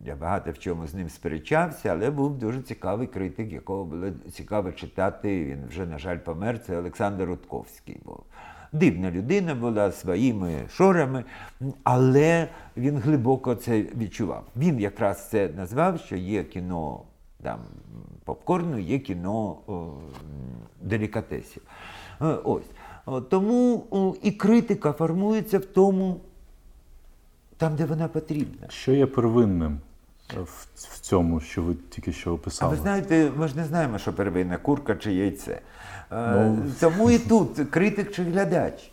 Я 0.05 0.15
багато 0.15 0.51
в 0.51 0.59
чому 0.59 0.87
з 0.87 0.93
ним 0.93 1.09
сперечався, 1.09 1.89
але 1.89 2.11
був 2.11 2.37
дуже 2.37 2.61
цікавий 2.61 3.07
критик, 3.07 3.51
якого 3.51 3.85
було 3.85 4.07
цікаво 4.31 4.71
читати. 4.71 5.45
Він 5.45 5.65
вже, 5.69 5.85
на 5.85 5.97
жаль, 5.97 6.17
помер. 6.17 6.59
Це 6.59 6.77
Олександр 6.77 7.23
Рудковський 7.23 7.97
був. 8.05 8.23
Дивна 8.71 9.11
людина 9.11 9.55
була 9.55 9.91
своїми 9.91 10.53
шорами, 10.69 11.23
але 11.83 12.47
він 12.77 12.97
глибоко 12.97 13.55
це 13.55 13.81
відчував. 13.81 14.43
Він 14.55 14.79
якраз 14.79 15.29
це 15.29 15.49
назвав, 15.57 15.99
що 15.99 16.15
є 16.15 16.43
кіно 16.43 17.01
там, 17.43 17.59
попкорну, 18.25 18.79
є 18.79 18.99
кіно 18.99 19.57
о, 19.67 19.87
делікатесів. 20.81 21.61
Е, 22.21 22.25
Ось. 22.25 22.65
Тому 23.29 23.87
о, 23.91 24.13
і 24.21 24.31
критика 24.31 24.93
формується 24.93 25.59
в 25.59 25.65
тому, 25.65 26.19
там, 27.57 27.75
де 27.75 27.85
вона 27.85 28.07
потрібна. 28.07 28.67
Що 28.69 28.91
є 28.91 29.05
первинним 29.05 29.79
е, 30.37 30.41
в, 30.41 30.67
в 30.75 30.99
цьому, 30.99 31.39
що 31.39 31.61
ви 31.63 31.75
тільки 31.89 32.11
що 32.13 32.29
А 32.29 32.33
описали? 32.33 32.75
ви 32.75 32.81
знаєте, 32.81 33.31
ми 33.35 33.47
ж 33.47 33.57
не 33.57 33.65
знаємо, 33.65 33.97
що 33.97 34.13
первинна 34.13 34.57
курка 34.57 34.95
чи 34.95 35.13
яйце. 35.13 35.51
Е, 35.51 35.61
Ну. 36.11 36.63
Тому 36.79 37.11
і 37.11 37.19
тут 37.19 37.59
критик 37.69 38.11
чи 38.11 38.23
глядач. 38.23 38.89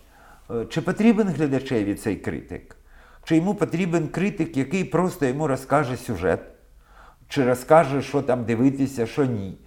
Чи 0.68 0.80
потрібен 0.80 1.28
глядачеві 1.28 1.94
цей 1.94 2.16
критик? 2.16 2.76
Чи 3.24 3.36
йому 3.36 3.54
потрібен 3.54 4.08
критик, 4.08 4.56
який 4.56 4.84
просто 4.84 5.26
йому 5.26 5.46
розкаже 5.46 5.96
сюжет, 5.96 6.40
чи 7.30 7.44
розкаже, 7.44 8.02
що 8.02 8.22
там 8.22 8.44
дивитися, 8.44 9.06
що 9.06 9.24
ні. 9.24 9.58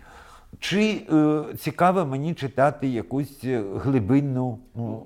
Чи 0.59 1.07
е, 1.11 1.43
цікаво 1.57 2.05
мені 2.05 2.33
читати 2.33 2.87
якусь 2.87 3.43
е, 3.43 3.63
глибинну 3.75 4.59
ну, 4.75 5.05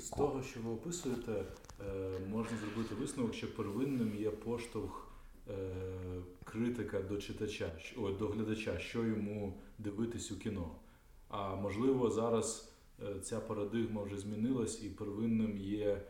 З 0.00 0.10
того, 0.10 0.42
що 0.42 0.60
ви 0.64 0.70
описуєте, 0.70 1.32
е, 1.32 1.44
можна 2.30 2.56
зробити 2.58 2.94
висновок, 2.94 3.34
що 3.34 3.54
первинним 3.54 4.14
є 4.18 4.30
поштовх 4.30 5.08
е, 5.50 5.52
критика 6.44 7.00
до 7.02 7.16
читача, 7.16 7.70
ой, 7.96 8.14
до 8.18 8.28
глядача, 8.28 8.78
що 8.78 9.04
йому 9.04 9.54
дивитись 9.78 10.32
у 10.32 10.36
кіно. 10.38 10.70
А 11.28 11.54
можливо, 11.54 12.10
зараз 12.10 12.72
е, 13.02 13.20
ця 13.20 13.40
парадигма 13.40 14.02
вже 14.02 14.18
змінилась, 14.18 14.82
і 14.82 14.88
первинним 14.88 15.58
є 15.58 16.00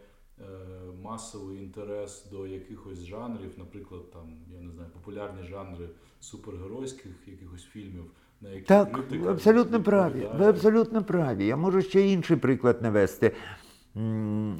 масовий 1.02 1.58
інтерес 1.58 2.26
до 2.30 2.46
якихось 2.46 2.98
жанрів, 2.98 3.52
наприклад, 3.58 4.10
там, 4.10 4.22
я 4.54 4.60
не 4.60 4.72
знаю, 4.72 4.88
популярні 4.92 5.42
жанри 5.42 5.88
супергеройських 6.20 7.12
якихось 7.26 7.64
фільмів, 7.64 8.04
на 8.40 8.50
які 8.50 8.66
Так, 8.66 9.10
ви 9.10 9.30
абсолютно 9.30 9.82
праві. 9.82 10.28
Ви 10.38 10.46
абсолютно 10.46 11.04
праві. 11.04 11.46
Я 11.46 11.56
можу 11.56 11.82
ще 11.82 12.08
інший 12.08 12.36
приклад 12.36 12.82
навести 12.82 13.32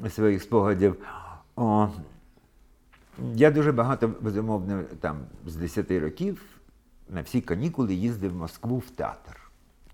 своїх 0.09 0.43
спогадів. 0.43 0.95
О, 1.55 1.89
я 3.35 3.51
дуже 3.51 3.71
багато, 3.71 4.11
безумовно, 4.21 4.83
там 4.99 5.17
з 5.45 5.55
10 5.55 5.91
років 5.91 6.41
на 7.09 7.21
всі 7.21 7.41
канікули 7.41 7.93
їздив 7.93 8.31
в 8.31 8.35
Москву 8.35 8.77
в 8.77 8.89
театр. 8.89 9.44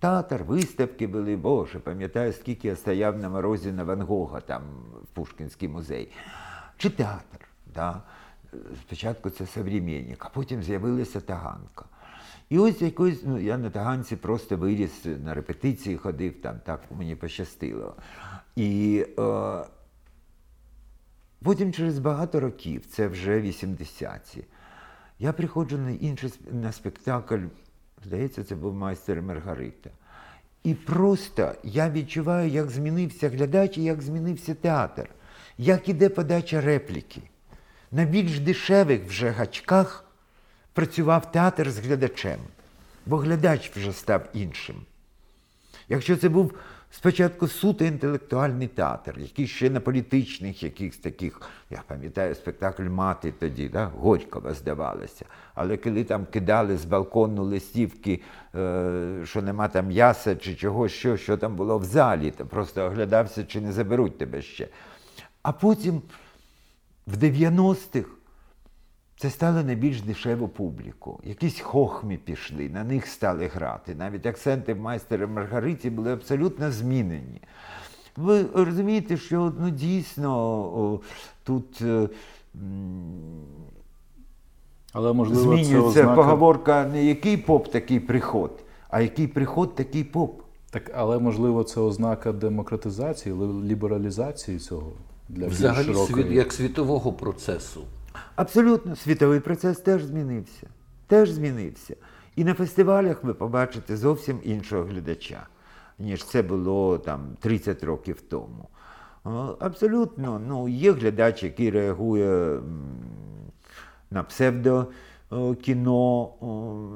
Театр, 0.02 0.44
виставки 0.44 1.08
були, 1.08 1.36
боже, 1.36 1.80
пам'ятаю, 1.80 2.34
скільки 2.34 2.68
я 2.68 2.76
стояв 2.76 3.18
на 3.18 3.30
морозі 3.30 3.72
на 3.72 3.84
Ван 3.84 4.02
Гога, 4.02 4.42
там 4.42 4.64
в 5.04 5.08
Пушкінський 5.14 5.70
музей. 5.70 6.12
Чи 6.78 6.90
театр. 6.90 7.48
Да? 7.74 8.02
Спочатку 8.82 9.30
це 9.30 9.46
современник, 9.46 10.26
а 10.26 10.30
потім 10.30 10.64
з'явилася 10.64 11.22
таганка. 11.22 11.86
І 12.50 12.60
ось 12.60 12.82
якось, 12.82 13.22
ну, 13.26 13.40
я 13.40 13.58
на 13.58 13.70
таганці 13.70 14.16
просто 14.16 14.58
виріс, 14.58 15.06
на 15.06 15.34
репетиції 15.34 15.98
ходив, 15.98 16.42
там 16.42 16.60
так 16.66 16.82
мені 16.92 17.16
пощастило. 17.16 17.96
І 18.56 19.06
е, 19.20 19.64
потім 21.44 21.74
через 21.74 22.00
багато 22.00 22.40
років, 22.40 22.86
це 22.86 23.08
вже 23.08 23.42
80-ті, 23.42 24.44
я 25.20 25.34
приходжу 25.34 25.78
на 25.78 25.92
інший 25.92 26.34
на 26.52 26.72
спектакль, 26.72 27.46
здається, 28.06 28.44
це 28.44 28.56
був 28.56 28.74
майстер 28.74 29.22
Маргарита. 29.22 29.90
І 30.64 30.74
просто 30.74 31.56
я 31.64 31.90
відчуваю, 31.90 32.50
як 32.50 32.70
змінився 32.70 33.30
глядач 33.30 33.78
і 33.78 33.84
як 33.84 34.02
змінився 34.02 34.56
театр, 34.56 35.10
як 35.58 35.90
іде 35.90 36.10
подача 36.10 36.62
репліки. 36.62 37.22
На 37.92 38.06
більш 38.06 38.40
дешевих 38.40 39.06
вже 39.06 39.30
гачках 39.30 40.06
працював 40.74 41.32
театр 41.32 41.72
з 41.72 41.80
глядачем, 41.80 42.40
бо 43.06 43.18
глядач 43.18 43.72
вже 43.76 43.94
став 43.94 44.30
іншим. 44.34 44.76
Якщо 45.90 46.18
це 46.18 46.30
був 46.30 46.54
спочатку 46.92 47.48
суто 47.48 47.86
інтелектуальний 47.86 48.68
театр, 48.68 49.20
який 49.20 49.48
ще 49.48 49.70
на 49.70 49.80
політичних 49.80 50.64
якихось 50.64 50.98
таких, 50.98 51.42
я 51.70 51.82
пам'ятаю, 51.88 52.36
спектакль 52.36 52.84
мати 52.84 53.34
тоді, 53.40 53.70
да, 53.70 53.86
Горького 53.86 54.54
здавалося. 54.54 55.26
Але 55.56 55.78
коли 55.78 56.04
там 56.04 56.26
кидали 56.26 56.78
з 56.78 56.86
балкону 56.86 57.44
листівки, 57.44 58.22
е, 58.56 59.22
що 59.24 59.42
нема 59.42 59.68
там 59.68 59.88
м'яса 59.88 60.36
чи 60.36 60.56
чогось, 60.56 60.92
що, 60.92 61.18
що 61.18 61.38
там 61.38 61.56
було 61.56 61.78
в 61.78 61.84
залі, 61.84 62.32
то 62.32 62.46
просто 62.46 62.86
оглядався, 62.86 63.44
чи 63.44 63.62
не 63.62 63.72
заберуть 63.72 64.18
тебе 64.18 64.42
ще. 64.42 64.68
А 65.42 65.52
потім 65.52 66.02
в 67.08 67.24
90-х 67.24 68.10
це 69.22 69.30
стало 69.30 69.64
на 69.64 69.74
більш 69.74 70.02
дешеву 70.02 70.48
публіку. 70.48 71.20
Якісь 71.24 71.60
хохмі 71.60 72.18
пішли, 72.18 72.70
на 72.70 72.84
них 72.84 73.08
стали 73.08 73.48
грати. 73.48 73.96
Навіть 73.96 74.26
акценти 74.26 74.76
майстера 74.76 75.28
Маргариті 75.28 75.90
були 75.90 76.14
абсолютно 76.14 76.72
змінені. 76.72 77.42
ви 78.18 78.46
розумієте, 78.54 79.18
що 79.18 79.54
ну, 79.60 79.70
дійсно 79.70 80.32
о, 80.60 81.00
тут 81.44 81.82
е, 81.82 82.10
Але 84.94 85.14
можливо, 85.14 85.42
це 85.42 85.64
змінюється 85.64 86.00
ознака... 86.00 86.16
поговорка 86.16 86.86
не 86.86 87.06
який 87.06 87.38
поп, 87.38 87.72
такий 87.72 88.00
приход, 88.00 88.64
а 88.90 89.02
який 89.02 89.28
приход, 89.28 89.76
такий 89.76 90.04
поп. 90.04 90.42
Так, 90.70 90.92
але 90.96 91.20
можливо, 91.20 91.64
це 91.64 91.82
ознака 91.82 92.32
демократизації, 92.32 93.36
лібералізації 93.64 94.60
цього 94.60 94.92
для 95.30 95.46
більш 95.46 95.58
Взагалі, 95.58 95.86
широкої. 95.86 96.24
світ, 96.24 96.32
як 96.32 96.54
світового 96.54 97.14
процесу. 97.14 97.82
Абсолютно, 98.36 98.96
світовий 98.96 99.40
процес 99.40 99.80
теж 99.80 100.04
змінився. 100.04 100.68
Теж 101.08 101.30
змінився. 101.30 101.96
І 102.36 102.44
на 102.44 102.54
фестивалях 102.54 103.24
ви 103.24 103.34
побачите 103.34 103.98
зовсім 103.98 104.40
іншого 104.44 104.84
глядача, 104.84 105.48
ніж 106.00 106.26
це 106.26 106.42
було 106.42 106.98
там 106.98 107.22
30 107.40 107.84
років 107.84 108.22
тому. 108.22 108.70
Е, 109.26 109.30
Абсолютно, 109.60 110.42
ну, 110.48 110.68
є 110.68 110.92
глядач, 110.92 111.44
який 111.44 111.70
реагує 111.70 112.60
на 114.12 114.24
псевдокіно, 114.24 116.30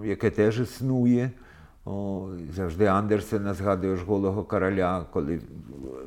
яке 0.05 0.29
теж 0.29 0.59
існує. 0.59 1.31
Завжди 2.55 2.85
Андерсена 2.85 3.53
згадуєш 3.53 4.01
голого 4.01 4.43
короля, 4.43 5.05
коли 5.13 5.39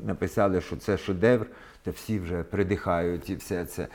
написали, 0.01 0.61
що 0.61 0.75
це 0.75 0.97
шедевр, 0.97 1.45
то 1.83 1.91
всі 1.91 2.19
вже 2.19 2.43
придихають 2.43 3.29
і 3.29 3.35
все 3.35 3.65
це. 3.65 3.87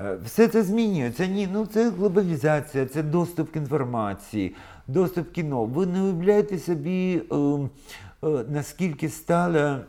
Е, 0.00 0.16
Все 0.24 0.48
це 0.48 0.62
змінюється. 0.62 1.26
Ні, 1.26 1.48
ну 1.52 1.66
це 1.66 1.90
глобалізація, 1.90 2.86
це 2.86 3.02
доступ 3.02 3.50
к 3.50 3.58
інформації, 3.58 4.54
доступ 4.86 5.32
кіно. 5.32 5.64
Ви 5.64 5.86
не 5.86 6.02
уявляєте 6.02 6.58
собі, 6.58 7.22
е, 7.32 7.36
е, 7.36 8.44
наскільки 8.48 9.08
стала 9.08 9.80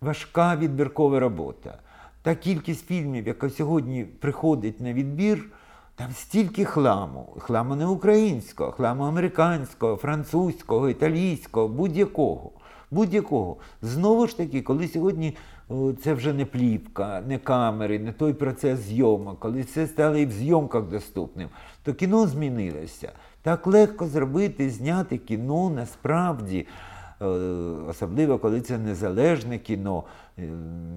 важка 0.00 0.56
відбіркова 0.56 1.20
робота. 1.20 1.78
Та 2.22 2.34
кількість 2.34 2.86
фільмів, 2.86 3.26
яка 3.26 3.50
сьогодні 3.50 4.04
приходить 4.04 4.80
на 4.80 4.92
відбір, 4.92 5.44
там 5.94 6.12
стільки 6.12 6.64
хламу. 6.64 7.36
Хламу 7.38 7.76
не 7.76 7.86
українського, 7.86 8.72
хламу 8.72 9.04
американського, 9.04 9.96
французького, 9.96 10.88
італійського, 10.88 11.68
будь-якого. 11.68 12.50
Будь-якого. 12.90 13.56
Знову 13.82 14.26
ж 14.26 14.36
таки, 14.36 14.62
коли 14.62 14.88
сьогодні 14.88 15.36
це 16.02 16.14
вже 16.14 16.32
не 16.32 16.44
плівка, 16.44 17.22
не 17.28 17.38
камери, 17.38 17.98
не 17.98 18.12
той 18.12 18.32
процес 18.32 18.80
зйомок, 18.80 19.40
коли 19.40 19.60
все 19.60 19.86
стало 19.86 20.16
і 20.16 20.26
в 20.26 20.32
зйомках 20.32 20.84
доступним, 20.84 21.48
то 21.82 21.94
кіно 21.94 22.26
змінилося. 22.26 23.12
Так 23.42 23.66
легко 23.66 24.06
зробити, 24.06 24.70
зняти 24.70 25.18
кіно 25.18 25.70
насправді. 25.70 26.66
Е, 27.22 27.26
Особливо, 27.88 28.38
коли 28.38 28.60
це 28.60 28.78
незалежне 28.78 29.58
кіно. 29.58 30.04
Е, 30.38 30.48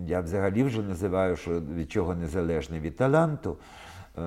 Я 0.08 0.22
взагалі 0.22 0.64
вже 0.64 0.82
називаю, 0.82 1.36
що 1.36 1.62
від 1.76 1.92
чого 1.92 2.16
незалежне 2.16 2.80
від 2.80 2.96
таланту. 2.96 3.58
Е, 4.18 4.22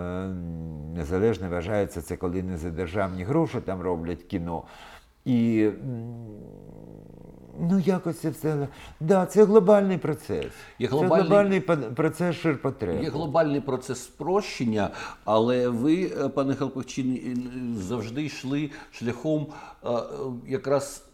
Незалежне 0.94 1.48
вважається 1.48 2.02
це, 2.02 2.16
коли 2.16 2.42
не 2.42 2.56
за 2.56 2.70
державні 2.70 3.24
гроші 3.24 3.58
там 3.64 3.80
роблять 3.80 4.22
кіно. 4.22 4.62
І 5.24 5.68
ну, 7.60 7.78
якось 7.78 8.18
це 8.18 8.30
все. 8.30 8.68
Да, 9.00 9.26
це 9.26 9.44
глобальний 9.44 9.98
процес. 9.98 10.46
Є 10.78 10.88
Це 10.88 10.94
глобальний- 10.94 11.20
глобальний 11.20 11.60
па- 11.60 11.76
процес 11.76 12.36
ширпотреб. 12.36 13.02
Є 13.02 13.10
глобальний 13.10 13.60
процес 13.60 14.02
спрощення, 14.02 14.90
але 15.24 15.68
ви, 15.68 16.12
е, 16.20 16.28
пане 16.28 16.54
Халпахчин, 16.54 17.20
завжди 17.88 18.24
йшли 18.24 18.70
шляхом 18.92 19.46
е, 19.84 19.90
е, 19.90 20.00
якраз 20.48 21.04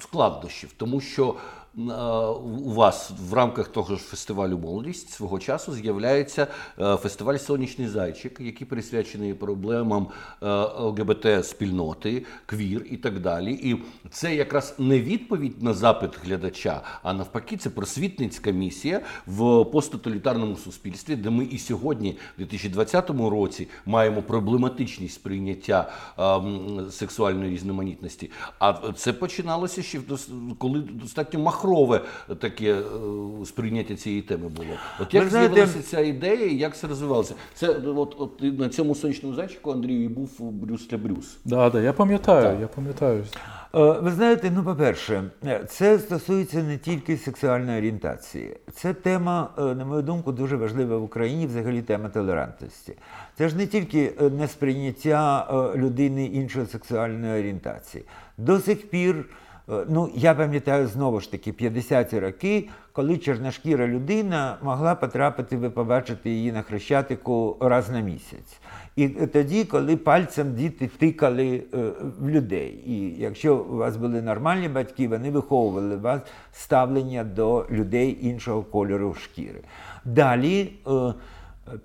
складнощів, 0.00 0.72
тому 0.76 1.00
що 1.00 1.34
у 1.76 2.70
вас 2.72 3.10
в 3.30 3.34
рамках 3.34 3.68
того 3.68 3.96
ж 3.96 4.02
фестивалю 4.02 4.58
молодість 4.58 5.10
свого 5.10 5.38
часу 5.38 5.72
з'являється 5.72 6.46
е, 6.78 6.96
фестиваль 6.96 7.36
Сонячний 7.36 7.88
зайчик, 7.88 8.40
який 8.40 8.66
присвячений 8.66 9.34
проблемам 9.34 10.08
е, 10.42 10.46
ЛГБТ-спільноти, 10.78 12.24
квір 12.46 12.86
і 12.90 12.96
так 12.96 13.20
далі. 13.20 13.52
І 13.52 13.76
це 14.10 14.34
якраз 14.34 14.74
не 14.78 15.00
відповідь 15.00 15.62
на 15.62 15.74
запит 15.74 16.10
глядача, 16.24 16.82
а 17.02 17.12
навпаки, 17.12 17.56
це 17.56 17.70
просвітницька 17.70 18.50
місія 18.50 19.00
в 19.26 19.64
посттоталітарному 19.64 20.56
суспільстві, 20.56 21.16
де 21.16 21.30
ми 21.30 21.44
і 21.44 21.58
сьогодні, 21.58 22.18
в 22.34 22.38
2020 22.38 23.10
році, 23.10 23.68
маємо 23.86 24.22
проблематичність 24.22 25.14
сприйняття 25.14 25.92
ем, 26.18 26.86
сексуальної 26.90 27.50
різноманітності. 27.50 28.30
А 28.58 28.92
це 28.92 29.12
починалося 29.12 29.82
ще 29.82 30.00
коли 30.58 30.80
достатньо 30.80 31.40
махрове 31.66 32.00
таке 32.38 32.72
е, 32.74 32.82
сприйняття 33.46 33.94
цієї 33.96 34.22
теми 34.22 34.48
було. 34.48 34.68
От 35.00 35.14
як 35.14 35.28
знаєте- 35.28 35.54
з'явилася 35.54 35.82
ця 35.82 36.00
ідея 36.00 36.46
і 36.46 36.56
як 36.56 36.76
це 36.76 36.86
розвивалося? 36.86 37.34
Це 37.54 37.68
от, 37.68 38.16
от 38.18 38.42
на 38.58 38.68
цьому 38.68 38.94
сонячному 38.94 39.34
зайчику 39.34 39.72
Андрію 39.72 40.04
і 40.04 40.08
був 40.08 40.52
Брюс 40.52 40.88
для 40.88 40.98
Брюс. 40.98 41.36
Да, 41.44 41.70
да, 41.70 41.80
я 41.80 41.92
пам'ятаю, 41.92 42.42
Так. 42.50 42.60
я 42.60 42.66
пам'ятаю. 42.66 43.24
Е, 43.74 43.92
Ви 44.00 44.10
знаєте, 44.10 44.52
ну, 44.54 44.64
по-перше, 44.64 45.22
це 45.68 45.98
стосується 45.98 46.62
не 46.62 46.78
тільки 46.78 47.16
сексуальної 47.16 47.78
орієнтації. 47.78 48.56
Це 48.72 48.94
тема, 48.94 49.50
е, 49.58 49.62
на 49.62 49.84
мою 49.84 50.02
думку, 50.02 50.32
дуже 50.32 50.56
важлива 50.56 50.96
в 50.96 51.02
Україні, 51.02 51.46
взагалі 51.46 51.82
тема 51.82 52.08
толерантності. 52.08 52.92
Це 53.38 53.48
ж 53.48 53.56
не 53.56 53.66
тільки 53.66 54.12
несприйняття 54.38 55.46
людини 55.76 56.26
іншої 56.26 56.66
сексуальної 56.66 57.40
орієнтації. 57.40 58.04
До 58.38 58.58
сих 58.58 58.90
пір, 58.90 59.24
ну 59.68 60.10
я 60.14 60.34
пам'ятаю 60.34 60.86
знову 60.86 61.20
ж 61.20 61.30
таки 61.30 61.52
50-ті 61.52 62.18
роки, 62.18 62.68
коли 62.92 63.18
чорношкіра 63.18 63.86
людина 63.86 64.58
могла 64.62 64.94
потрапити, 64.94 65.56
ви 65.56 65.70
побачите 65.70 66.30
її 66.30 66.52
на 66.52 66.62
хрещатику 66.62 67.56
раз 67.60 67.90
на 67.90 68.00
місяць. 68.00 68.60
І 68.96 69.08
тоді, 69.08 69.64
коли 69.64 69.96
пальцем 69.96 70.54
діти 70.54 70.90
тикали 70.98 71.62
е, 71.74 71.78
в 72.18 72.28
людей. 72.28 72.82
І 72.86 73.20
якщо 73.20 73.56
у 73.56 73.76
вас 73.76 73.96
були 73.96 74.22
нормальні 74.22 74.68
батьки, 74.68 75.08
вони 75.08 75.30
виховували 75.30 75.96
вас 75.96 76.20
ставлення 76.52 77.24
до 77.24 77.66
людей 77.70 78.18
іншого 78.22 78.62
кольору 78.62 79.14
шкіри. 79.14 79.60
Далі, 80.04 80.72
е, 80.86 81.14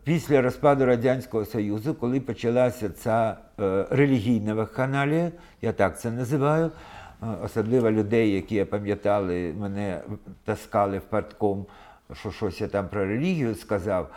після 0.03 0.41
розпаду 0.41 0.85
Радянського 0.85 1.45
Союзу, 1.45 1.93
коли 1.93 2.19
почалася 2.19 2.89
ця 2.89 3.37
е, 3.59 3.85
релігійна 3.89 4.53
вакханалія, 4.53 5.31
я 5.61 5.71
так 5.71 5.99
це 5.99 6.11
називаю, 6.11 6.65
е, 6.65 6.69
особливо 7.43 7.91
людей, 7.91 8.31
які 8.31 8.65
пам'ятали, 8.65 9.53
мене 9.59 10.01
таскали 10.45 10.97
в 10.97 11.01
партком, 11.01 11.65
що 12.13 12.31
щось 12.31 12.61
я 12.61 12.67
там 12.67 12.87
про 12.87 13.05
релігію 13.05 13.55
сказав. 13.55 14.09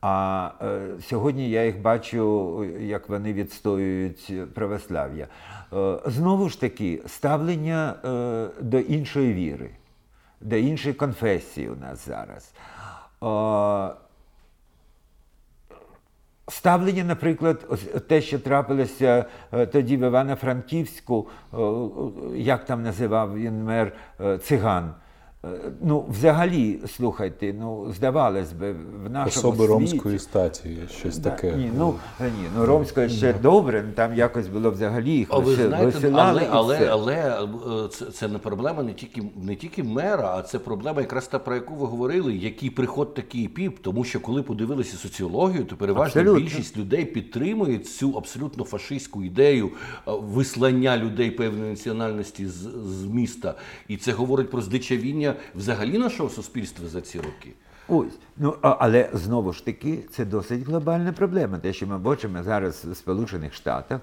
А 0.00 0.50
е, 0.62 0.80
сьогодні 1.00 1.50
я 1.50 1.64
їх 1.64 1.80
бачу, 1.80 2.64
як 2.80 3.08
вони 3.08 3.32
відстоюють 3.32 4.32
православ'я. 4.54 5.26
Е, 5.72 5.98
знову 6.06 6.48
ж 6.48 6.60
таки, 6.60 7.02
ставлення 7.06 7.94
е, 8.04 8.62
до 8.62 8.78
іншої 8.78 9.34
віри, 9.34 9.70
до 10.40 10.56
іншої 10.56 10.94
конфесії 10.94 11.68
у 11.68 11.76
нас 11.76 12.06
зараз. 12.06 12.52
Е, 13.22 14.05
Ставлення, 16.48 17.04
наприклад, 17.04 17.80
те, 18.08 18.20
що 18.20 18.38
трапилося 18.38 19.24
е, 19.52 19.66
тоді 19.66 19.96
в 19.96 20.00
Івано-Франківську, 20.00 21.28
е, 21.52 21.56
е, 21.56 22.38
як 22.38 22.64
там 22.64 22.82
називав 22.82 23.38
він 23.38 23.64
мер 23.64 23.92
циган. 24.42 24.94
Е, 25.54 25.72
Ну, 25.82 26.04
взагалі, 26.08 26.78
слухайте, 26.96 27.54
ну 27.58 27.92
здавалось 27.92 28.52
би, 28.52 28.72
в 29.04 29.10
нашому 29.10 29.28
Особи 29.28 29.56
світі... 29.56 29.72
ромської 29.72 30.18
статі, 30.18 30.76
щось 30.98 31.18
Да, 31.18 31.30
таке. 31.30 31.52
Ні, 31.56 31.70
ну, 31.78 31.94
е, 32.20 32.24
ні, 32.24 32.48
ну 32.56 32.66
ромської 32.66 33.08
ще 33.08 33.32
добре, 33.32 33.84
ну, 33.86 33.92
там 33.94 34.14
якось 34.14 34.48
було 34.48 34.70
взагалі 34.70 35.10
їх 35.10 35.28
А 35.30 35.38
ви 35.38 35.54
знаєте, 35.54 35.84
висилали 35.84 36.42
але, 36.50 36.88
але, 36.90 37.26
але 37.30 37.88
це, 37.88 38.04
це 38.04 38.28
не 38.28 38.38
проблема 38.38 38.82
не 38.82 38.92
тільки, 38.92 39.22
не 39.42 39.56
тільки 39.56 39.82
мера, 39.82 40.36
а 40.36 40.42
це 40.42 40.58
проблема 40.58 41.00
якраз 41.00 41.26
та, 41.26 41.38
про 41.38 41.54
яку 41.54 41.74
ви 41.74 41.86
говорили, 41.86 42.34
який 42.34 42.70
приход 42.70 43.14
такий 43.14 43.48
піп. 43.48 43.78
Тому 43.82 44.04
що 44.04 44.20
коли 44.20 44.42
подивилися 44.42 44.96
соціологію, 44.96 45.64
то 45.64 45.76
переважно 45.76 46.20
Абсолютно. 46.20 46.40
більшість 46.40 46.76
людей 46.76 47.04
підтримує 47.04 47.78
цю 47.78 48.12
абсолютно 48.16 48.64
фашистську 48.64 49.24
ідею 49.24 49.66
е, 49.66 49.70
вислання 50.06 50.96
людей 50.96 51.30
певної 51.30 51.70
національності 51.70 52.46
з, 52.46 52.52
з 52.84 53.04
міста. 53.04 53.54
І 53.88 53.96
це 53.96 54.12
говорить 54.12 54.50
про 54.50 54.60
здичавіння 54.60 55.35
взагалі 55.54 55.98
нашого 55.98 56.28
суспільства 56.28 56.88
за 56.88 57.00
ці 57.00 57.18
роки. 57.18 57.52
Ось, 57.88 58.18
Ну, 58.36 58.56
але 58.60 59.08
знову 59.12 59.52
ж 59.52 59.64
таки, 59.64 59.98
це 60.10 60.24
досить 60.24 60.62
глобальна 60.62 61.12
проблема. 61.12 61.58
Те, 61.58 61.72
що 61.72 61.86
ми 61.86 61.98
бачимо 61.98 62.42
зараз 62.42 62.84
в 62.84 62.96
Сполучених 62.96 63.54
Штатах, 63.54 64.00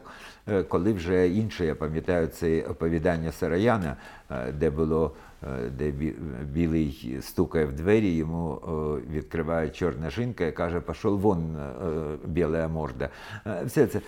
е, 0.47 0.63
коли 0.63 0.93
вже 0.93 1.29
інше, 1.29 1.65
я 1.65 1.75
пам'ятаю, 1.75 2.27
це 2.27 2.61
оповідання 2.61 3.31
Сараяна, 3.31 3.97
е, 4.31 4.51
де 4.51 4.69
було 4.69 5.11
де 5.77 5.93
білий 6.53 7.17
стукає 7.21 7.65
в 7.65 7.73
двері, 7.73 8.15
йому 8.15 8.61
відкриває 9.11 9.69
чорна 9.69 10.09
жінка 10.09 10.45
і 10.45 10.51
каже, 10.51 10.81
пішов 10.81 11.19
вон 11.19 11.55
е, 11.55 12.17
біла 12.25 12.67
морда. 12.67 13.09
Е, 13.45 13.63
все 13.65 13.87
це 13.87 14.01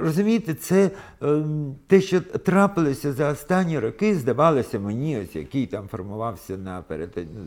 розумієте, 0.00 0.54
це 0.54 0.90
ем, 1.22 1.74
те, 1.86 2.00
що 2.00 2.20
трапилося 2.20 3.12
за 3.12 3.30
останні 3.30 3.78
роки, 3.78 4.14
здавалося 4.14 4.78
мені, 4.78 5.18
ось 5.18 5.36
який 5.36 5.66
там 5.66 5.88
формувався 5.88 6.56
на 6.56 6.84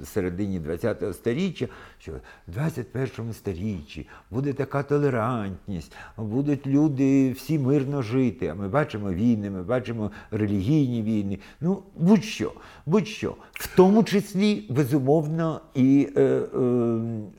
середині 0.05 0.61
ХХ 0.81 1.13
століття, 1.13 1.67
що 1.97 2.11
в 2.47 2.51
21 2.51 3.33
сторіччі 3.33 4.07
буде 4.31 4.53
така 4.53 4.83
толерантність, 4.83 5.91
будуть 6.17 6.67
люди 6.67 7.31
всі 7.31 7.59
мирно 7.59 8.01
жити. 8.01 8.47
А 8.47 8.55
ми 8.55 8.67
бачимо 8.67 9.11
війни, 9.11 9.49
ми 9.49 9.63
бачимо 9.63 10.11
релігійні 10.31 11.01
війни. 11.01 11.39
Ну, 11.61 11.83
будь-що, 11.95 12.51
будь-що 12.85 13.35
в 13.53 13.75
тому 13.75 14.03
числі, 14.03 14.67
безумовно, 14.69 15.61
і 15.73 16.09
е, 16.15 16.21
е, 16.21 16.45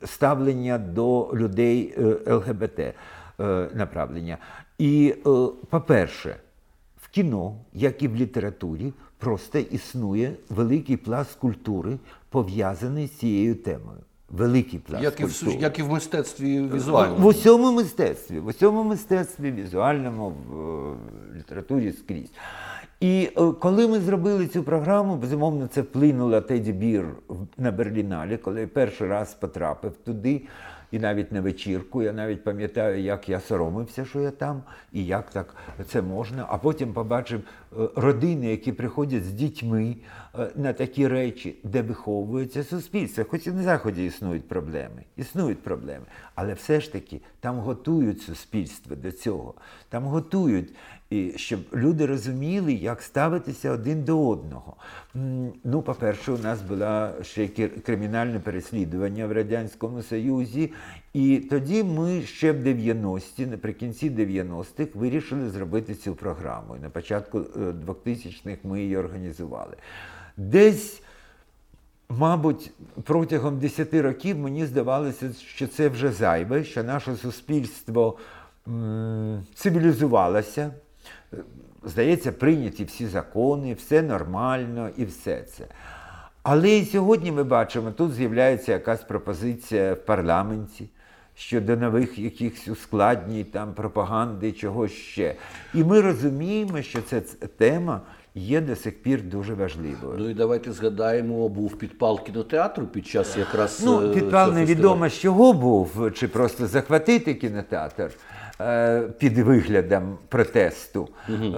ставлення 0.05 0.77
до 0.77 1.31
людей 1.33 1.95
е, 1.97 2.33
ЛГБТ 2.33 2.79
е, 2.79 2.93
направлення. 3.73 4.37
І, 4.77 5.15
е, 5.17 5.21
по-перше, 5.69 6.35
в 6.97 7.09
кіно, 7.09 7.55
як 7.73 8.03
і 8.03 8.07
в 8.07 8.15
літературі, 8.15 8.93
просто 9.17 9.59
існує 9.59 10.33
великий 10.49 10.97
пласт 10.97 11.35
культури, 11.35 11.97
пов'язаний 12.29 13.07
з 13.07 13.11
цією 13.11 13.55
темою. 13.55 13.99
Великий 14.29 14.79
пласт 14.79 15.03
як 15.03 15.15
культури. 15.15 15.53
І 15.53 15.57
в, 15.57 15.61
як 15.61 15.79
і 15.79 15.83
в 15.83 15.89
мистецтві 15.89 16.61
візуальному. 16.61 17.23
В 17.23 17.25
усьому 17.25 17.71
мистецтві, 17.71 18.39
в 18.39 18.47
усьому 18.47 18.83
мистецтві, 18.83 19.51
візуальному, 19.51 20.29
в 20.29 21.37
літературі 21.37 21.91
скрізь. 21.91 22.31
І 22.99 23.29
е, 23.37 23.51
коли 23.59 23.87
ми 23.87 23.99
зробили 23.99 24.47
цю 24.47 24.63
програму, 24.63 25.15
безумовно, 25.15 25.67
це 25.67 25.81
вплинуло 25.81 26.41
Теді 26.41 26.73
Бір 26.73 27.05
на 27.57 27.71
Берліналі, 27.71 28.37
коли 28.37 28.61
я 28.61 28.67
перший 28.67 29.07
раз 29.07 29.33
потрапив 29.33 29.91
туди, 30.05 30.41
і 30.91 30.99
навіть 30.99 31.31
на 31.31 31.41
вечірку. 31.41 32.03
Я 32.03 32.13
навіть 32.13 32.43
пам'ятаю, 32.43 33.01
як 33.01 33.29
я 33.29 33.39
соромився, 33.39 34.05
що 34.05 34.19
я 34.21 34.31
там, 34.31 34.63
і 34.93 35.05
як 35.05 35.29
так 35.29 35.55
це 35.87 36.01
можна. 36.01 36.45
А 36.49 36.57
потім 36.57 36.93
побачив 36.93 37.41
е, 37.41 37.89
родини, 37.95 38.51
які 38.51 38.71
приходять 38.71 39.25
з 39.25 39.31
дітьми 39.31 39.95
е, 40.39 40.49
на 40.55 40.73
такі 40.73 41.07
речі, 41.07 41.55
де 41.63 41.81
виховується 41.81 42.63
суспільство. 42.63 43.25
Хоч 43.29 43.47
і 43.47 43.51
на 43.51 43.63
заході 43.63 44.05
існують 44.05 44.47
проблеми, 44.47 45.03
існують 45.17 45.63
проблеми, 45.63 46.05
але 46.35 46.53
все 46.53 46.81
ж 46.81 46.91
таки 46.91 47.21
там 47.39 47.59
готують 47.59 48.21
суспільство 48.21 48.95
до 48.95 49.11
цього, 49.11 49.53
там 49.89 50.03
готують. 50.03 50.73
І 51.09 51.33
щоб 51.35 51.59
люди 51.73 52.05
розуміли, 52.05 52.73
як 52.73 53.01
ставитися 53.01 53.71
один 53.71 54.03
до 54.03 54.27
одного. 54.27 54.75
Ну, 55.63 55.81
по-перше, 55.81 56.31
у 56.31 56.37
нас 56.37 56.61
було 56.61 57.09
ще 57.21 57.47
кримінальне 57.85 58.39
переслідування 58.39 59.27
в 59.27 59.31
Радянському 59.31 60.01
Союзі, 60.01 60.71
і 61.13 61.37
тоді 61.37 61.83
ми 61.83 62.21
ще 62.21 62.51
в 62.51 62.67
90-ті, 62.67 63.45
наприкінці 63.45 64.09
90-х, 64.09 64.89
вирішили 64.93 65.49
зробити 65.49 65.95
цю 65.95 66.15
програму. 66.15 66.75
І 66.75 66.79
на 66.79 66.89
початку 66.89 67.39
2000-х 67.39 68.51
е, 68.51 68.57
ми 68.63 68.81
її 68.81 68.97
організували. 68.97 69.75
Десь. 70.37 71.01
Мабуть, 72.09 72.71
протягом 73.03 73.59
10 73.59 73.93
років 73.93 74.37
мені 74.37 74.65
здавалося, 74.65 75.33
що 75.33 75.67
це 75.67 75.89
вже 75.89 76.11
зайве, 76.11 76.63
що 76.63 76.83
наше 76.83 77.15
суспільство 77.15 78.17
цивілізувалося 79.55 80.71
здається, 81.83 82.31
прийняті 82.31 82.83
всі 82.83 83.07
закони, 83.07 83.73
все 83.73 84.01
нормально 84.01 84.89
і 84.97 85.05
все 85.05 85.41
це. 85.41 85.65
Але 86.43 86.77
і 86.77 86.85
сьогодні 86.85 87.31
ми 87.31 87.43
бачимо, 87.43 87.91
тут 87.91 88.13
з'являється 88.13 88.71
якась 88.71 89.03
пропозиція 89.03 89.93
в 89.93 90.05
парламенті 90.05 90.89
щодо 91.37 91.77
нових 91.77 92.19
якихось 92.19 92.67
ускладнень, 92.67 93.45
там, 93.45 93.73
пропаганди, 93.73 94.51
чогось 94.51 94.91
ще. 94.91 95.35
І 95.73 95.83
ми 95.83 96.01
розуміємо, 96.01 96.81
що 96.81 97.01
ця 97.01 97.21
тема 97.57 98.01
є 98.35 98.61
до 98.61 98.75
сих 98.75 99.03
пір 99.03 99.23
дуже 99.23 99.53
важливою. 99.53 100.15
Ну 100.17 100.29
і 100.29 100.33
давайте 100.33 100.71
згадаємо, 100.71 101.49
був 101.49 101.77
підпал 101.77 102.23
кінотеатру 102.23 102.87
під 102.87 103.07
час 103.07 103.37
якраз. 103.37 103.81
Ну, 103.85 104.11
е, 104.11 104.13
підпал 104.13 104.53
невідомо 104.53 105.09
з 105.09 105.13
чого 105.13 105.53
був, 105.53 106.11
чи 106.13 106.27
просто 106.27 106.67
захватити 106.67 107.33
кінотеатр. 107.33 108.11
Е, 108.61 109.01
під 109.01 109.37
виглядом 109.37 110.17
протесту. 110.29 111.09
Угу. 111.29 111.51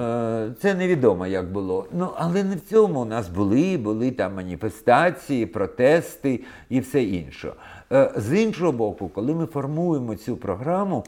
Це 0.61 0.73
невідомо, 0.77 1.27
як 1.27 1.51
було. 1.51 1.87
Ну, 1.93 2.09
Але 2.15 2.43
не 2.43 2.55
в 2.55 2.59
цьому 2.59 3.01
у 3.01 3.05
нас 3.05 3.29
були, 3.29 3.77
були 3.77 4.11
там 4.11 4.35
маніфестації, 4.35 5.45
протести 5.45 6.39
і 6.69 6.79
все 6.79 7.03
інше. 7.03 7.53
Е, 7.91 8.11
з 8.15 8.41
іншого 8.41 8.71
боку, 8.71 9.09
коли 9.09 9.35
ми 9.35 9.45
формуємо 9.45 10.15
цю 10.15 10.37
програму, 10.37 11.05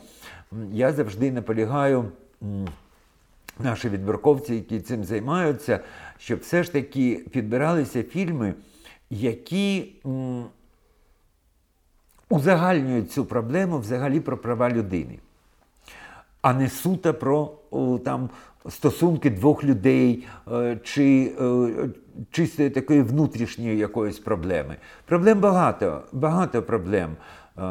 я 0.72 0.92
завжди 0.94 1.32
наполягаю. 1.32 2.06
Наші 3.60 3.90
відбірковці, 3.90 4.56
які 4.56 4.80
цим 4.80 5.04
займаються, 5.04 5.80
щоб 6.18 6.40
все 6.40 6.64
ж 6.64 6.74
таки 6.74 7.26
підбиралися 7.32 8.04
фільми, 8.04 8.54
які 9.10 9.94
м, 10.06 10.46
узагальнюють 12.30 13.12
цю 13.12 13.26
проблему 13.26 13.80
взагалі 13.80 14.20
про 14.20 14.38
права 14.38 14.70
людини 14.70 15.20
а 16.42 16.54
не 16.54 16.70
суто 16.70 17.14
про 17.14 17.52
там 18.06 18.30
стосунки 18.70 19.30
двох 19.30 19.64
людей 19.64 20.28
е, 20.52 20.78
чи 20.84 21.32
е, 21.42 21.90
чистої 22.32 22.70
такої 22.70 23.02
внутрішньої 23.02 23.78
якоїсь 23.78 24.20
проблеми. 24.20 24.76
Проблем 25.06 25.40
багато, 25.40 26.04
багато 26.12 26.64
проблем 26.64 27.10
е, 27.58 27.62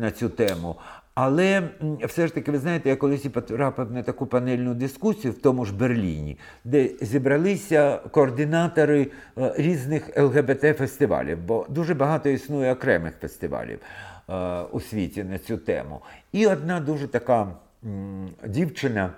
на 0.00 0.10
цю 0.10 0.28
тему. 0.28 0.76
Але 1.14 1.68
все 2.04 2.26
ж 2.26 2.34
таки, 2.34 2.50
ви 2.50 2.58
знаєте, 2.58 2.88
я 2.88 2.96
колись 2.96 3.24
і 3.24 3.28
потрапив 3.28 3.92
на 3.92 4.02
таку 4.02 4.26
панельну 4.26 4.74
дискусію 4.74 5.32
в 5.32 5.38
тому 5.38 5.64
ж 5.64 5.74
Берліні, 5.74 6.38
де 6.64 6.90
зібралися 7.00 8.00
координатори 8.10 9.10
різних 9.36 10.18
ЛГБТ-фестивалів, 10.18 11.38
бо 11.46 11.66
дуже 11.68 11.94
багато 11.94 12.28
існує 12.28 12.72
окремих 12.72 13.14
фестивалів 13.20 13.78
у 14.72 14.80
світі 14.80 15.24
на 15.24 15.38
цю 15.38 15.56
тему. 15.56 16.00
І 16.32 16.46
одна 16.46 16.80
дуже 16.80 17.08
така 17.08 17.48
дівчина, 18.46 19.10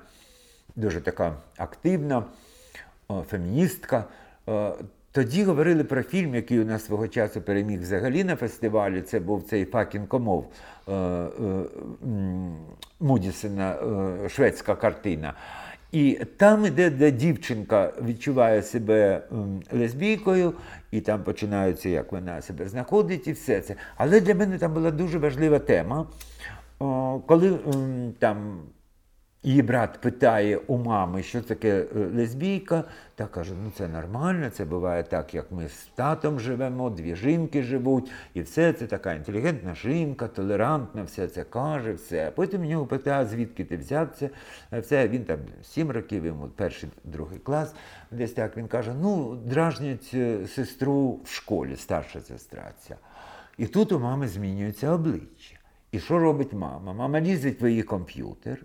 дуже 0.77 1.01
така 1.01 1.37
активна, 1.57 2.25
феміністка. 3.29 4.05
Тоді 5.15 5.45
говорили 5.45 5.85
про 5.85 6.03
фільм, 6.03 6.35
який 6.35 6.61
у 6.61 6.65
нас 6.65 6.85
свого 6.85 7.09
часу 7.09 7.41
переміг 7.41 7.81
взагалі 7.81 8.25
на 8.25 8.37
фестивалі. 8.37 9.03
Це 9.03 9.21
був 9.21 9.43
цей 9.43 9.65
Fucking 9.65 10.07
Åmål 10.07 10.47
е, 10.89 10.93
е, 10.93 11.29
Мудісена, 13.01 13.75
е, 13.75 14.29
шведська 14.29 14.75
картина. 14.75 15.35
І 15.93 16.21
там 16.37 16.67
іде, 16.67 16.91
де 16.91 17.11
дівчинка 17.11 17.93
відчуває 18.07 18.63
себе 18.63 19.23
лесбійкою, 19.73 20.53
і 20.91 21.01
там 21.01 21.23
починаються, 21.23 21.89
як 21.89 22.13
вона 22.13 22.43
себе 22.43 22.69
знаходить, 22.69 23.29
і 23.29 23.33
все 23.33 23.61
це. 23.61 23.75
Але 23.97 24.21
для 24.21 24.35
мене 24.35 24.59
там 24.59 24.75
була 24.75 24.91
дуже 24.91 25.19
важлива 25.19 25.59
тема 25.59 26.07
коли 27.27 27.59
там 28.19 28.61
її 29.45 29.63
брат 29.63 30.01
питає 30.01 30.57
у 30.57 30.77
мами, 30.79 31.23
що 31.23 31.43
таке 31.43 31.87
е, 31.97 31.99
лесбійка, 32.15 32.85
та 33.15 33.27
каже, 33.27 33.55
ну 33.65 33.73
це 33.77 33.89
нормально, 33.89 34.51
це 34.51 34.65
буває 34.65 35.03
так, 35.03 35.35
як 35.35 35.53
ми 35.53 35.69
з 35.69 35.89
татом 35.95 36.41
живемо, 36.41 36.91
дві 36.91 37.17
жінки 37.17 37.63
живуть, 37.63 38.11
і 38.35 38.43
все 38.43 38.73
це 38.73 38.87
така 38.87 39.13
інтелігентна 39.13 39.75
жінка, 39.75 40.29
толерантна, 40.29 41.03
все 41.03 41.29
це 41.29 41.45
каже, 41.45 41.93
все. 41.93 42.33
Потім 42.35 42.63
в 42.63 42.65
нього 42.65 42.87
питає, 42.87 43.27
звідки 43.27 43.65
ти 43.65 43.77
взяв 43.77 44.09
це. 44.19 44.31
Все, 44.81 45.09
Він 45.09 45.25
там 45.25 45.39
сім 45.63 45.91
років, 45.91 46.27
йому 46.27 46.49
перший, 46.49 46.91
другий 47.05 47.39
клас, 47.39 47.75
десь 48.11 48.33
так 48.33 48.57
він 48.57 48.69
каже: 48.69 48.95
ну, 49.01 49.37
дражнять 49.37 50.11
е, 50.15 50.47
сестру 50.47 51.21
в 51.25 51.29
школі, 51.29 51.77
старша 51.77 52.21
сестра 52.21 52.73
ця. 52.79 52.97
І 53.59 53.67
тут 53.67 53.93
у 53.93 53.99
мами 53.99 54.29
змінюється 54.29 54.91
обличчя. 54.91 55.54
І 55.95 56.01
що 56.01 56.19
робить 56.19 56.53
мама? 56.53 56.93
Мама 56.93 57.21
лізить 57.21 57.63
в 57.63 57.65
її 57.69 57.83
комп'ютер 57.83 58.59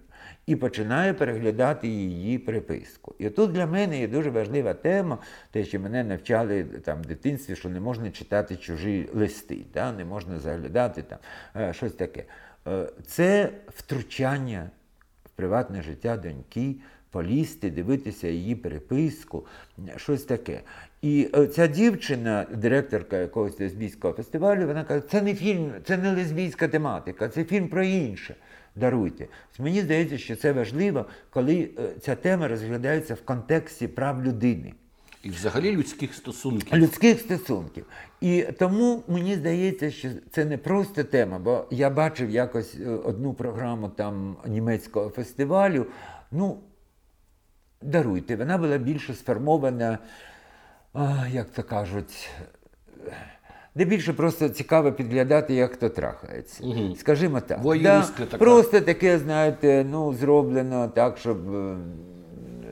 і 0.45 0.55
починає 0.55 1.13
переглядати 1.13 1.87
її 1.87 2.37
приписку. 2.37 3.15
І 3.19 3.29
тут 3.29 3.51
для 3.51 3.65
мене 3.65 3.99
є 3.99 4.07
дуже 4.07 4.29
важлива 4.29 4.73
тема, 4.73 5.17
те, 5.51 5.65
що 5.65 5.79
мене 5.79 6.03
навчали 6.03 6.63
там 6.63 7.01
в 7.01 7.05
дитинстві, 7.05 7.55
що 7.55 7.69
не 7.69 7.79
можна 7.79 8.11
читати 8.11 8.55
чужі 8.55 9.09
листи, 9.13 9.65
да? 9.73 9.91
не 9.91 10.05
можна 10.05 10.39
заглядати 10.39 11.01
там 11.01 11.19
е, 11.55 11.73
щось 11.73 11.93
таке. 11.93 12.25
Е, 12.67 12.89
це 13.05 13.49
втручання 13.67 14.69
в 15.25 15.29
приватне 15.29 15.81
життя 15.81 16.17
доньки 16.17 16.75
полізти, 17.11 17.71
дивитися 17.71 18.27
її 18.27 18.55
переписку, 18.55 19.45
щось 19.95 20.23
таке. 20.23 20.61
І 21.01 21.29
е, 21.35 21.47
ця 21.47 21.67
дівчина, 21.67 22.45
директорка 22.53 23.17
якогось 23.17 23.59
лесбійського 23.59 24.13
фестивалю, 24.13 24.67
вона 24.67 24.83
каже, 24.83 25.01
це 25.11 25.21
не 25.21 25.35
фільм, 25.35 25.71
це 25.85 25.97
не 25.97 26.15
лесбійська 26.15 26.67
тематика, 26.67 27.29
це 27.29 27.43
фільм 27.43 27.67
про 27.67 27.83
інше. 27.83 28.35
Даруйте. 28.75 29.27
Мені 29.59 29.81
здається, 29.81 30.17
що 30.17 30.35
це 30.35 30.51
важливо, 30.51 31.05
коли 31.29 31.69
е, 31.79 31.89
ця 32.01 32.15
тема 32.15 32.47
розглядається 32.47 33.13
в 33.13 33.21
контексті 33.21 33.87
прав 33.87 34.23
людини. 34.23 34.73
І 35.23 35.29
взагалі 35.29 35.75
людських 35.75 36.13
стосунків. 36.13 36.77
Людських 36.77 37.19
стосунків. 37.19 37.85
І 38.21 38.45
тому 38.59 39.03
мені 39.07 39.35
здається, 39.35 39.91
що 39.91 40.09
це 40.31 40.45
не 40.45 40.57
просто 40.57 41.03
тема, 41.03 41.39
бо 41.39 41.65
я 41.71 41.89
бачив 41.89 42.29
якось 42.29 42.75
е, 42.75 42.89
одну 42.89 43.33
програму 43.33 43.89
там 43.89 44.37
німецького 44.47 45.09
фестивалю. 45.09 45.85
Ну, 46.31 46.59
даруйте, 47.81 48.35
вона 48.35 48.57
була 48.57 48.77
більше 48.77 49.13
сформована, 49.13 49.99
як 51.31 51.49
то 51.49 51.63
кажуть, 51.63 52.29
де 53.75 53.85
більше 53.85 54.13
просто 54.13 54.49
цікаво 54.49 54.91
підглядати, 54.91 55.53
як 55.53 55.71
хто 55.71 55.89
трахається. 55.89 56.63
Угу. 56.63 56.95
Скажімо 56.95 57.41
так. 57.41 57.61
Да, 58.17 58.25
така. 58.25 58.37
Просто 58.37 58.81
таке, 58.81 59.19
знаєте, 59.19 59.85
ну, 59.89 60.13
зроблено 60.13 60.87
так, 60.87 61.17
щоб 61.17 61.55
е, 61.55 61.75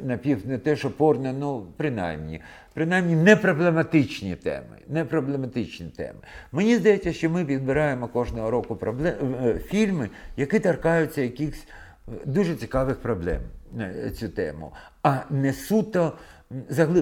напів 0.03 0.47
не 0.47 0.57
те, 0.57 0.75
що 0.75 0.91
порно, 0.91 1.33
ну, 1.39 1.67
принаймні. 1.77 2.41
Принаймні 2.73 3.15
не 3.15 3.35
проблематичні 3.35 4.35
теми. 4.35 4.77
Не 4.87 5.05
проблематичні 5.05 5.87
теми. 5.87 6.19
Мені 6.51 6.75
здається, 6.75 7.13
що 7.13 7.29
ми 7.29 7.45
підбираємо 7.45 8.07
кожного 8.07 8.51
року 8.51 8.75
проблем, 8.75 9.13
е, 9.45 9.59
фільми, 9.59 10.09
які 10.37 10.59
торкаються 10.59 11.21
якихось 11.21 11.67
е, 12.07 12.11
дуже 12.25 12.55
цікавих 12.55 12.97
проблем 12.97 13.41
на 13.73 14.09
цю 14.09 14.29
тему, 14.29 14.71
а 15.03 15.17
не 15.29 15.53
суто. 15.53 16.13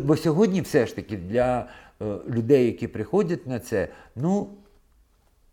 Бо 0.03 0.17
сьогодні 0.17 0.61
все 0.61 0.85
ж 0.85 0.95
таки 0.95 1.17
для 1.17 1.67
е, 2.01 2.05
людей, 2.29 2.65
які 2.65 2.87
приходять 2.87 3.47
на 3.47 3.59
це, 3.59 3.87
ну. 4.15 4.49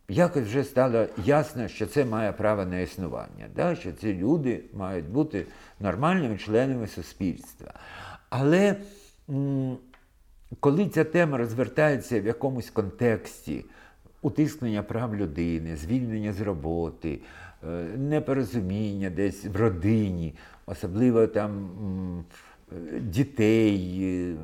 Якось 0.09 0.45
вже 0.45 0.65
стало 0.65 1.07
ясно, 1.25 1.69
що 1.69 1.87
це 1.87 2.05
має 2.05 2.33
право 2.33 2.65
на 2.65 2.81
існування, 2.81 3.49
да? 3.57 3.75
що 3.75 3.93
ці 3.93 4.15
люди 4.15 4.65
мають 4.75 5.09
бути 5.09 5.47
нормальними 5.81 6.39
членами 6.39 6.87
суспільства. 6.87 7.75
Але 8.31 8.77
коли 10.61 10.89
ця 10.89 11.05
тема 11.05 11.39
розвертається 11.39 12.21
в 12.21 12.27
якомусь 12.27 12.71
контексті 12.71 13.65
утискнення 14.23 14.83
прав 14.83 15.17
людини, 15.17 15.77
звільнення 15.77 16.33
з 16.33 16.41
роботи, 16.41 17.19
е, 17.65 17.67
непорозуміння 17.97 19.11
десь 19.11 19.45
в 19.45 19.57
родині, 19.57 20.35
особливо 20.67 21.27
там 21.27 21.71
дітей, 23.01 23.99
е, 24.03 24.37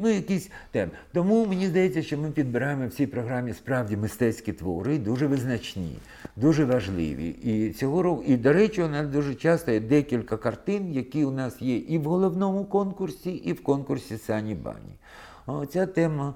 ну, 0.00 0.08
якісь 0.08 0.50
теми. 0.70 0.90
Тому 1.12 1.46
мені 1.46 1.66
здається, 1.66 2.02
що 2.02 2.18
ми 2.18 2.30
підбираємо 2.30 2.86
в 2.86 2.90
цій 2.90 3.06
програмі 3.06 3.52
справді 3.52 3.96
мистецькі 3.96 4.52
твори, 4.52 4.98
дуже 4.98 5.26
визначні, 5.26 5.98
дуже 6.36 6.64
важливі. 6.64 7.28
І 7.28 7.72
цього 7.72 8.02
року, 8.02 8.24
і 8.26 8.36
до 8.36 8.52
речі, 8.52 8.82
у 8.82 8.88
нас 8.88 9.08
дуже 9.08 9.34
часто 9.34 9.72
є 9.72 9.80
декілька 9.80 10.36
картин, 10.36 10.92
які 10.92 11.24
у 11.24 11.30
нас 11.30 11.62
є 11.62 11.76
і 11.76 11.98
в 11.98 12.04
головному 12.04 12.64
конкурсі, 12.64 13.30
і 13.30 13.52
в 13.52 13.62
конкурсі 13.62 14.18
Сані 14.18 14.54
Бані. 14.54 15.66
Ця 15.68 15.86
тема 15.86 16.34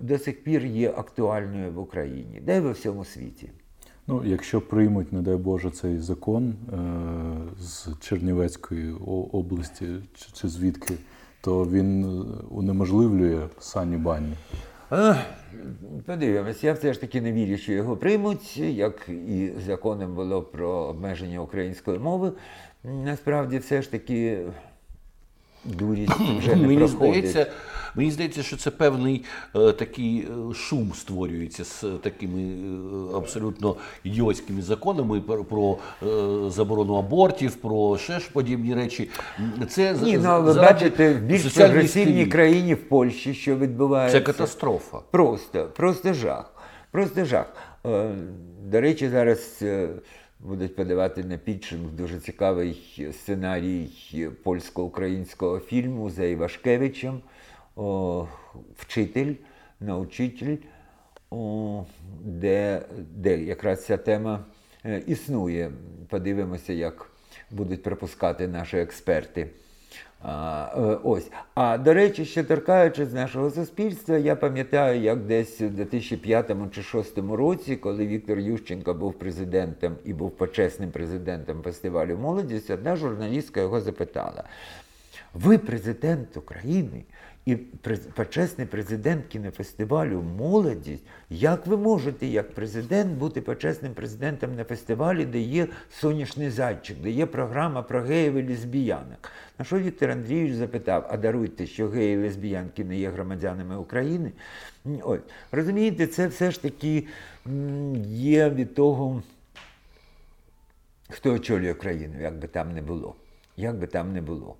до 0.00 0.18
сих 0.18 0.44
пір 0.44 0.66
є 0.66 0.90
актуальною 0.90 1.72
в 1.72 1.78
Україні, 1.78 2.40
де 2.40 2.56
й 2.56 2.60
во 2.60 2.70
всьому 2.70 3.04
світі. 3.04 3.50
Ну, 4.06 4.22
якщо 4.24 4.60
приймуть, 4.60 5.12
не 5.12 5.22
дай 5.22 5.36
Боже, 5.36 5.70
цей 5.70 5.98
закон 5.98 6.54
е- 6.72 7.60
з 7.60 7.88
Чернівецької 8.00 8.92
області 9.32 9.86
чи, 10.14 10.26
чи 10.32 10.48
звідки, 10.48 10.94
то 11.40 11.64
він 11.64 12.04
е, 12.04 12.24
унеможливлює 12.50 13.46
сані 13.58 13.96
бані. 13.96 14.32
Подивимось, 16.06 16.64
я 16.64 16.72
все 16.72 16.92
ж 16.92 17.00
таки 17.00 17.20
не 17.20 17.32
вірю, 17.32 17.56
що 17.56 17.72
його 17.72 17.96
приймуть, 17.96 18.56
як 18.56 19.08
і 19.08 19.50
законом 19.66 20.14
було 20.14 20.42
про 20.42 20.68
обмеження 20.68 21.40
української 21.40 21.98
мови. 21.98 22.32
Насправді, 22.84 23.58
все 23.58 23.82
ж 23.82 23.90
таки 23.90 24.46
дурість 25.64 26.12
вже 26.38 26.56
не 26.56 26.66
мені 26.66 26.78
проходить. 26.78 27.28
здається, 27.28 27.46
мені 27.94 28.10
здається, 28.10 28.42
що 28.42 28.56
це 28.56 28.70
певний 28.70 29.24
е, 29.56 29.72
такий 29.72 30.18
е, 30.50 30.54
шум 30.54 30.92
створюється 30.94 31.64
з 31.64 31.84
е, 31.84 31.88
такими 32.02 32.42
е, 32.42 33.16
абсолютно 33.16 33.76
ідіотськими 34.04 34.62
законами 34.62 35.20
про, 35.20 35.44
про 35.44 35.78
е, 36.02 36.50
заборону 36.50 36.94
абортів, 36.94 37.54
про 37.54 37.98
ще 37.98 38.20
ж 38.20 38.30
подібні 38.32 38.74
речі. 38.74 39.10
Це 39.68 39.94
Ні, 40.02 40.16
ну 40.16 40.22
заради 40.22 40.60
бачите, 40.60 41.14
в 41.14 41.20
більш 41.22 41.42
прогресивній 41.42 42.26
країні 42.26 42.74
в 42.74 42.88
Польщі, 42.88 43.34
що 43.34 43.56
відбувається. 43.56 44.18
Це 44.18 44.24
катастрофа. 44.24 44.98
Просто, 45.10 45.70
просто 45.76 46.14
жах. 46.14 46.54
Просто 46.90 47.24
жах. 47.24 47.46
Е, 47.86 48.10
До 48.64 48.80
речі, 48.80 49.08
зараз 49.08 49.62
будуть 50.40 50.76
подавати 50.76 51.24
на 51.24 51.36
підшинг 51.38 51.90
дуже 51.90 52.18
цікавий 52.18 52.82
сценарій 53.12 53.88
польсько-українського 54.42 55.58
фільму 55.58 56.10
за 56.10 56.24
Івашкевичем. 56.24 57.20
О, 57.76 58.28
Вчитель, 58.76 59.34
научитель, 59.80 60.56
о, 61.30 61.84
де, 62.20 62.82
де 63.16 63.38
якраз 63.38 63.86
ця 63.86 63.96
тема 63.96 64.44
е, 64.84 65.02
існує. 65.06 65.72
Подивимося, 66.08 66.72
як 66.72 67.10
будуть 67.50 67.82
пропускати 67.82 68.48
наші 68.48 68.76
експерти. 68.76 69.50
А, 70.22 70.68
е, 70.76 70.80
ось. 71.02 71.30
А 71.54 71.78
до 71.78 71.94
речі, 71.94 72.24
ще 72.24 72.44
торкаючись 72.44 73.12
нашого 73.12 73.50
суспільства, 73.50 74.16
я 74.16 74.36
пам'ятаю, 74.36 75.00
як 75.00 75.18
десь 75.18 75.60
у 75.60 75.68
2005 75.68 76.48
чи 76.48 76.54
2006 76.54 77.18
році, 77.18 77.76
коли 77.76 78.06
Віктор 78.06 78.38
Ющенко 78.38 78.94
був 78.94 79.12
президентом 79.12 79.96
і 80.04 80.12
був 80.12 80.30
почесним 80.30 80.90
президентом 80.90 81.62
фестивалю 81.62 82.18
молодість, 82.18 82.70
одна 82.70 82.96
журналістка 82.96 83.60
його 83.60 83.80
запитала: 83.80 84.44
ви 85.34 85.58
президент 85.58 86.36
України 86.36 87.04
і 87.46 87.56
почесний 88.14 88.66
президент 88.66 89.26
кінофестивалю 89.26 90.22
Молодість. 90.22 91.04
Як 91.30 91.66
ви 91.66 91.76
можете, 91.76 92.26
як 92.26 92.54
президент, 92.54 93.18
бути 93.18 93.40
почесним 93.40 93.94
президентом 93.94 94.54
на 94.56 94.64
фестивалі, 94.64 95.24
де 95.24 95.40
є 95.40 95.66
сонячний 95.90 96.50
зайчик, 96.50 96.96
де 97.02 97.10
є 97.10 97.26
програма 97.26 97.82
про 97.82 98.02
геїв 98.02 98.34
і 98.34 98.48
лесбіянок? 98.48 99.30
На 99.58 99.64
що 99.64 99.78
Віктор 99.78 100.10
Андрійович 100.10 100.52
запитав: 100.52 101.06
а 101.10 101.16
даруйте, 101.16 101.66
що 101.66 101.88
геї 101.88 102.14
і 102.14 102.18
лесбіянки 102.18 102.84
не 102.84 102.98
є 102.98 103.10
громадянами 103.10 103.76
України? 103.76 104.32
Ось, 105.02 105.20
розумієте, 105.52 106.06
це 106.06 106.26
все 106.26 106.50
ж 106.50 106.62
таки 106.62 107.06
є 108.06 108.50
від 108.50 108.74
того 108.74 109.22
хто 111.10 111.34
очолює 111.34 111.74
країну, 111.74 112.20
як 112.20 112.38
би 112.38 112.48
там 112.48 112.72
не 112.72 112.82
було. 112.82 113.14
Як 113.56 113.78
би 113.78 113.86
там 113.86 114.12
не 114.12 114.20
було. 114.20 114.56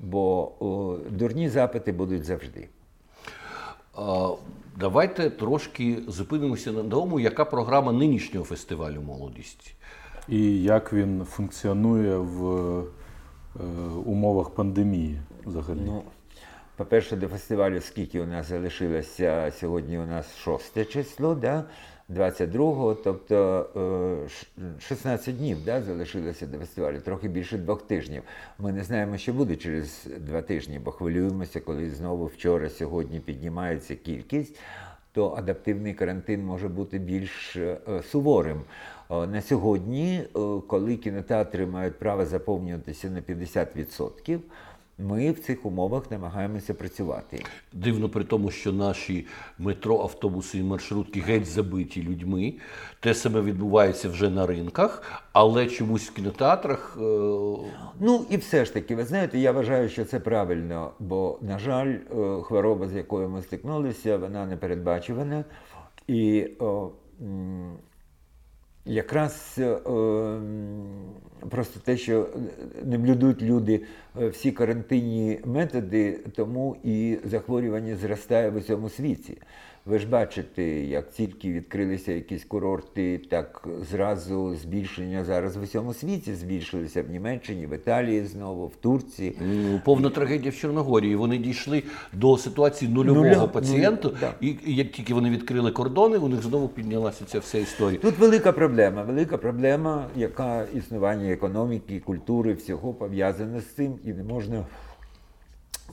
Бо 0.00 0.52
о, 0.60 0.98
дурні 1.10 1.48
запити 1.48 1.92
будуть 1.92 2.24
завжди. 2.24 2.68
А, 3.94 4.30
Давайте 4.78 5.30
трошки 5.30 5.98
зупинимося 6.08 6.72
на 6.72 6.82
тому, 6.82 7.20
яка 7.20 7.44
програма 7.44 7.92
нинішнього 7.92 8.46
фестивалю 8.46 9.00
молодість. 9.00 9.74
І 10.28 10.62
як 10.62 10.92
він 10.92 11.24
функціонує 11.24 12.16
в 12.16 12.78
е, 12.78 13.62
умовах 14.06 14.50
пандемії 14.50 15.20
взагалі? 15.46 15.80
Ну, 15.86 16.02
по-перше, 16.76 17.16
до 17.16 17.28
фестивалю 17.28 17.80
скільки 17.80 18.20
у 18.20 18.26
нас 18.26 18.48
залишилося 18.48 19.52
сьогодні 19.60 19.98
у 19.98 20.06
нас 20.06 20.36
6 20.36 20.90
число, 20.90 21.34
да? 21.34 21.64
22-го, 22.10 22.94
тобто 22.94 23.66
е, 24.58 24.80
16 24.80 25.38
днів 25.38 25.64
да, 25.64 25.82
залишилося 25.82 26.46
до 26.46 26.58
фестивалю, 26.58 27.00
трохи 27.00 27.28
більше 27.28 27.58
двох 27.58 27.82
тижнів. 27.82 28.22
Ми 28.58 28.72
не 28.72 28.84
знаємо, 28.84 29.16
що 29.16 29.32
буде 29.32 29.56
через 29.56 30.06
два 30.18 30.42
тижні, 30.42 30.78
бо 30.78 30.90
хвилюємося, 30.90 31.60
коли 31.60 31.90
знову 31.90 32.26
вчора, 32.26 32.68
сьогодні 32.68 33.20
піднімається 33.20 33.94
кількість, 33.96 34.58
то 35.12 35.30
адаптивний 35.30 35.94
карантин 35.94 36.44
може 36.44 36.68
бути 36.68 36.98
більш 36.98 37.56
е, 37.56 37.78
суворим. 38.10 38.60
Е, 39.10 39.26
На 39.26 39.42
сьогодні, 39.42 40.16
е, 40.16 40.24
коли 40.66 40.96
кінотеатри 40.96 41.66
мають 41.66 41.98
право 41.98 42.26
заповнюватися 42.26 43.10
на 43.10 43.20
50%, 43.20 44.38
ми 44.98 45.30
в 45.30 45.38
цих 45.38 45.66
умовах 45.66 46.10
намагаємося 46.10 46.74
працювати. 46.74 47.44
Дивно 47.72 48.08
при 48.08 48.24
тому, 48.24 48.50
що 48.50 48.72
наші 48.72 49.26
метро, 49.58 50.00
автобуси 50.00 50.58
і 50.58 50.62
маршрутки 50.62 51.20
геть 51.20 51.46
забиті 51.46 52.02
людьми. 52.02 52.54
Те 53.00 53.14
саме 53.14 53.40
відбувається 53.40 54.08
вже 54.08 54.30
на 54.30 54.46
ринках, 54.46 55.02
але 55.32 55.66
чомусь 55.66 56.08
в 56.08 56.12
кінотеатрах 56.14 56.96
е, 57.00 57.00
Ну 58.00 58.26
і 58.30 58.36
все 58.36 58.64
ж 58.64 58.74
таки, 58.74 58.96
ви 58.96 59.04
знаєте, 59.04 59.38
я 59.38 59.52
вважаю, 59.52 59.88
що 59.88 60.04
це 60.04 60.20
правильно, 60.20 60.90
бо, 60.98 61.38
на 61.42 61.58
жаль, 61.58 61.88
е, 61.88 62.42
хвороба, 62.42 62.88
з 62.88 62.94
якою 62.94 63.28
ми 63.28 63.42
стикнулися, 63.42 64.16
вона 64.16 64.46
не 64.46 64.56
передбачувана. 64.56 65.44
І 66.06 66.48
м, 67.22 67.76
якраз 68.86 69.54
е, 69.58 69.76
просто 71.50 71.80
те, 71.80 71.96
що 71.96 72.28
не 72.84 72.98
блюдуть 72.98 73.42
люди 73.42 73.82
е, 74.20 74.28
всі 74.28 74.52
карантинні 74.52 75.40
методи, 75.44 76.20
тому 76.36 76.76
і 76.84 77.18
захворювання 77.24 77.96
зростає 77.96 78.50
в 78.50 78.56
усьому 78.56 78.88
світі. 78.88 79.38
Ви 79.86 79.98
ж 79.98 80.08
бачите, 80.08 80.62
як 80.80 81.10
тільки 81.10 81.52
відкрилися 81.52 82.12
якісь 82.12 82.44
курорти, 82.44 83.18
так 83.30 83.68
зразу 83.90 84.54
збільшення 84.54 85.24
зараз 85.24 85.56
в 85.56 85.62
усьому 85.62 85.94
світі 85.94 86.34
збільшилися 86.34 87.02
в 87.02 87.10
Німеччині, 87.10 87.66
в 87.66 87.74
Італії 87.74 88.24
знову, 88.24 88.66
в 88.66 88.76
Турції. 88.76 89.38
Повна 89.84 90.10
трагедія 90.10 90.50
в 90.50 90.56
Чорногорії. 90.56 91.16
Вони 91.16 91.38
дійшли 91.38 91.82
до 92.12 92.38
ситуації 92.38 92.90
нульового 92.90 93.24
Нуля- 93.26 93.48
пацієнта, 93.48 94.08
нуля, 94.08 94.18
да. 94.20 94.34
і 94.40 94.56
як 94.64 94.90
тільки 94.92 95.14
вони 95.14 95.30
відкрили 95.30 95.70
кордони, 95.70 96.18
у 96.18 96.28
них 96.28 96.42
знову 96.42 96.68
піднялася 96.68 97.24
ця 97.24 97.38
вся 97.38 97.58
історія. 97.58 98.00
Тут 98.00 98.18
велика 98.18 98.52
проблема, 98.52 99.02
велика 99.02 99.38
проблема, 99.38 100.06
яка 100.16 100.64
існування 100.74 101.30
економіки, 101.32 102.00
культури, 102.04 102.52
всього 102.52 102.94
пов'язана 102.94 103.60
з 103.60 103.64
цим, 103.66 103.94
і 104.04 104.12
не 104.12 104.22
можна 104.24 104.66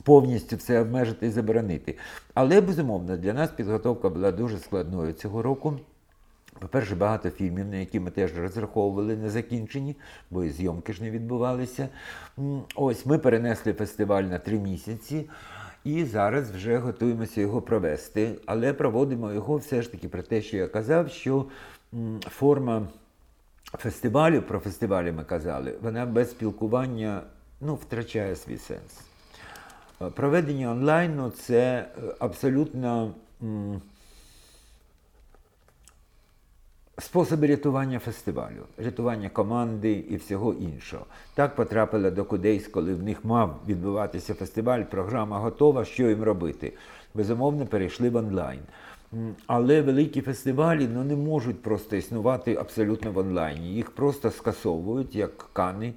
повністю 0.03 0.55
все 0.55 0.81
обмежити 0.81 1.27
і 1.27 1.29
заборонити. 1.29 1.97
Але 2.33 2.61
безумовно 2.61 3.17
для 3.17 3.33
нас 3.33 3.49
підготовка 3.49 4.09
була 4.09 4.31
дуже 4.31 4.59
складною 4.59 5.13
цього 5.13 5.41
року. 5.41 5.79
По-перше, 6.59 6.95
багато 6.95 7.29
фільмів, 7.29 7.67
на 7.67 7.75
які 7.75 7.99
ми 7.99 8.11
теж 8.11 8.37
розраховували, 8.37 9.15
не 9.15 9.29
закінчені, 9.29 9.95
бо 10.31 10.43
і 10.43 10.49
зйомки 10.49 10.93
ж 10.93 11.03
не 11.03 11.11
відбувалися. 11.11 11.89
Ось 12.75 13.05
ми 13.05 13.17
перенесли 13.17 13.73
фестиваль 13.73 14.23
на 14.23 14.39
три 14.39 14.59
місяці. 14.59 15.29
І 15.83 16.05
зараз 16.05 16.51
вже 16.51 16.77
готуємося 16.77 17.41
його 17.41 17.61
провести, 17.61 18.35
але 18.45 18.73
проводимо 18.73 19.33
його 19.33 19.57
все 19.57 19.81
ж 19.81 19.91
таки 19.91 20.09
про 20.09 20.23
те, 20.23 20.41
що 20.41 20.57
я 20.57 20.67
казав, 20.67 21.09
що 21.09 21.45
форма 22.21 22.87
фестивалю, 23.63 24.41
про 24.41 24.59
фестивалі 24.59 25.11
ми 25.11 25.23
казали, 25.23 25.77
вона 25.81 26.05
без 26.05 26.31
спілкування 26.31 27.21
ну, 27.61 27.75
втрачає 27.75 28.35
свій 28.35 28.57
сенс. 28.57 29.12
Е, 30.03 30.09
Проведення 30.09 30.71
онлайну 30.71 31.29
це 31.29 31.59
е, 31.59 32.01
абсолютно 32.19 33.13
способи 36.97 37.47
рятування 37.47 37.99
фестивалю, 37.99 38.63
рятування 38.77 39.29
команди 39.29 39.91
і 40.09 40.15
всього 40.15 40.53
іншого. 40.53 41.05
Так 41.35 41.55
потрапили 41.55 42.11
до 42.11 42.25
Кудейс, 42.25 42.67
коли 42.67 42.93
в 42.93 43.03
них 43.03 43.25
мав 43.25 43.59
відбуватися 43.67 44.33
фестиваль, 44.33 44.83
програма 44.83 45.39
готова, 45.39 45.85
що 45.85 46.09
їм 46.09 46.23
робити. 46.23 46.73
Безумовно, 47.13 47.65
перейшли 47.65 48.09
в 48.09 48.15
онлайн. 48.15 48.59
Але 49.47 49.81
великі 49.81 50.21
фестивалі 50.21 50.89
ну, 50.93 51.03
не 51.03 51.15
можуть 51.15 51.61
просто 51.61 51.95
існувати 51.95 52.55
абсолютно 52.55 53.11
в 53.11 53.17
онлайні. 53.17 53.73
Їх 53.73 53.91
просто 53.91 54.31
скасовують, 54.31 55.15
як 55.15 55.37
Кани, 55.53 55.93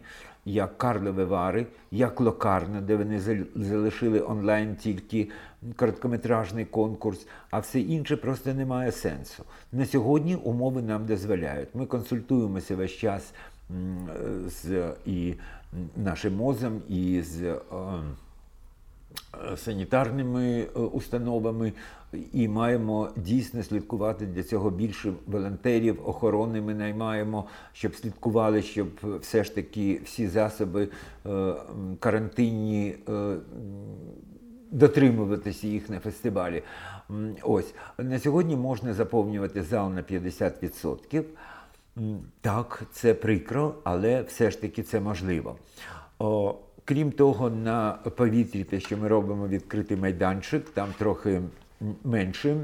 як 0.47 0.79
Карлові 0.79 1.25
Вари, 1.25 1.67
як 1.91 2.21
Локарна, 2.21 2.81
де 2.81 2.97
вони 2.97 3.19
зал- 3.19 3.47
залишили 3.55 4.21
онлайн 4.21 4.77
тільки 4.77 5.29
короткометражний 5.77 6.65
конкурс, 6.65 7.27
а 7.51 7.59
все 7.59 7.81
інше 7.81 8.17
просто 8.17 8.55
не 8.55 8.67
має 8.67 8.93
сенсу. 8.93 9.45
На 9.73 9.87
сьогодні 9.87 10.37
умови 10.37 10.83
нам 10.83 11.07
дозволяють. 11.07 11.69
Ми 11.75 11.87
консультуємося 11.87 12.77
весь 12.77 12.93
час 12.93 13.33
е, 13.71 13.75
з 14.49 14.93
і 15.07 15.35
нашим 15.97 16.37
мозом, 16.37 16.81
і 16.89 17.23
з. 17.23 17.55
Санітарними 19.57 20.61
е, 20.61 20.79
установами 20.79 21.73
і 22.33 22.49
маємо 22.49 23.11
дійсно 23.17 23.63
слідкувати 23.63 24.27
для 24.27 24.43
цього 24.43 24.71
більше 24.71 25.13
волонтерів, 25.27 26.09
охорони 26.09 26.61
ми 26.61 26.75
наймаємо, 26.75 27.47
щоб 27.73 27.95
слідкували, 27.95 28.63
щоб 28.63 28.89
все 29.21 29.45
ж 29.45 29.55
таки 29.55 30.01
всі 30.05 30.29
засоби 30.29 30.89
е, 31.27 31.55
карантинні. 32.01 32.95
е, 33.09 33.37
Дотримуватися 34.71 35.67
їх 35.67 35.91
на 35.91 36.01
фестивалі. 36.01 36.63
Ось 37.43 37.75
на 37.99 38.19
сьогодні 38.19 38.57
можна 38.57 38.95
заповнювати 38.95 39.63
зал 39.63 39.93
на 39.93 40.03
50%. 40.03 41.25
Так, 42.41 42.83
це 42.93 43.15
прикро, 43.15 43.75
але 43.85 44.23
все 44.23 44.51
ж 44.51 44.61
таки 44.61 44.83
це 44.83 45.01
можливо. 45.01 45.57
Крім 46.87 47.13
того, 47.13 47.51
на 47.51 47.93
повітрі, 48.17 48.65
те, 48.65 48.81
що 48.81 48.97
ми 48.97 49.09
робимо 49.09 49.49
відкритий 49.49 49.97
майданчик, 49.97 50.71
там 50.71 50.89
трохи 50.99 51.43
менше 52.05 52.57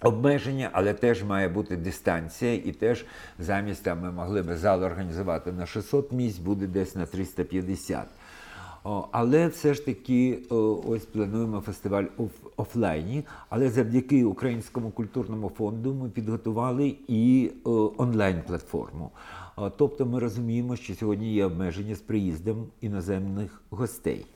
обмеження, 0.00 0.70
але 0.72 0.94
теж 0.94 1.24
має 1.24 1.48
бути 1.48 1.76
дистанція, 1.76 2.54
і 2.54 2.72
теж 2.72 3.04
замість 3.38 3.84
там 3.84 4.00
ми 4.00 4.12
могли 4.12 4.42
би 4.42 4.56
зал 4.56 4.82
організувати 4.82 5.52
на 5.52 5.66
600 5.66 6.12
місць, 6.12 6.38
буде 6.38 6.66
десь 6.66 6.96
на 6.96 7.06
350. 7.06 8.06
Але 9.10 9.48
все 9.48 9.74
ж 9.74 9.84
таки 9.84 10.38
ось 10.88 11.04
плануємо 11.04 11.60
фестиваль 11.60 12.04
оф, 12.18 12.30
офлайні. 12.56 13.24
Але 13.48 13.70
завдяки 13.70 14.24
Українському 14.24 14.90
культурному 14.90 15.52
фонду 15.58 15.94
ми 15.94 16.08
підготували 16.08 16.96
і 17.08 17.50
онлайн-платформу. 17.96 19.10
Тобто 19.76 20.06
ми 20.06 20.18
розуміємо, 20.18 20.76
що 20.76 20.94
сьогодні 20.94 21.34
є 21.34 21.44
обмеження 21.44 21.94
з 21.94 22.00
приїздом 22.00 22.66
іноземних 22.80 23.62
гостей. 23.70 24.26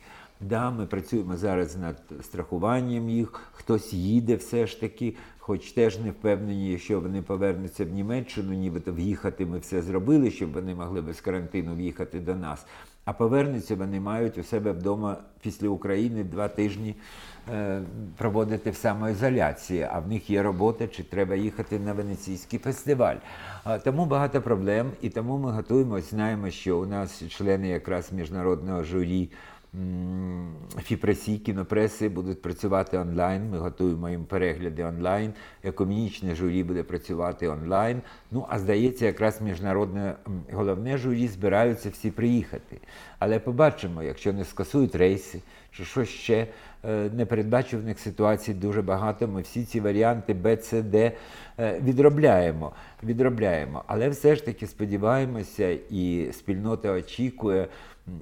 Да, 0.40 0.70
ми 0.70 0.86
працюємо 0.86 1.36
зараз 1.36 1.76
над 1.76 2.02
страхуванням 2.22 3.10
їх, 3.10 3.50
хтось 3.52 3.92
їде 3.92 4.36
все 4.36 4.66
ж 4.66 4.80
таки, 4.80 5.14
хоч 5.38 5.72
теж 5.72 5.98
не 5.98 6.10
впевнені, 6.10 6.78
що 6.78 7.00
вони 7.00 7.22
повернуться 7.22 7.84
в 7.84 7.88
Німеччину, 7.88 8.52
нібито 8.52 8.92
в'їхати 8.92 9.46
ми 9.46 9.58
все 9.58 9.82
зробили, 9.82 10.30
щоб 10.30 10.52
вони 10.52 10.74
могли 10.74 11.02
без 11.02 11.20
карантину 11.20 11.74
в'їхати 11.74 12.20
до 12.20 12.34
нас. 12.34 12.66
А 13.08 13.12
повернуться 13.12 13.76
вони 13.76 14.00
мають 14.00 14.38
у 14.38 14.42
себе 14.42 14.72
вдома 14.72 15.16
після 15.42 15.68
України 15.68 16.24
два 16.24 16.48
тижні 16.48 16.94
е, 17.52 17.82
проводити 18.16 18.70
в 18.70 18.76
самоізоляції, 18.76 19.88
а 19.92 19.98
в 19.98 20.08
них 20.08 20.30
є 20.30 20.42
робота, 20.42 20.88
чи 20.88 21.02
треба 21.02 21.34
їхати 21.34 21.78
на 21.78 21.92
венеційський 21.92 22.58
фестиваль. 22.58 23.16
Тому 23.84 24.06
багато 24.06 24.42
проблем, 24.42 24.90
і 25.02 25.10
тому 25.10 25.38
ми 25.38 25.52
готуємося, 25.52 26.08
знаємо, 26.10 26.50
що 26.50 26.78
у 26.78 26.86
нас 26.86 27.28
члени 27.28 27.68
якраз 27.68 28.12
міжнародного 28.12 28.84
журі. 28.84 29.30
Фіпресі, 30.82 31.38
кінопреси 31.38 32.08
будуть 32.08 32.42
працювати 32.42 32.98
онлайн. 32.98 33.50
Ми 33.50 33.58
готуємо 33.58 34.08
їм 34.08 34.24
перегляди 34.24 34.84
онлайн. 34.84 35.32
Екомінічне 35.64 36.34
журі 36.34 36.64
буде 36.64 36.82
працювати 36.82 37.48
онлайн. 37.48 38.02
Ну 38.30 38.46
а 38.48 38.58
здається, 38.58 39.06
якраз 39.06 39.40
міжнародне 39.42 40.14
головне 40.52 40.98
журі 40.98 41.28
збираються 41.28 41.90
всі 41.90 42.10
приїхати. 42.10 42.80
Але 43.18 43.38
побачимо, 43.38 44.02
якщо 44.02 44.32
не 44.32 44.44
скасують 44.44 44.94
рейси 44.94 45.40
чи 45.78 45.84
що 45.84 46.04
ще 46.04 46.46
е, 46.84 47.10
непередбачуваних 47.14 47.98
ситуацій 47.98 48.54
дуже 48.54 48.82
багато. 48.82 49.28
Ми 49.28 49.42
всі 49.42 49.64
ці 49.64 49.80
варіанти 49.80 50.34
Б, 50.34 50.56
С, 50.56 50.82
Д 50.82 51.12
е, 51.58 51.80
відробляємо. 51.84 52.72
відробляємо. 53.02 53.84
Але 53.86 54.08
все 54.08 54.36
ж 54.36 54.44
таки 54.44 54.66
сподіваємося, 54.66 55.76
і 55.90 56.28
спільнота 56.32 56.92
очікує 56.92 57.68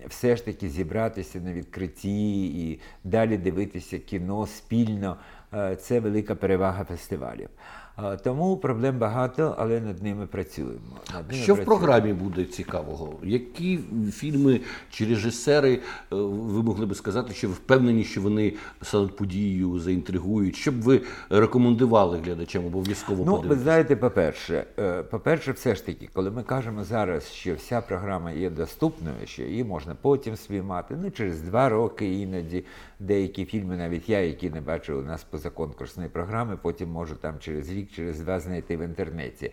все 0.09 0.37
ж 0.37 0.45
таки 0.45 0.69
зібратися 0.69 1.41
на 1.41 1.53
відкритті 1.53 2.47
і 2.47 2.81
далі 3.05 3.37
дивитися 3.37 3.99
кіно 3.99 4.47
спільно. 4.47 5.17
Е, 5.55 5.77
Це 5.77 6.01
велика 6.01 6.35
перевага 6.35 6.85
фестивалів. 6.85 7.49
Тому 8.25 8.57
проблем 8.57 8.99
багато, 8.99 9.55
але 9.59 9.81
над 9.81 10.03
ними 10.03 10.27
працюємо. 10.27 10.97
Над 11.15 11.31
ними 11.31 11.43
Що 11.43 11.55
в 11.55 11.65
програмі 11.65 12.13
буде 12.13 12.45
цікавого? 12.45 13.19
Які 13.23 13.81
фільми 14.13 14.61
чи 14.91 15.07
режисери 15.07 15.73
е, 15.75 15.81
ви 16.11 16.63
могли 16.63 16.87
би 16.87 16.95
сказати, 16.95 17.35
що 17.35 17.49
ви 17.49 17.55
впевнені, 17.55 18.05
що 18.05 18.21
вони 18.21 18.53
стануть 18.83 19.17
подією, 19.17 19.79
заінтригують? 19.79 20.57
Що 20.57 20.73
б 20.73 20.75
ви 20.75 21.01
рекомендували 21.31 22.19
глядачам 22.19 22.67
обов'язково 22.67 23.25
Ну, 23.27 23.49
ви 23.49 23.57
знаєте, 23.57 23.97
по-перше, 23.97 24.65
е, 24.79 25.03
по-перше, 25.03 25.53
все 25.53 25.75
ж 25.75 25.87
таки, 25.87 26.09
коли 26.13 26.31
ми 26.31 26.43
кажемо 26.43 26.85
зараз, 26.85 27.29
що 27.29 27.55
вся 27.55 27.81
програма 27.81 28.31
є 28.31 28.51
доступною, 28.51 29.17
що 29.25 29.43
її 29.43 29.65
можна 29.65 29.97
потім 30.03 30.37
спіймати, 30.37 30.97
ну 31.03 31.11
через 31.11 31.43
два 31.43 31.69
роки 31.69 32.15
іноді 32.15 32.65
деякі 33.01 33.45
фільми, 33.45 33.77
навіть 33.77 34.09
я, 34.09 34.21
які 34.21 34.51
не 34.51 34.61
бачив 34.61 34.99
у 34.99 35.03
нас 35.03 35.25
позаконкурсної 35.25 36.09
програми, 36.09 36.59
потім 36.63 36.91
можу 36.91 37.15
там 37.15 37.35
через 37.39 37.71
рік, 37.71 37.86
через 37.87 38.21
два 38.21 38.41
знайти 38.41 38.77
в 38.77 38.83
інтернеті. 38.83 39.53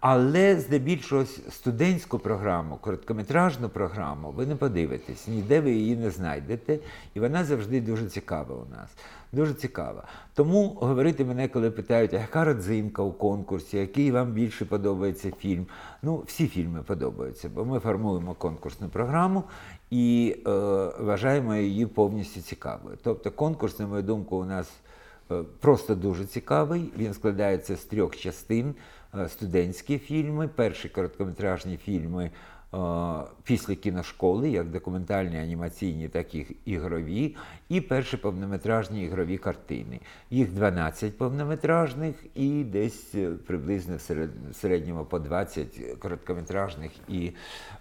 Але 0.00 0.56
здебільшого 0.56 1.24
студентську 1.50 2.18
програму, 2.18 2.76
короткометражну 2.76 3.68
програму, 3.68 4.30
ви 4.30 4.46
не 4.46 4.56
подивитесь, 4.56 5.28
ніде 5.28 5.60
ви 5.60 5.72
її 5.72 5.96
не 5.96 6.10
знайдете, 6.10 6.78
і 7.14 7.20
вона 7.20 7.44
завжди 7.44 7.80
дуже 7.80 8.06
цікава 8.06 8.54
у 8.54 8.70
нас. 8.70 8.90
Дуже 9.32 9.54
цікава. 9.54 10.04
Тому 10.34 10.68
говорити 10.68 11.24
мене, 11.24 11.48
коли 11.48 11.70
питають, 11.70 12.14
а 12.14 12.18
яка 12.18 12.44
родзинка 12.44 13.02
у 13.02 13.12
конкурсі, 13.12 13.76
який 13.76 14.10
вам 14.10 14.32
більше 14.32 14.64
подобається 14.64 15.30
фільм. 15.38 15.66
Ну, 16.02 16.22
всі 16.26 16.46
фільми 16.46 16.82
подобаються, 16.82 17.48
бо 17.48 17.64
ми 17.64 17.78
формуємо 17.78 18.34
конкурсну 18.34 18.88
програму 18.88 19.44
і 19.90 20.36
е, 20.46 20.50
вважаємо 21.00 21.54
її 21.54 21.86
повністю 21.86 22.40
цікавою. 22.40 22.98
Тобто, 23.02 23.30
конкурс, 23.30 23.78
на 23.78 23.86
мою 23.86 24.02
думку, 24.02 24.36
у 24.36 24.44
нас 24.44 24.72
просто 25.60 25.94
дуже 25.94 26.24
цікавий. 26.24 26.92
Він 26.98 27.14
складається 27.14 27.76
з 27.76 27.84
трьох 27.84 28.16
частин. 28.16 28.74
Е, 29.14 29.28
Студентські 29.28 29.98
фільми, 29.98 30.48
перші 30.48 30.88
короткометражні 30.88 31.76
фільми 31.76 32.30
після 33.42 33.74
кіношколи, 33.74 34.50
як 34.50 34.70
документальні 34.70 35.38
анімаційні, 35.38 36.08
так 36.08 36.34
і 36.34 36.46
ігрові, 36.64 37.36
і 37.68 37.80
перші 37.80 38.16
повнометражні 38.16 39.04
ігрові 39.04 39.38
картини. 39.38 40.00
Їх 40.30 40.52
12 40.52 41.18
повнометражних 41.18 42.16
і 42.34 42.64
десь 42.64 43.14
е, 43.14 43.30
приблизно 43.46 43.96
в 44.50 44.54
середньому 44.54 45.04
по 45.04 45.18
20 45.18 45.80
короткометражних 45.98 46.90
і 47.08 47.32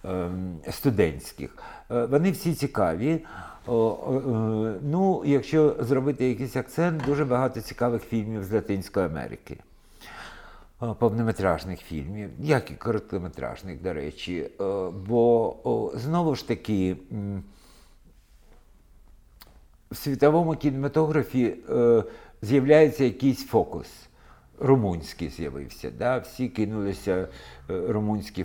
е, 0.05 0.29
студентських. 0.71 1.57
Е, 1.91 2.05
вони 2.05 2.31
всі 2.31 2.53
цікаві. 2.53 3.25
Ну, 4.81 5.23
Якщо 5.25 5.75
зробити 5.79 6.29
якийсь 6.29 6.55
акцент, 6.55 7.05
дуже 7.05 7.25
багато 7.25 7.61
цікавих 7.61 8.01
фільмів 8.03 8.43
з 8.43 8.51
Латинської 8.51 9.05
Америки 9.05 9.57
повнометражних 10.93 11.79
фільмів, 11.79 12.29
як 12.39 12.71
і 12.71 12.73
короткометражних, 12.73 13.81
до 13.81 13.93
речі. 13.93 14.49
Е, 14.61 14.89
бо 15.07 15.91
знову 15.95 16.35
ж 16.35 16.47
таки 16.47 16.95
в 19.91 19.95
світовому 19.95 20.55
кінематографі 20.55 21.55
е, 21.69 22.03
з'являється 22.41 23.03
якийсь 23.03 23.45
фокус. 23.45 23.87
Румунський 24.59 25.29
з'явився. 25.29 25.91
Да? 25.97 26.17
Всі 26.17 26.49
кинулися 26.49 27.11
е, 27.11 27.27
румунські 27.87 28.43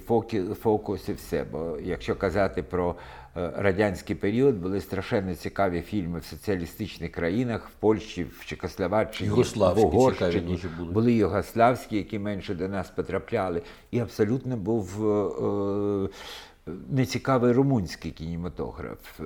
фокус 0.62 1.08
і 1.08 1.12
все. 1.12 1.44
Бо 1.52 1.78
якщо 1.82 2.16
казати 2.16 2.62
про 2.62 2.94
Е, 2.94 3.19
радянський 3.34 4.16
період 4.16 4.56
були 4.56 4.80
страшенно 4.80 5.34
цікаві 5.34 5.82
фільми 5.82 6.18
в 6.18 6.24
соціалістичних 6.24 7.12
країнах, 7.12 7.68
в 7.68 7.80
Польщі, 7.80 8.24
в 8.24 8.44
Чехословаччині, 8.46 9.30
в 9.30 9.78
Угорщині. 9.78 10.58
Були. 10.78 10.92
були 10.92 11.12
югославські, 11.12 11.96
які 11.96 12.18
менше 12.18 12.54
до 12.54 12.68
нас 12.68 12.90
потрапляли. 12.90 13.62
І 13.90 13.98
абсолютно 13.98 14.56
був 14.56 15.06
е, 15.06 16.06
е 16.06 16.08
нецікавий 16.90 17.52
румунський 17.52 18.10
кінематограф. 18.10 19.20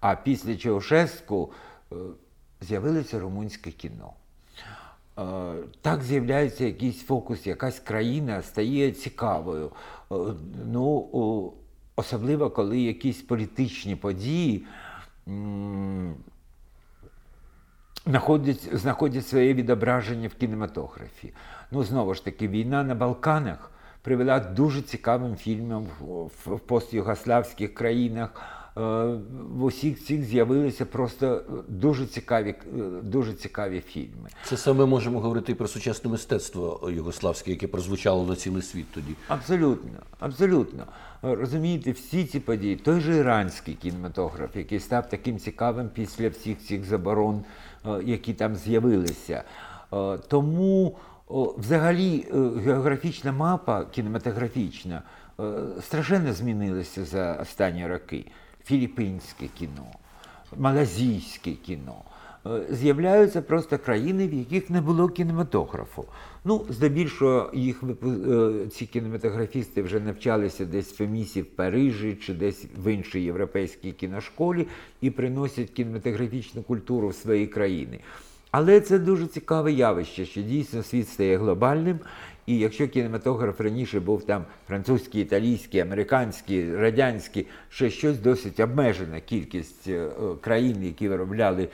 А 0.00 0.14
після 0.14 0.56
Чаушеску 0.56 1.52
е, 1.92 1.96
з'явилося 2.60 3.20
румунське 3.20 3.70
кіно. 3.70 4.12
Так 5.80 6.02
з'являється 6.02 6.64
якийсь 6.64 7.02
фокус, 7.02 7.46
якась 7.46 7.80
країна 7.80 8.42
стає 8.42 8.92
цікавою. 8.92 9.70
Ну, 10.72 11.52
Особливо, 11.96 12.50
коли 12.50 12.80
якісь 12.80 13.22
політичні 13.22 13.96
події 13.96 14.66
знаходять, 18.06 18.68
знаходять 18.72 19.26
своє 19.26 19.54
відображення 19.54 20.28
в 20.28 20.34
кінематографі. 20.34 21.32
Ну, 21.70 21.84
знову 21.84 22.14
ж 22.14 22.24
таки, 22.24 22.48
війна 22.48 22.84
на 22.84 22.94
Балканах 22.94 23.70
привела 24.02 24.40
дуже 24.40 24.82
цікавим 24.82 25.36
фільмам 25.36 25.86
в 26.46 26.58
постюгославських 26.58 27.74
країнах. 27.74 28.30
Е, 28.76 28.80
в 29.54 29.64
усіх 29.64 30.04
цих 30.04 30.24
з'явилися 30.24 30.86
просто 30.86 31.42
дуже 31.68 32.06
цікаві 32.06 32.54
дуже 33.02 33.32
цікаві 33.32 33.80
фільми. 33.80 34.28
Це 34.44 34.56
саме 34.56 34.86
можемо 34.86 35.20
говорити 35.20 35.54
про 35.54 35.68
сучасне 35.68 36.10
мистецтво 36.10 36.90
югославське, 36.92 37.50
яке 37.50 37.66
прозвучало 37.66 38.26
на 38.26 38.36
цілий 38.36 38.62
світ 38.62 38.86
тоді. 38.94 39.14
Абсолютно, 39.28 39.90
абсолютно. 40.18 40.86
Розумієте, 41.22 41.92
всі 41.92 42.24
ці 42.24 42.40
події, 42.40 42.76
той 42.76 43.00
же 43.00 43.16
іранський 43.16 43.74
кінематограф, 43.74 44.56
який 44.56 44.80
став 44.80 45.08
таким 45.08 45.38
цікавим 45.38 45.90
після 45.94 46.28
всіх 46.28 46.58
цих 46.58 46.84
заборон, 46.84 47.44
е, 47.86 48.00
які 48.04 48.34
там 48.34 48.56
з'явилися. 48.56 49.44
Е, 49.92 50.18
тому 50.28 50.98
взагалі 51.58 52.26
географічна 52.64 53.32
мапа 53.32 53.84
кінематографічна 53.84 55.02
страшенно 55.80 56.32
змінилася 56.32 57.04
за 57.04 57.38
останні 57.42 57.86
роки 57.86 58.26
філіппінське 58.64 59.46
кіно, 59.58 59.86
малазійське 60.56 61.52
кіно. 61.52 61.96
Е, 62.46 62.62
з'являються 62.70 63.42
просто 63.42 63.78
країни, 63.78 64.28
в 64.28 64.34
яких 64.34 64.70
не 64.70 64.80
було 64.80 65.08
кінематографу. 65.08 66.04
Ну, 66.44 66.64
здебільшого 66.68 67.50
їх 67.54 67.82
е, 67.82 68.68
ці 68.70 68.86
кінематографісти 68.86 69.82
вже 69.82 70.00
навчалися 70.00 70.64
десь 70.64 71.00
в 71.00 71.02
Емісі 71.02 71.42
в 71.42 71.46
Парижі 71.46 72.18
чи 72.22 72.34
десь 72.34 72.66
в 72.76 72.92
іншій 72.92 73.20
європейській 73.20 73.92
кіношколі 73.92 74.66
і 75.00 75.10
приносять 75.10 75.70
кінематографічну 75.70 76.62
культуру 76.62 77.08
в 77.08 77.14
свої 77.14 77.46
країни. 77.46 77.98
Але 78.50 78.80
це 78.80 78.98
дуже 78.98 79.26
цікаве 79.26 79.72
явище, 79.72 80.24
що 80.24 80.42
дійсно 80.42 80.82
світ 80.82 81.08
стає 81.08 81.38
глобальним, 81.38 81.98
і 82.46 82.58
якщо 82.58 82.88
кінематограф 82.88 83.60
раніше 83.60 84.00
був 84.00 84.26
там 84.26 84.44
французький, 84.68 85.22
італійський, 85.22 85.80
американський, 85.80 86.76
радянський, 86.76 87.46
ще 87.68 87.90
щось 87.90 88.18
досить 88.18 88.60
обмежена 88.60 89.20
кількість 89.20 89.88
е, 89.88 90.08
країн, 90.40 90.84
які 90.84 91.08
виробляли 91.08 91.68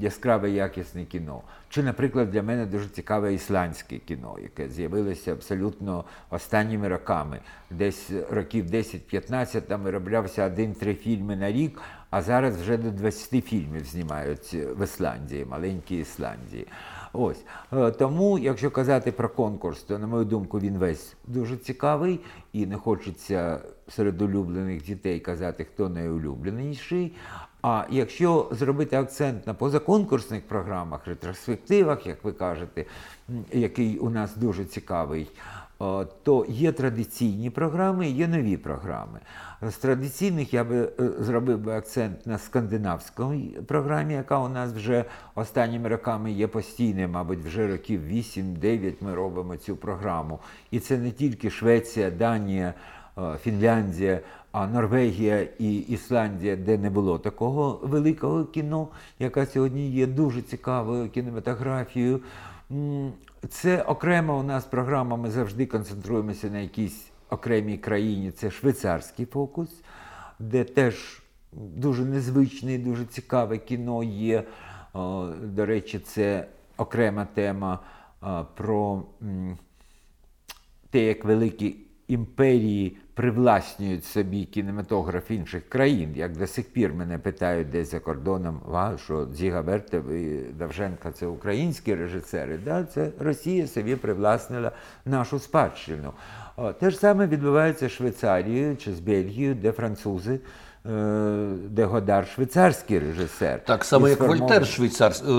яскраве 0.00 0.50
якісне 0.50 1.04
кіно. 1.04 1.42
Чи, 1.68 1.82
наприклад, 1.82 2.30
для 2.30 2.42
мене 2.42 2.66
дуже 2.66 2.88
цікаве 2.88 3.34
ісландське 3.34 3.98
кіно, 3.98 4.36
яке 4.42 4.68
з'явилося 4.68 5.32
абсолютно 5.32 6.04
останніми 6.30 6.88
роками. 6.88 7.40
Десь 7.70 8.10
років 8.30 8.66
10-15 8.66 9.60
там 9.60 9.82
вироблявся 9.82 10.46
один-три 10.46 10.94
фільми 10.94 11.36
на 11.36 11.52
рік, 11.52 11.80
а 12.10 12.22
зараз 12.22 12.60
вже 12.60 12.76
до 12.76 12.90
20 12.90 13.44
фільмів 13.44 13.84
знімають 13.84 14.54
в 14.54 14.84
Ісландії, 14.84 15.44
маленькій 15.44 15.98
Ісландії. 15.98 16.66
Ось 17.18 17.44
е, 17.72 17.90
тому, 17.90 18.38
якщо 18.38 18.70
казати 18.70 19.12
про 19.12 19.28
конкурс, 19.28 19.82
то 19.82 19.98
на 19.98 20.06
мою 20.06 20.24
думку 20.24 20.58
він 20.58 20.78
весь 20.78 21.16
дуже 21.26 21.56
цікавий 21.56 22.20
і 22.52 22.66
не 22.66 22.76
хочеться 22.76 23.60
серед 23.88 24.22
улюблених 24.22 24.84
дітей 24.84 25.20
казати, 25.20 25.64
хто 25.64 25.88
найулюбленіший. 25.88 27.12
А 27.62 27.84
якщо 27.90 28.48
зробити 28.50 28.96
акцент 28.96 29.46
на 29.46 29.54
позаконкурсних 29.54 30.42
програмах, 30.42 31.06
ретроспективах, 31.06 32.06
як 32.06 32.24
ви 32.24 32.32
кажете, 32.32 32.84
який 33.52 33.98
у 33.98 34.10
нас 34.10 34.36
дуже 34.36 34.64
цікавий, 34.64 35.28
то 36.22 36.46
є 36.48 36.72
традиційні 36.72 37.50
програми, 37.50 38.08
є 38.08 38.28
нові 38.28 38.56
програми. 38.56 39.20
З 39.62 39.76
традиційних 39.76 40.54
я 40.54 40.64
би 40.64 40.92
е, 41.00 41.10
зробив 41.18 41.58
би 41.58 41.76
акцент 41.76 42.26
на 42.26 42.38
скандинавській 42.38 43.58
програмі, 43.66 44.14
яка 44.14 44.38
у 44.38 44.48
нас 44.48 44.72
вже 44.72 45.04
останніми 45.34 45.88
роками 45.88 46.32
є 46.32 46.46
постійною, 46.46 47.08
мабуть, 47.08 47.44
вже 47.44 47.68
років 47.68 48.00
8-9 48.10 48.94
ми 49.00 49.14
робимо 49.14 49.56
цю 49.56 49.76
програму. 49.76 50.38
І 50.70 50.80
це 50.80 50.98
не 50.98 51.10
тільки 51.10 51.50
Швеція, 51.50 52.10
Данія, 52.10 52.74
е, 53.18 53.36
Фінляндія, 53.42 54.20
а 54.52 54.66
Норвегія 54.66 55.46
і 55.58 55.76
Ісландія, 55.76 56.56
де 56.56 56.78
не 56.78 56.90
було 56.90 57.18
такого 57.18 57.80
великого 57.82 58.44
кіно, 58.44 58.88
яка 59.18 59.46
сьогодні 59.46 59.90
є 59.90 60.06
дуже 60.06 60.42
цікавою 60.42 61.10
кінематографією. 61.10 62.20
Це 63.50 63.82
окрема 63.82 64.34
у 64.34 64.42
нас 64.42 64.64
програма. 64.64 65.16
Ми 65.16 65.30
завжди 65.30 65.66
концентруємося 65.66 66.50
на 66.50 66.58
якійсь 66.58 67.10
окремій 67.30 67.78
країні. 67.78 68.30
Це 68.30 68.50
швейцарський 68.50 69.26
фокус, 69.26 69.82
де 70.38 70.64
теж 70.64 71.22
дуже 71.52 72.04
незвичне, 72.04 72.78
дуже 72.78 73.04
цікаве 73.04 73.58
кіно 73.58 74.02
є. 74.02 74.44
До 75.42 75.66
речі, 75.66 75.98
це 75.98 76.48
окрема 76.76 77.24
тема 77.34 77.80
про 78.54 79.02
те, 80.90 81.04
як 81.04 81.24
великі 81.24 81.76
імперії 82.08 82.98
привласнюють 83.16 84.04
собі 84.04 84.44
кінематограф 84.44 85.30
інших 85.30 85.68
країн. 85.68 86.12
Як 86.14 86.36
до 86.36 86.46
сих 86.46 86.72
пір 86.72 86.94
мене 86.94 87.18
питають 87.18 87.70
десь 87.70 87.90
за 87.90 88.00
кордоном, 88.00 88.60
а, 88.74 88.96
що 89.04 89.26
Дзіга 89.26 89.60
Вертев 89.60 90.08
і 90.08 90.52
Давженка 90.58 91.12
це 91.12 91.26
українські 91.26 91.94
режисери. 91.94 92.58
Да? 92.64 92.84
Це 92.84 93.10
Росія 93.18 93.66
собі 93.66 93.96
привласнила 93.96 94.72
нашу 95.04 95.38
спадщину. 95.38 96.12
Те 96.80 96.90
ж 96.90 96.96
саме 96.98 97.26
відбувається 97.26 97.88
з 97.88 97.92
Швейцарією 97.92 98.76
чи 98.76 98.92
з 98.92 99.00
Бельгією, 99.00 99.54
де 99.54 99.72
французи 99.72 100.40
Е, 100.90 101.48
де 101.70 101.84
Годар 101.84 102.26
швейцарський 102.26 102.98
режисер. 102.98 103.64
Так 103.64 103.84
само, 103.84 104.08
як. 104.08 104.20
Вольтер 104.20 104.66
швейцар 104.66 105.12
е, 105.12 105.32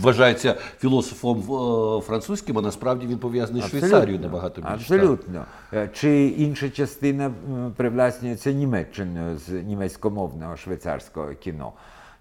вважається 0.00 0.54
філософом 0.78 1.38
е, 1.38 2.00
французьким, 2.00 2.58
а 2.58 2.62
насправді 2.62 3.06
він 3.06 3.18
пов'язаний 3.18 3.62
з 3.62 3.66
Швейцарією 3.68 4.22
набагато 4.22 4.60
більше. 4.60 4.74
Абсолютно. 4.74 5.44
Чи 5.92 6.26
інша 6.26 6.70
частина 6.70 7.32
привласнюється 7.76 8.52
Німеччиною 8.52 9.38
з 9.38 9.48
німецькомовного 9.48 10.56
швейцарського 10.56 11.34
кіно, 11.34 11.72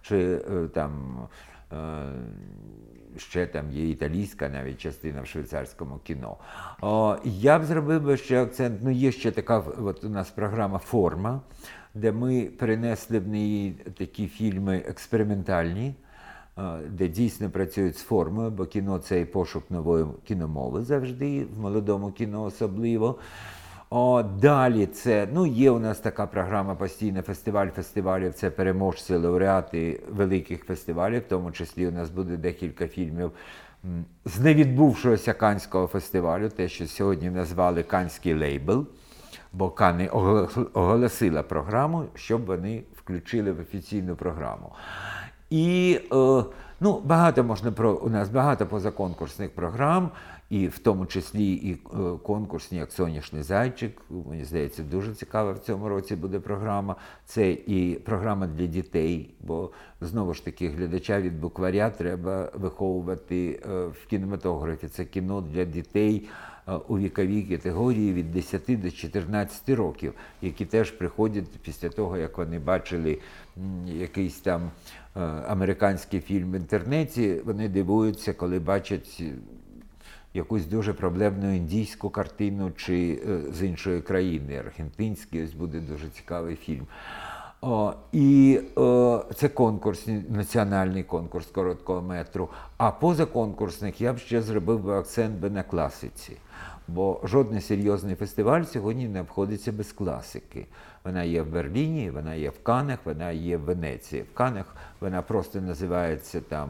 чи 0.01 0.37
там. 0.73 0.91
Ще 3.17 3.47
там 3.47 3.71
є 3.71 3.89
італійська 3.89 4.49
навіть 4.49 4.77
частина 4.77 5.21
в 5.21 5.27
швейцарському 5.27 5.99
кіно. 6.03 6.37
О, 6.81 7.15
Я 7.23 7.59
б 7.59 7.65
зробив 7.65 8.01
би 8.01 8.17
ще 8.17 8.43
акцент. 8.43 8.79
Ну, 8.83 8.91
є 8.91 9.11
ще 9.11 9.31
така 9.31 9.57
от 9.59 10.03
у 10.03 10.09
нас 10.09 10.29
програма 10.29 10.77
Форма 10.77 11.41
де 11.93 12.11
ми 12.11 12.41
перенесли 12.59 13.19
в 13.19 13.27
неї 13.27 13.71
такі 13.97 14.27
фільми 14.27 14.77
експериментальні, 14.77 15.93
де 16.89 17.07
дійсно 17.07 17.49
працюють 17.49 17.97
з 17.97 18.01
формою, 18.01 18.51
бо 18.51 18.65
кіно 18.65 18.99
це 18.99 19.21
і 19.21 19.25
пошук 19.25 19.71
нової 19.71 20.05
кіномови 20.27 20.83
завжди, 20.83 21.45
в 21.45 21.59
молодому 21.59 22.11
кіно 22.11 22.43
особливо. 22.43 23.19
О, 23.89 24.23
Далі 24.23 24.85
це 24.85 25.27
ну 25.33 25.45
є 25.45 25.71
у 25.71 25.79
нас 25.79 25.99
така 25.99 26.27
програма 26.27 26.75
постійна 26.75 27.21
фестиваль 27.21 27.67
фестивалів. 27.67 28.33
Це 28.33 28.51
переможці, 28.51 29.15
лауреати 29.15 30.01
великих 30.09 30.65
фестивалів. 30.65 31.21
В 31.21 31.29
тому 31.29 31.51
числі 31.51 31.87
у 31.87 31.91
нас 31.91 32.09
буде 32.09 32.37
декілька 32.37 32.87
фільмів 32.87 33.31
з 34.25 34.39
невідбувшогося 34.39 35.33
Канського 35.33 35.87
фестивалю, 35.87 36.49
те, 36.49 36.67
що 36.67 36.87
сьогодні 36.87 37.29
назвали 37.29 37.83
Канський 37.83 38.33
лейбл, 38.33 38.87
бо 39.57 39.69
Кани 39.69 40.07
оголосила 40.73 41.43
програму, 41.43 42.05
щоб 42.15 42.45
вони 42.45 42.83
включили 42.95 43.51
в 43.51 43.59
офіційну 43.59 44.15
програму. 44.15 44.71
І 45.49 45.99
е, 46.13 46.43
ну, 46.79 47.01
багато 47.05 47.43
можна 47.43 47.71
про 47.71 47.93
у 47.93 48.09
нас 48.09 48.29
багато 48.29 48.65
позаконкурсних 48.65 49.51
програм 49.55 50.11
і 50.49 50.67
в 50.67 50.79
тому 50.79 51.05
числі 51.05 51.53
і 51.53 51.73
е, 51.73 51.77
конкурсні, 52.23 52.77
як 52.77 52.91
Соняшний 52.91 53.43
зайчик. 53.43 54.01
Мені 54.29 54.45
здається, 54.45 54.83
дуже 54.83 55.13
цікава 55.13 55.51
в 55.51 55.59
цьому 55.59 55.89
році 55.89 56.15
буде 56.15 56.39
програма. 56.39 56.95
Це 57.25 57.51
і 57.51 57.99
програма 58.05 58.47
для 58.47 58.65
дітей, 58.65 59.33
бо 59.41 59.69
знову 60.01 60.33
ж 60.33 60.45
таки 60.45 60.69
глядача 60.69 61.21
від 61.21 61.39
букваря 61.39 61.89
треба 61.89 62.51
виховувати 62.53 63.59
е, 63.65 63.85
в 63.87 64.07
кінематографі. 64.09 64.87
Це 64.87 65.05
кіно 65.05 65.41
для 65.41 65.65
дітей. 65.65 66.29
Е, 66.67 66.71
у 66.87 66.97
віковій 66.97 67.43
категорії 67.43 68.13
від 68.13 68.31
10 68.31 68.81
до 68.81 68.91
14 68.91 69.69
років, 69.69 70.13
які 70.41 70.65
теж 70.65 70.91
приходять 70.91 71.45
після 71.61 71.89
того, 71.89 72.17
як 72.17 72.37
вони 72.37 72.59
бачили 72.59 73.19
якийсь 73.85 74.39
там 74.39 74.71
американський 75.47 76.19
фільм 76.19 76.51
в 76.51 76.55
інтернеті. 76.55 77.41
Вони 77.45 77.69
дивуються, 77.69 78.33
коли 78.33 78.59
бачать 78.59 79.23
якусь 80.33 80.65
дуже 80.65 80.93
проблемну 80.93 81.55
індійську 81.55 82.09
картину 82.09 82.71
чи 82.75 83.21
е, 83.27 83.53
з 83.53 83.63
іншої 83.63 84.01
країни. 84.01 84.57
Аргентинський 84.57 85.43
ось 85.43 85.53
буде 85.53 85.79
дуже 85.79 86.09
цікавий 86.09 86.55
фільм. 86.55 86.87
О, 87.61 87.93
І 88.11 88.59
о, 88.75 89.25
це 89.35 89.49
конкурс, 89.49 90.07
національний 90.29 91.03
конкурс 91.03 91.45
короткого 91.45 92.01
метру. 92.01 92.49
А 92.77 92.91
поза 92.91 93.25
конкурсних 93.25 94.01
я 94.01 94.13
б 94.13 94.17
ще 94.17 94.41
зробив 94.41 94.79
би 94.79 94.93
акцент 94.93 95.39
би 95.39 95.49
на 95.49 95.63
класиці. 95.63 96.37
Бо 96.87 97.19
жодний 97.23 97.61
серйозний 97.61 98.15
фестиваль 98.15 98.63
сьогодні 98.63 99.07
не 99.07 99.21
обходиться 99.21 99.71
без 99.71 99.91
класики. 99.91 100.65
Вона 101.03 101.23
є 101.23 101.41
в 101.41 101.51
Берліні, 101.51 102.09
вона 102.09 102.35
є 102.35 102.49
в 102.49 102.63
Канах, 102.63 102.99
вона 103.05 103.31
є 103.31 103.57
в 103.57 103.61
Венеції. 103.61 104.21
В 104.21 104.33
Канах 104.33 104.75
вона 104.99 105.21
просто 105.21 105.61
називається 105.61 106.41
там 106.41 106.69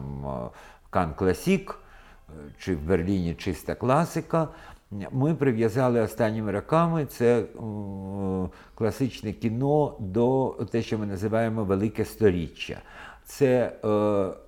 Кан 0.90 1.14
Класік 1.14 1.78
чи 2.58 2.76
в 2.76 2.82
Берліні 2.82 3.34
чиста 3.34 3.74
класика. 3.74 4.48
Ми 5.10 5.34
прив'язали 5.34 6.00
останніми 6.00 6.52
роками 6.52 7.06
це 7.06 7.44
класичне 8.74 9.32
кіно 9.32 9.96
до 9.98 10.56
те, 10.70 10.82
що 10.82 10.98
ми 10.98 11.06
називаємо 11.06 11.64
Велике 11.64 12.04
сторіччя. 12.04 12.78
Це 13.24 13.72
е, 13.84 14.47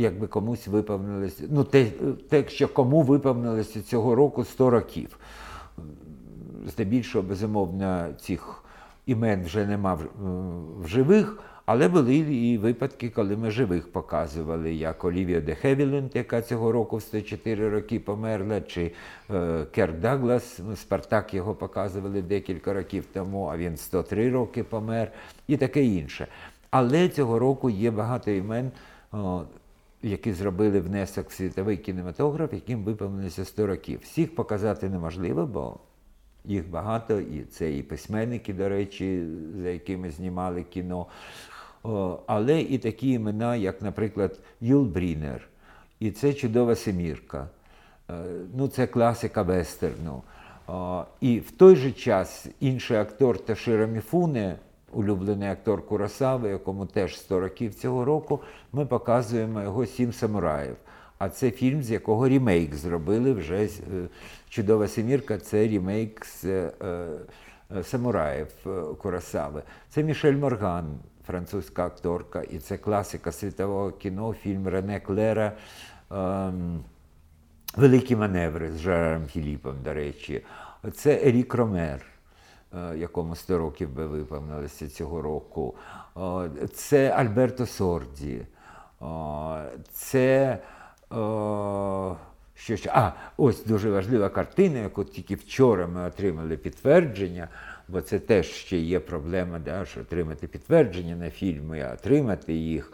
якби 0.00 0.26
комусь 0.26 0.66
виповнилося, 0.66 1.44
ну 1.50 1.64
те, 1.64 1.86
те, 2.28 2.48
що 2.48 2.68
кому 2.68 3.02
виповнилося 3.02 3.82
цього 3.82 4.14
року 4.14 4.44
100 4.44 4.70
років. 4.70 5.18
Здебільшого, 6.66 7.28
безумовно, 7.28 8.06
цих 8.20 8.64
імен 9.06 9.44
вже 9.44 9.66
нема 9.66 9.94
в, 9.94 10.00
в 10.82 10.88
живих. 10.88 11.38
Але 11.72 11.88
були 11.88 12.16
і 12.16 12.58
випадки, 12.58 13.10
коли 13.10 13.36
ми 13.36 13.50
живих 13.50 13.92
показували, 13.92 14.74
як 14.74 15.04
Олівія 15.04 15.40
де 15.40 15.54
Хевіленд, 15.54 16.10
яка 16.14 16.42
цього 16.42 16.72
року 16.72 16.96
в 16.96 17.02
104 17.02 17.68
роки 17.68 18.00
померла, 18.00 18.60
чи 18.60 18.92
е, 19.30 19.64
Керк 19.72 20.00
Даглас, 20.00 20.60
Спартак 20.76 21.34
його 21.34 21.54
показували 21.54 22.22
декілька 22.22 22.72
років 22.72 23.04
тому, 23.12 23.46
а 23.46 23.56
він 23.56 23.76
103 23.76 24.30
роки 24.30 24.64
помер, 24.64 25.12
і 25.48 25.56
таке 25.56 25.84
інше. 25.84 26.26
Але 26.70 27.08
цього 27.08 27.38
року 27.38 27.70
є 27.70 27.90
багато 27.90 28.30
імен, 28.30 28.70
о, 29.12 29.42
які 30.02 30.32
зробили 30.32 30.80
внесок 30.80 31.30
в 31.30 31.32
світовий 31.32 31.76
кінематограф, 31.76 32.52
яким 32.52 32.84
виповнилося 32.84 33.44
100 33.44 33.66
років. 33.66 34.00
Всіх 34.02 34.34
показати 34.34 34.88
неможливо, 34.88 35.46
бо 35.46 35.76
їх 36.44 36.70
багато, 36.70 37.20
і 37.20 37.42
це 37.42 37.72
і 37.76 37.82
письменники, 37.82 38.54
до 38.54 38.68
речі, 38.68 39.26
за 39.62 39.68
якими 39.68 40.10
знімали 40.10 40.62
кіно 40.62 41.06
але 42.26 42.60
і 42.60 42.78
такі 42.78 43.10
імена, 43.10 43.56
як, 43.56 43.82
наприклад, 43.82 44.38
Юл 44.60 44.84
Брінер. 44.84 45.48
І 46.00 46.10
це 46.10 46.34
чудова 46.34 46.74
семірка. 46.74 47.48
Е, 48.10 48.14
ну, 48.54 48.68
Це 48.68 48.86
класика 48.86 49.42
вестерну. 49.42 50.22
І 51.20 51.38
в 51.38 51.50
той 51.50 51.76
же 51.76 51.92
час 51.92 52.46
інший 52.60 52.96
актор 52.96 53.38
Ташира 53.38 53.86
Міфуне, 53.86 54.56
улюблений 54.92 55.48
актор 55.48 55.86
Курасави, 55.86 56.48
якому 56.48 56.86
теж 56.86 57.18
100 57.18 57.40
років 57.40 57.74
цього 57.74 58.04
року, 58.04 58.40
ми 58.72 58.86
показуємо 58.86 59.62
його 59.62 59.86
Сім 59.86 60.12
самураїв. 60.12 60.76
А 61.18 61.28
це 61.28 61.50
фільм, 61.50 61.82
з 61.82 61.90
якого 61.90 62.28
рімейк 62.28 62.74
зробили 62.74 63.32
вже 63.32 63.64
е, 63.64 63.68
чудова 64.48 64.88
семірка 64.88 65.38
це 65.38 65.66
рімейк 65.66 66.26
з 66.26 66.44
е, 66.44 66.70
самураїв 67.82 68.48
Курасави. 68.98 69.62
Це 69.88 70.02
Мішель 70.02 70.36
Морган, 70.36 70.98
французька 71.26 71.86
акторка, 71.86 72.42
і 72.42 72.58
це 72.58 72.76
класика 72.76 73.32
світового 73.32 73.90
кіно, 73.90 74.32
фільм 74.32 74.68
Рене 74.68 75.00
Клера. 75.00 75.52
Ем, 76.10 76.84
Великі 77.76 78.16
маневри 78.16 78.72
з 78.72 78.78
Жаром 78.78 79.26
Філіпом, 79.26 79.74
до 79.84 79.94
речі. 79.94 80.42
Це 80.94 81.14
Ерік 81.14 81.54
Ромер, 81.54 82.00
е, 82.00 82.09
якому 82.96 83.36
100 83.36 83.58
років 83.58 83.90
би 83.90 84.06
виповнилося 84.06 84.88
цього 84.88 85.22
року. 85.22 85.74
Це 86.74 87.10
Альберто 87.10 87.66
Сорді. 87.66 88.42
Це. 89.92 90.58
Що 92.54 92.76
ще? 92.76 92.90
А, 92.92 93.12
ось 93.36 93.64
дуже 93.64 93.90
важлива 93.90 94.28
картина, 94.28 94.78
яку 94.78 95.04
тільки 95.04 95.34
вчора 95.34 95.86
ми 95.86 96.06
отримали 96.06 96.56
підтвердження 96.56 97.48
бо 97.90 98.00
це 98.00 98.18
теж 98.18 98.46
ще 98.46 98.78
є 98.78 99.00
проблема, 99.00 99.58
да, 99.58 99.84
що 99.84 100.00
отримати 100.00 100.46
підтвердження 100.46 101.16
на 101.16 101.30
фільми, 101.30 101.80
а 101.80 101.92
отримати 101.92 102.52
їх. 102.54 102.92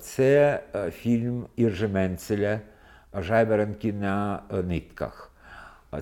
Це 0.00 0.62
е, 0.74 0.90
фільм 0.90 1.46
Іржи 1.56 1.88
Менцеля 1.88 2.60
Жайберанки 3.14 3.92
на 3.92 4.42
е, 4.52 4.62
нитках. 4.62 5.25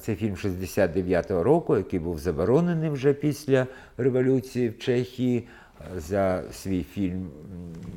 Це 0.01 0.15
фільм 0.15 0.35
69-го 0.35 1.43
року, 1.43 1.77
який 1.77 1.99
був 1.99 2.19
заборонений 2.19 2.91
вже 2.91 3.13
після 3.13 3.67
революції 3.97 4.69
в 4.69 4.79
Чехії. 4.79 5.49
За 5.97 6.43
свій 6.53 6.83
фільм 6.83 7.31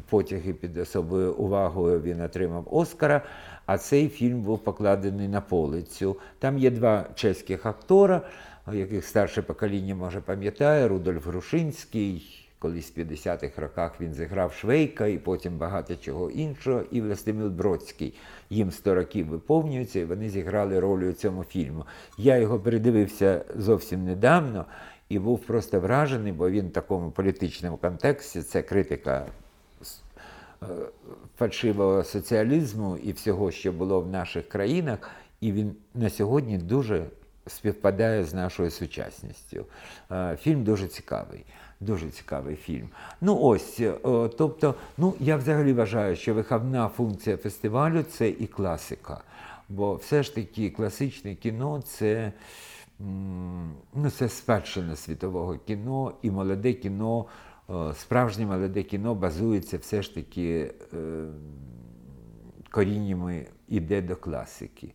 Потяги 0.09 0.53
під 0.53 0.77
особою 0.77 1.33
увагою 1.33 2.01
він 2.01 2.21
отримав 2.21 2.67
Оскара. 2.71 3.21
А 3.65 3.77
цей 3.77 4.09
фільм 4.09 4.41
був 4.41 4.59
покладений 4.59 5.27
на 5.27 5.41
полицю. 5.41 6.17
Там 6.39 6.57
є 6.57 6.71
два 6.71 7.05
чеських 7.15 7.65
актора 7.65 8.21
яких 8.73 9.05
старше 9.05 9.41
покоління 9.41 9.95
може 9.95 10.21
пам'ятає, 10.21 10.87
Рудольф 10.87 11.27
Грушинський. 11.27 12.46
Колись 12.59 12.93
в 12.95 12.99
50-х 12.99 13.61
роках 13.61 14.01
він 14.01 14.13
зіграв 14.13 14.53
Швейка 14.53 15.07
і 15.07 15.17
потім 15.17 15.57
багато 15.57 15.95
чого 15.95 16.29
іншого. 16.31 16.83
І 16.91 17.01
Властимир 17.01 17.49
Бродський. 17.49 18.13
Їм 18.49 18.71
100 18.71 18.95
років 18.95 19.27
виповнюється, 19.27 19.99
і 19.99 20.05
вони 20.05 20.29
зіграли 20.29 20.79
роль 20.79 21.03
у 21.03 21.13
цьому 21.13 21.43
фільму. 21.43 21.85
Я 22.17 22.37
його 22.37 22.59
передивився 22.59 23.45
зовсім 23.55 24.05
недавно 24.05 24.65
і 25.09 25.19
був 25.19 25.39
просто 25.39 25.79
вражений, 25.79 26.31
бо 26.31 26.49
він 26.49 26.67
в 26.67 26.71
такому 26.71 27.11
політичному 27.11 27.77
контексті 27.77 28.41
це 28.41 28.61
критика 28.61 29.25
е, 30.63 30.65
фальшивого 31.37 32.03
соціалізму 32.03 32.97
і 32.97 33.11
всього, 33.11 33.51
що 33.51 33.71
було 33.71 34.01
в 34.01 34.07
наших 34.07 34.49
країнах. 34.49 35.11
І 35.41 35.51
він 35.51 35.75
на 35.93 36.09
сьогодні 36.09 36.57
дуже 36.57 37.05
співпадає 37.47 38.23
з 38.23 38.33
нашою 38.33 38.71
сучасністю. 38.71 39.65
Е, 40.11 40.37
фільм 40.41 40.63
дуже 40.63 40.87
цікавий. 40.87 41.45
Дуже 41.79 42.09
цікавий 42.09 42.55
фільм. 42.55 42.89
Ну 43.21 43.39
ось, 43.41 43.79
е, 43.79 43.93
тобто, 44.37 44.75
ну 44.97 45.13
я 45.19 45.37
взагалі 45.37 45.73
вважаю, 45.73 46.15
що 46.15 46.33
виховна 46.33 46.89
функція 46.89 47.37
фестивалю 47.37 48.03
це 48.03 48.29
і 48.29 48.47
класика. 48.47 49.21
Бо 49.69 49.95
все 49.95 50.23
ж 50.23 50.35
таки 50.35 50.69
класичне 50.69 51.35
кіно 51.35 51.81
це 51.81 52.31
ну, 53.95 54.09
це 54.17 54.29
спадщина 54.29 54.95
світового 54.95 55.57
кіно, 55.57 56.13
і 56.21 56.31
молоде 56.31 56.73
кіно, 56.73 57.25
е, 57.69 57.93
справжнє 57.93 58.45
молоде 58.45 58.83
кіно 58.83 59.15
базується 59.15 59.77
все 59.77 60.01
ж 60.01 60.15
таки 60.15 60.73
коріннями 62.71 63.45
іде 63.67 64.01
до 64.01 64.15
класики. 64.15 64.93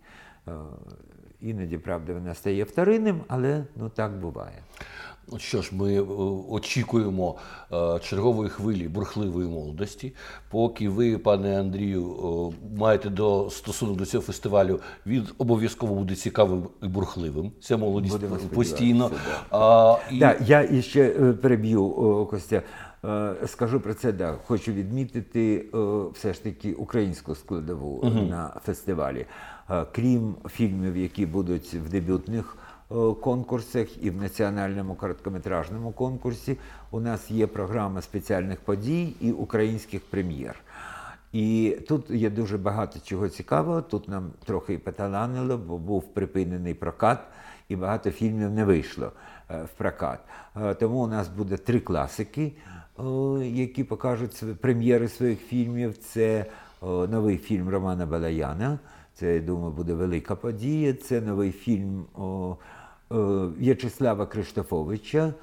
Іноді, 1.43 1.79
правда, 1.79 2.13
вона 2.13 2.35
стає 2.35 2.65
вторинним, 2.65 3.21
але 3.29 3.65
ну 3.77 3.89
так 3.89 4.21
буває. 4.21 4.63
Ну 5.33 5.39
що 5.39 5.63
ж, 5.63 5.71
ми 5.75 5.95
е, 5.95 6.01
очікуємо 6.51 7.37
е, 7.73 7.99
чергової 7.99 8.51
хвилі 8.51 8.89
бурхливої 8.89 9.49
молодості. 9.49 10.15
Поки 10.51 10.89
ви, 10.89 11.19
пане 11.19 11.61
Андрію, 11.61 12.53
е, 12.53 12.79
маєте 12.79 13.11
до 13.11 13.51
стосунок 13.51 13.97
до 13.97 14.07
цього 14.07 14.23
фестивалю, 14.23 14.81
він 15.07 15.27
обов'язково 15.39 15.95
буде 15.95 16.15
цікавим 16.15 16.69
і 16.83 16.87
бурхливим. 16.87 17.53
Ця 17.61 17.77
молодість 17.77 18.13
Будемо 18.13 18.37
постійно. 18.37 19.11
А, 19.51 19.97
і... 20.11 20.19
Да, 20.19 20.37
я 20.47 20.63
іще 20.63 21.09
переб'ю 21.43 22.27
Костя. 22.31 22.63
Скажу 23.47 23.81
про 23.81 23.95
це, 23.95 24.13
да. 24.13 24.35
хочу 24.47 24.73
відмітити 24.73 25.67
все 26.15 26.33
ж 26.33 26.43
таки 26.43 26.73
українську 26.73 27.35
складову 27.35 28.05
на 28.31 28.61
фестивалі. 28.65 29.27
Е, 29.71 29.87
Крім 29.93 30.35
фільмів, 30.49 30.97
які 30.97 31.27
будуть 31.27 31.75
в 31.75 31.89
дебютних 31.89 32.57
е, 32.91 32.95
конкурсах 33.21 34.05
і 34.05 34.11
в 34.11 34.17
національному 34.23 34.95
короткометражному 34.95 35.93
конкурсі, 35.93 36.59
у 36.91 37.01
нас 37.01 37.31
є 37.31 37.47
програма 37.47 38.03
спеціальних 38.03 38.61
подій 38.61 39.15
і 39.21 39.33
українських 39.33 40.03
прем'єр. 40.11 40.61
І 41.33 41.77
тут 41.89 42.11
є 42.11 42.31
дуже 42.31 42.59
багато 42.59 42.99
чого 43.05 43.29
цікавого. 43.29 43.83
Тут 43.83 44.09
нам 44.09 44.31
трохи 44.45 44.79
поталанило, 44.79 45.59
бо 45.59 45.79
був 45.79 46.15
припинений 46.15 46.75
прокат, 46.75 47.19
і 47.69 47.77
багато 47.77 48.11
фільмів 48.11 48.51
не 48.51 48.65
вийшло 48.65 49.13
е, 49.51 49.63
в 49.63 49.69
прокат. 49.69 50.19
Тому 50.81 50.99
у 50.99 51.07
нас 51.07 51.29
буде 51.29 51.57
три 51.57 51.81
класики, 51.81 52.53
які 53.43 53.85
покажуть 53.85 54.61
прем'єри 54.61 55.09
своїх 55.09 55.41
фільмів. 55.41 55.97
Це 55.99 56.47
новий 56.83 57.39
фільм 57.39 57.69
Романа 57.69 58.07
Балаяна. 58.07 58.79
Це, 59.15 59.35
я 59.35 59.41
думаю, 59.41 59.73
буде 59.73 59.95
велика 59.95 60.37
подія. 60.37 60.95
Це 60.95 61.21
новий 61.21 61.53
фільм 61.53 62.05
о, 62.15 62.57
е, 63.13 63.15
В'ячеслава 63.59 64.27
Криштофовича. 64.27 65.35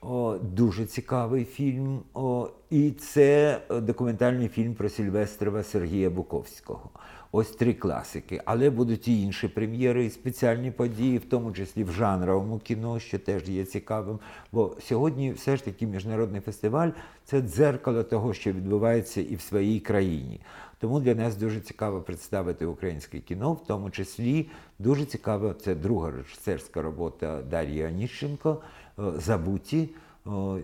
О, 0.00 0.36
дуже 0.42 0.86
цікавий 0.86 1.44
фільм. 1.44 2.00
О, 2.14 2.48
і 2.70 2.90
це 2.90 3.60
документальний 3.70 4.48
фільм 4.48 4.74
про 4.74 4.88
Сільвестрова 4.88 5.62
Сергія 5.62 6.10
Буковського. 6.10 6.90
Ось 7.32 7.50
три 7.50 7.74
класики. 7.74 8.40
Але 8.44 8.70
будуть 8.70 9.08
і 9.08 9.22
інші 9.22 9.48
прем'єри, 9.48 10.04
і 10.04 10.10
спеціальні 10.10 10.70
події, 10.70 11.18
в 11.18 11.24
тому 11.24 11.52
числі 11.52 11.84
в 11.84 11.92
жанровому 11.92 12.58
кіно, 12.58 13.00
що 13.00 13.18
теж 13.18 13.48
є 13.48 13.64
цікавим. 13.64 14.18
Бо 14.52 14.76
сьогодні 14.80 15.32
все 15.32 15.56
ж 15.56 15.64
таки 15.64 15.86
міжнародний 15.86 16.40
фестиваль 16.40 16.90
це 17.24 17.40
дзеркало 17.40 18.02
того, 18.02 18.34
що 18.34 18.52
відбувається 18.52 19.20
і 19.20 19.34
в 19.34 19.40
своїй 19.40 19.80
країні. 19.80 20.40
Тому 20.78 21.00
для 21.00 21.14
нас 21.14 21.36
дуже 21.36 21.60
цікаво 21.60 22.00
представити 22.00 22.66
українське 22.66 23.18
кіно, 23.18 23.52
в 23.52 23.66
тому 23.66 23.90
числі 23.90 24.50
дуже 24.78 25.04
цікаво, 25.04 25.54
це 25.54 25.74
друга 25.74 26.10
режисерська 26.10 26.82
робота 26.82 27.42
Дар'ї 27.42 27.82
Аніщенко 27.82 28.62
е, 28.98 29.02
Забуті. 29.16 29.88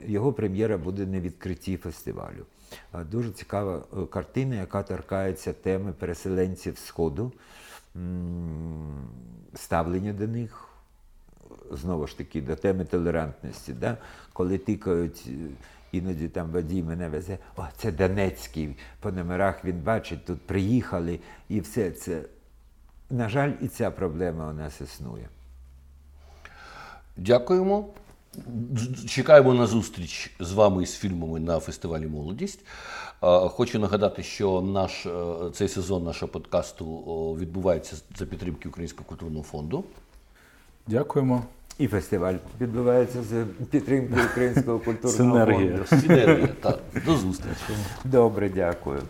Його 0.07 0.32
прем'єра 0.32 0.78
буде 0.78 1.07
на 1.07 1.20
відкритті 1.20 1.77
фестивалю. 1.77 2.47
Е, 2.95 3.05
Дуже 3.05 3.31
цікава 3.31 3.82
е, 4.03 4.07
картина, 4.07 4.55
яка 4.55 4.82
торкається 4.82 5.53
теми 5.53 5.93
переселенців 5.93 6.78
Сходу, 6.78 7.32
ставлення 9.55 10.12
до 10.12 10.27
них, 10.27 10.69
знову 11.70 12.07
ж 12.07 12.19
таки, 12.19 12.43
до 12.43 12.57
теми 12.57 12.85
толерантності. 12.85 13.73
Да? 13.73 13.97
Коли 14.32 14.59
тикають, 14.59 15.24
е, 15.28 15.32
іноді 15.97 16.29
там 16.29 16.51
водій 16.51 16.83
мене 16.83 17.09
везе, 17.09 17.39
о, 17.57 17.62
це 17.77 17.93
Донецький, 17.93 18.77
по 19.01 19.12
номерах 19.12 19.65
він 19.65 19.81
бачить, 19.81 20.25
тут 20.25 20.41
приїхали, 20.47 21.21
і 21.49 21.61
все 21.61 21.91
це. 21.91 22.23
На 23.11 23.29
жаль, 23.29 23.53
і 23.61 23.69
ця 23.69 23.91
проблема 23.91 24.51
у 24.51 24.53
нас 24.53 24.81
існує. 24.81 25.29
Дякуємо. 27.16 27.89
Чекаємо 29.09 29.55
на 29.55 29.66
зустріч 29.66 30.31
з 30.41 30.53
вами 30.53 30.87
з 30.87 30.97
фільмами 30.97 31.41
на 31.41 31.61
фестивалі 31.61 32.07
Молодість. 32.07 32.61
Хочу 33.49 33.79
нагадати, 33.79 34.23
що 34.23 34.61
наш 34.61 35.07
е, 35.07 35.11
цей 35.53 35.69
сезон 35.69 36.05
нашого 36.05 36.33
подкасту 36.33 36.87
відбувається 37.41 37.97
за 38.16 38.27
підтримки 38.27 38.69
Українського 38.69 39.09
культурного 39.09 39.45
фонду. 39.45 39.85
Дякуємо. 40.87 41.45
І 41.79 41.87
фестиваль 41.87 42.35
відбувається 42.61 43.23
з 43.23 43.45
підтримки 43.71 44.15
Українського 44.33 44.79
культурного 44.79 45.39
Синергія. 45.47 45.85
фонду. 45.85 46.03
Синергія. 46.07 46.49
Так, 46.61 46.79
до 47.07 47.17
зустрічі. 47.17 47.73
Добре, 48.05 48.49
дякую. 48.55 49.03